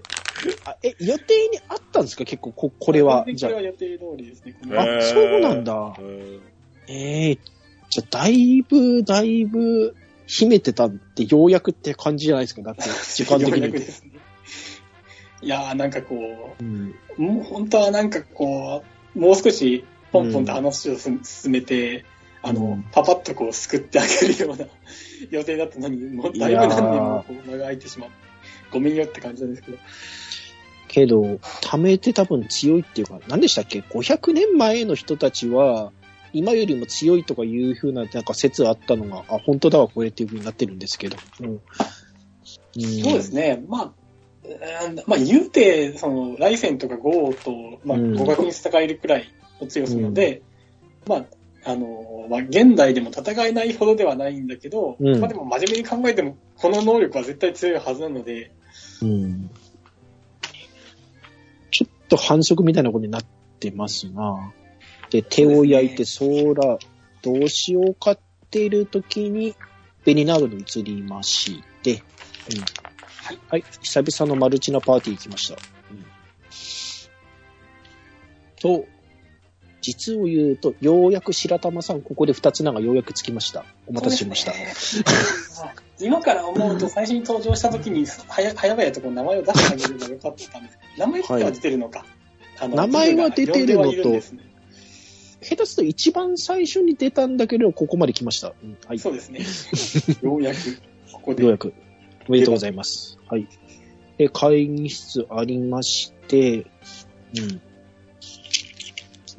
[0.63, 2.23] あ、え、予定にあったんですか？
[2.23, 3.25] 結構、こ、これは。
[3.33, 4.53] じゃは予定通りですね。
[4.53, 5.95] こへのあ、そうなんだあ。。
[5.99, 6.41] うん
[6.87, 7.37] ええ
[7.91, 9.95] じゃあ、だいぶ、だいぶ、
[10.27, 12.61] 秘めてたって、ようやくって感じじゃないですか？
[12.61, 12.83] だって、
[13.15, 14.11] 時間的ようやにくですね。
[15.41, 16.95] いやーなんかこうん。
[17.17, 18.83] う、もう本当はなんかこ
[19.15, 22.05] う、もう少しポンポンと話をす進めて、
[22.41, 24.65] あの、うんパパッとこう救ってあげるような
[25.29, 28.15] 予定だったのに、もうだいぶ何年もこう間が空いてしまって、
[28.71, 29.77] ごめんよって感じなんですけど。
[30.87, 31.21] けど、
[31.61, 35.91] 貯めて多分強いっていうか、何でしたっけ ?500 年前の人たちは、
[36.33, 41.17] 今よりも強いとかいう風な、なんか説あったのが、あ、本当だわ、これっていう風になってるんですけど。
[41.41, 41.47] うん。
[41.47, 41.61] うん
[42.75, 43.63] そうですね。
[43.67, 43.93] まあ、
[44.43, 49.27] うんまあ言うて、その、ライセンとかゴーと、まあ、うん互角に戦えるくらい
[49.61, 50.41] の強さなので、
[51.07, 51.25] まあ、
[51.65, 58.51] あの、まあ、現代でも戦えないほどではないんだけど、うんまあでも真面目に考えても、この能力は絶対強いはずなので、
[59.01, 59.49] うん。
[61.71, 63.21] ちょっと反則みたいなことになっ
[63.59, 64.53] てますな。
[65.09, 66.79] で、手を焼いてソーラー、
[67.21, 68.19] どうしようかっ
[68.49, 69.55] ている時に、
[70.05, 71.99] ベニナードに移りまして、うん。
[73.49, 73.63] はい。
[73.81, 75.57] 久々のマルチなパーティー行きました。
[75.91, 76.05] うん。
[78.59, 78.85] と、
[79.81, 83.65] 実を言うと、ようやく白玉さん、ここで二つ名がようやくつきました。
[83.87, 84.51] お待たせしました。
[84.51, 84.73] ね
[86.01, 92.05] 今から思うと、最初に登場した時に、 早々とこ名前を出してあげればよかったんですけど、名前っては出てるのか。
[92.61, 94.21] あの名前は出てるのとね
[95.41, 98.53] 下手すると一番最初に出たんだけど、ここまで来ました。
[98.63, 98.99] うんはい。
[98.99, 99.39] そうですね。
[100.21, 100.57] ようやく、
[101.13, 101.43] ここで。
[101.43, 101.73] ようやく。
[102.27, 103.17] おめでとうございます。
[103.27, 103.47] はい。
[104.17, 106.65] で、会議室ありまして、
[107.37, 107.61] うん。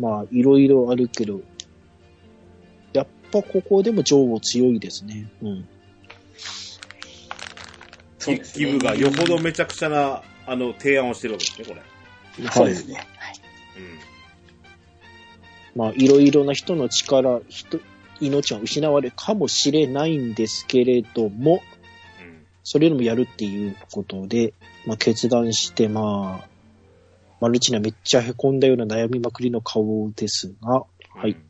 [0.00, 1.40] まあ、いろいろあるけど、
[2.92, 5.30] やっぱここでも女王強いですね。
[5.42, 5.68] うん。
[8.18, 11.80] そうですねギブがよほどめちゃくちゃな、あの、提案をしてるわけですね、これ。
[11.80, 12.86] はいそうです。
[12.86, 12.94] ね。
[12.94, 13.40] はい
[15.76, 17.80] まあ、いろいろな人の力、人、
[18.20, 21.62] 命は失われるかもしれないんですけれども、
[22.20, 22.46] うん。
[22.64, 24.52] それよりもやるっていうことで、
[24.86, 26.48] まあ、決断して、まあ、
[27.40, 30.84] マルチナめっちゃ凹んだような悩みまくりの顔ですが、
[31.14, 31.42] はいうん。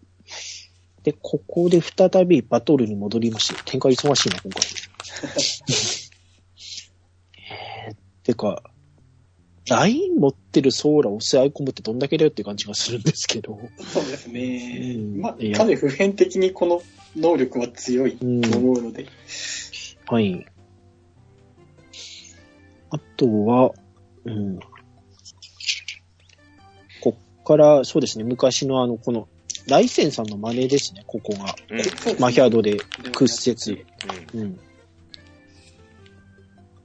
[1.02, 4.62] で、ここで再びバトルに戻りまして、展開忙しいな、今回。
[7.88, 7.94] えー、
[8.24, 8.62] てか、
[9.68, 13.58] ライン持ってるソーラを背負い込むってどんだけだよって感じがするんですけど。
[13.78, 14.94] そうですね。
[14.96, 16.82] うんまあ、かなり普遍的にこの
[17.16, 19.06] 能力は強いと思うので、
[20.06, 20.46] はい。
[22.90, 23.72] あとは、
[24.24, 24.60] うん。
[27.50, 29.26] から、そうですね、昔のあの、この、
[29.66, 31.56] ライセンさんの真似ですね、ここが。
[31.68, 32.20] うん。
[32.20, 32.78] マヒャードで
[33.12, 33.84] 屈折。
[34.34, 34.40] うん。
[34.40, 34.60] うん。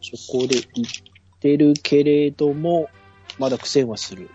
[0.02, 0.88] そこで言っ
[1.40, 2.90] てるけれども、
[3.38, 4.32] まだ苦戦はする。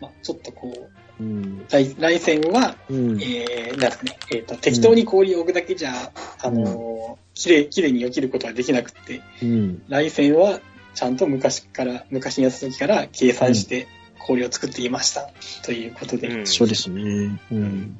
[0.00, 0.72] まあ、ちょっとこ
[1.20, 1.30] う、うん。
[1.30, 1.66] うん。
[1.68, 3.22] 来来戦は、うん。
[3.22, 6.10] えー、なんですかね、えっ、と、適当に氷を置くだけじゃ、
[6.42, 9.82] あのー、きれい、きれいに避けることはできなくって、うん。
[9.88, 10.60] 来戦は、
[10.94, 13.86] ちゃんと昔から、昔にやった時から計算して
[14.28, 15.30] 氷を作っていました。
[15.64, 17.40] ということで、うんそうですね。
[17.50, 17.98] うん。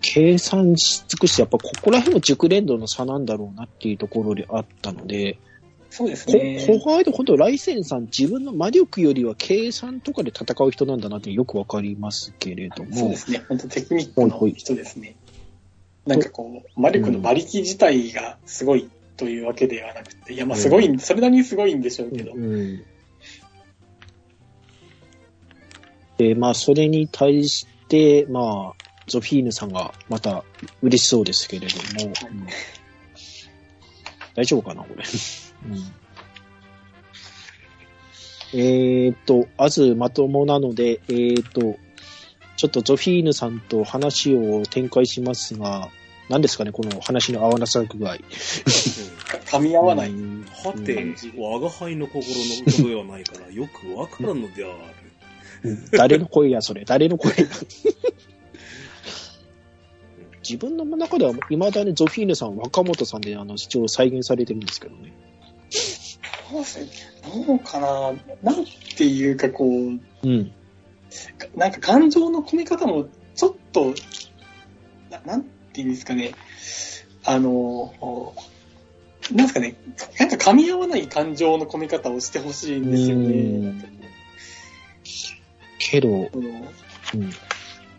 [0.00, 5.38] 計算し尽くして、やっぱここら辺も熟練度の差なんだろうなっていうところであったので、
[5.90, 6.64] そうですこね。
[6.66, 13.42] ここは本当、ライセンさん自分の魔力よりは計算とかで戦う人なんだなってよくわかりますけれどもそうで、すね。
[13.48, 15.16] 本当テクニックの人ですね。
[16.06, 22.84] なんかこう、魔力の馬力自体がすごいというわけではなくて、いや、まあすごい、それなりにすごいんでしょうけど、うん。
[26.18, 30.44] で、まあ、それに対して、まあ、ゾフィーヌさんがまた
[30.82, 32.46] 嬉しそうですけれども、うん
[34.34, 35.04] 大丈夫かな、これ。
[38.52, 41.76] うん、えっと、あずまともなので、えっ、と、
[42.56, 45.88] ちょっとゾフィーヌさんと話を展開しますが、
[46.28, 48.16] 何ですかね、この話の合わなさ具合。
[48.16, 50.10] 噛み合わない。
[50.10, 54.74] うんはてうん、我が輩の心のことではないから、よくわからんのである。
[55.64, 56.84] うん誰の声や、それ。
[56.84, 57.36] 誰の声や。
[60.48, 65.14] 自分の中では、未だにゾフィーヌさん、若本さんで、あの、一応再現されてるんですけどね。
[66.52, 68.12] どうせどうかな
[68.42, 68.64] なん
[68.96, 70.52] ていうかこう、うん。
[71.56, 73.94] なんか感情の込め方もちょっと、
[75.10, 76.34] ななんていうんですかね、
[77.24, 78.34] あの、
[79.30, 79.76] なんですかね、
[80.20, 83.94] なんか噛み合わない感情の込め方をしてほしいんですようんね。
[85.90, 86.48] けど、その
[87.14, 87.30] うん。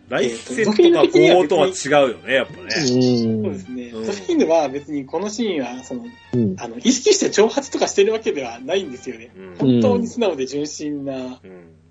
[0.08, 2.70] ライフセットが5とは違うよね、やっぱね。
[2.70, 3.88] そうですね。
[3.88, 6.54] うんそういう意味では別にこのシーンは、その、うん。
[6.60, 9.32] あの、意識して挑発とかしてるわけではないんですよね。
[9.36, 11.40] うん本当に素直で純真な、うん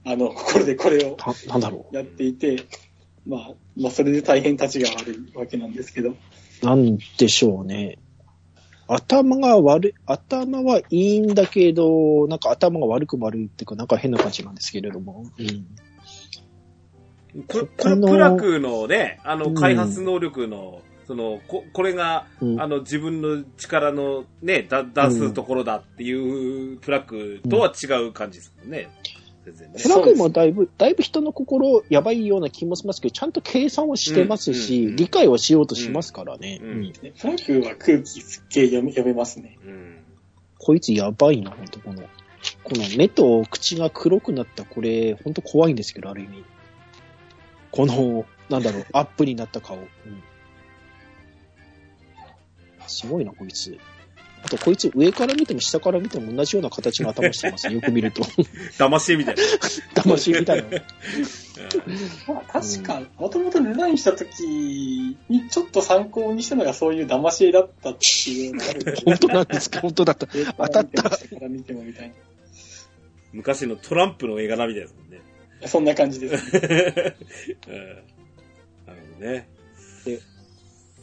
[0.06, 2.64] あの、心でこれをたなんだろやっていて、
[3.28, 6.12] まあ、まあ、それで大変立ちが悪いわけなんですけど。
[6.12, 6.16] う。
[6.66, 7.98] なんでしょうね。
[8.88, 15.26] 頭が悪い、頭はいいんだけど、なんか頭が悪くも悪いっていうか、なんか変な感じなんですけれども。
[15.38, 15.66] うん。
[17.48, 28.90] これ、このプラクのね、あの、うん開発能力の、その、こ、これが、うんあの、自分の力のね、だ出すところだっていうプラクとは違う感じですもんね。
[29.46, 29.90] 全然ねプ。
[29.90, 36.60] ラグもだいぶ、だいぶ人の心やばいような気もしますけど、ちゃんと計算をしてますし、うんうんうん理解をしようとしますからね。
[36.62, 36.94] うんうん
[37.24, 39.58] ランクは空気すっげえ読め読めますね。
[39.66, 39.98] うん。
[40.58, 42.02] こいつやばいな、ほんとこの。
[42.64, 46.44] この目と口が黒くなったこれ、ほんと怖いんですけど、ある意味。
[47.72, 49.78] この、なんだろう、アップになった顔。
[49.78, 49.86] うん
[52.88, 53.78] すごいな、こいつ。
[54.46, 57.74] あと、こいつ上から見ても下から見ても同じような形の頭してますね。
[57.76, 58.22] よく見ると。
[58.78, 59.42] 騙しみたいな。
[60.04, 60.70] 騙しみたいな。
[62.28, 69.82] まあ、確か、もともとデザインした時にちょっと参考にしたのがそういう騙し絵だったっていうのがある本当なんですか？
[69.82, 70.28] 本当だった。
[70.32, 72.14] 上から見ても下から見てもみたい
[73.34, 75.22] 昔のトランプの絵柄みたいですもんね。
[75.62, 75.68] な。
[75.68, 76.44] そんな感じです。
[76.54, 76.62] うん
[78.86, 79.48] なるほどね。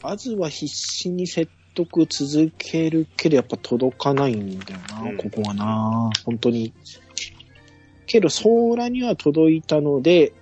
[0.01, 6.09] まずは必死に説得続けるけど、やっぱ届かないんだよな、うんここはな。
[6.25, 6.73] 本当に。
[8.05, 10.33] けど、ソーラには届いたので、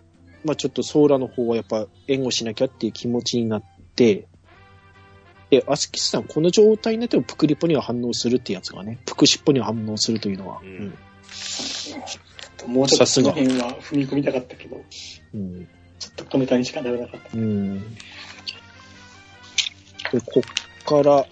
[0.43, 3.63] まあちょっとソーラの方はやっぱ援護しなきゃっていう気持ちになっ
[3.95, 4.27] て、
[5.49, 10.61] で、アスキスさん、この状態になってもプクリポには反応するってやつがね、プクシッポには反応するというのは。
[10.63, 10.93] うん
[12.67, 14.83] もうちょっとさすがその辺は踏み込みたかったけど、
[15.33, 15.67] うん。
[15.99, 17.37] ちょっと小ネタにしかならなかった。
[17.37, 17.79] うん。
[17.81, 17.95] で、
[20.11, 20.43] こっ
[20.83, 21.25] から、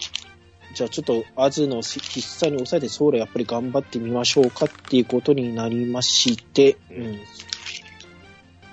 [0.74, 7.20] じゃあちょっと、アズの必殺に抑えて、ソーラやっぱり頑張ってみましょうかっていうことになりまして、ううんん。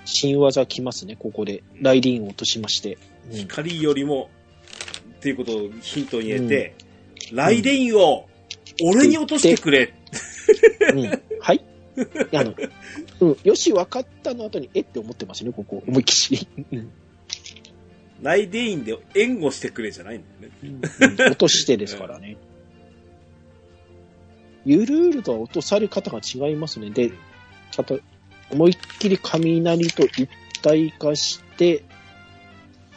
[0.04, 1.62] 新技来ますね、ここで。
[1.80, 2.98] ライディーンを落としまして。
[3.30, 3.36] うん。
[3.36, 4.30] 光よりも、
[5.16, 6.74] っていうことをヒントに入れて、
[7.32, 8.28] ライデインを
[8.82, 9.92] 俺に落としてくれ。
[10.92, 11.60] うん、はいい
[12.30, 12.54] やあの、
[13.20, 15.82] うん、よし、分かったの後に、えって思ってますね、ここ。
[15.86, 16.48] 思いっきり。
[16.72, 16.92] うん
[18.22, 20.58] ライデインで援護してくれじゃないんだよね。
[20.62, 22.36] うん落としてですからね。
[24.64, 26.90] ゆるーるとは落とされ方が違いますね。
[26.90, 27.10] で、
[27.70, 28.00] ちゃんと
[28.50, 30.28] 思いっきり雷と一
[30.62, 31.84] 体化して、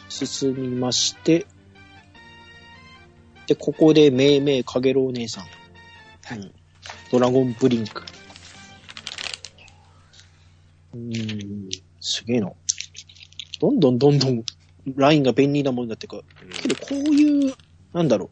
[0.08, 1.46] 進みまして、
[3.46, 5.46] で、ここで命名かげろう姉さん。
[6.36, 6.52] うん
[7.10, 8.02] ドラゴンブリンク。
[10.94, 11.68] うーん、
[12.00, 12.50] すげえな。
[13.60, 14.42] どんどんどんどん
[14.86, 16.24] ラインが便利なものになってくる。
[16.60, 17.54] けど、こういう、
[17.92, 18.30] なんだろ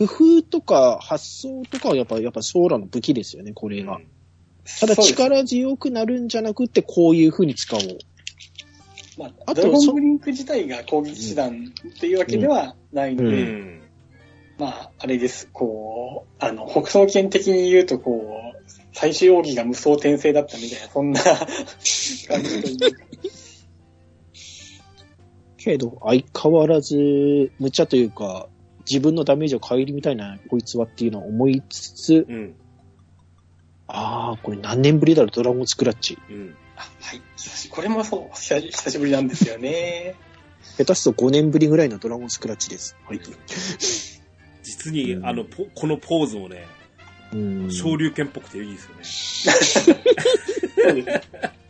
[0.00, 4.00] う、工夫とか発想とかはやっぱ、やっぱソーラの武器ですよね、これが。
[4.80, 7.82] ただ力強くなるんじゃなくって、こういう風に使おう。
[9.18, 13.82] まあ、あとドラゴンブリンク自体が攻撃手段っていうわけではないのうで、ん。
[14.58, 15.48] まあ、あれです。
[15.52, 18.62] こう、あの、北総剣的に言うと、こう、
[18.92, 21.20] 最終奥義が無双転生だったみたいな、そんな
[22.28, 23.04] 感じというか。
[25.64, 28.48] けど、相変わらず、無茶というか、
[28.88, 32.54] 自分のダメージを顧みたいな、こいつはっていうのは思いつつ、うん。
[33.86, 36.18] ああ、これ何年ぶりだろう、ドラゴンスクラッチ。
[36.28, 36.56] うん。
[36.76, 37.22] あはい。
[37.70, 40.16] これもそう、久し久しぶりなんですよね。
[40.76, 42.96] 下手すると5年ぶりぐらいのドラゴンスクラッチです。
[43.06, 43.20] はい。
[44.62, 46.66] 実に、うんあの、ポこのポーズもね、
[47.32, 47.70] うん。
[47.70, 51.52] 昇竜拳っぽくていいですよね。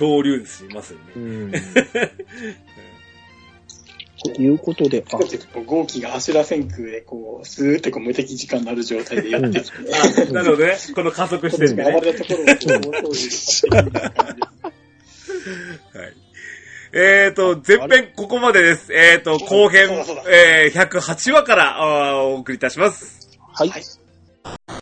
[0.00, 1.04] 昇竜ですいますよね。
[1.14, 1.52] うん。
[4.22, 9.76] と いうことで、あ少、しこう号機がアシュラ戦空で、こう、スーってこう無敵時間になる状態でやってきて、
[10.30, 11.84] あなので、この加速してるね。
[11.84, 13.92] 暴れたところをこう、そういう。
[13.92, 14.14] はい。
[16.92, 18.92] えっ、と、前編ここまでです。
[18.94, 19.90] えっ、と、後編
[20.28, 23.38] えー、108話からお送りいたします。
[23.52, 23.68] はい。
[23.68, 24.79] はい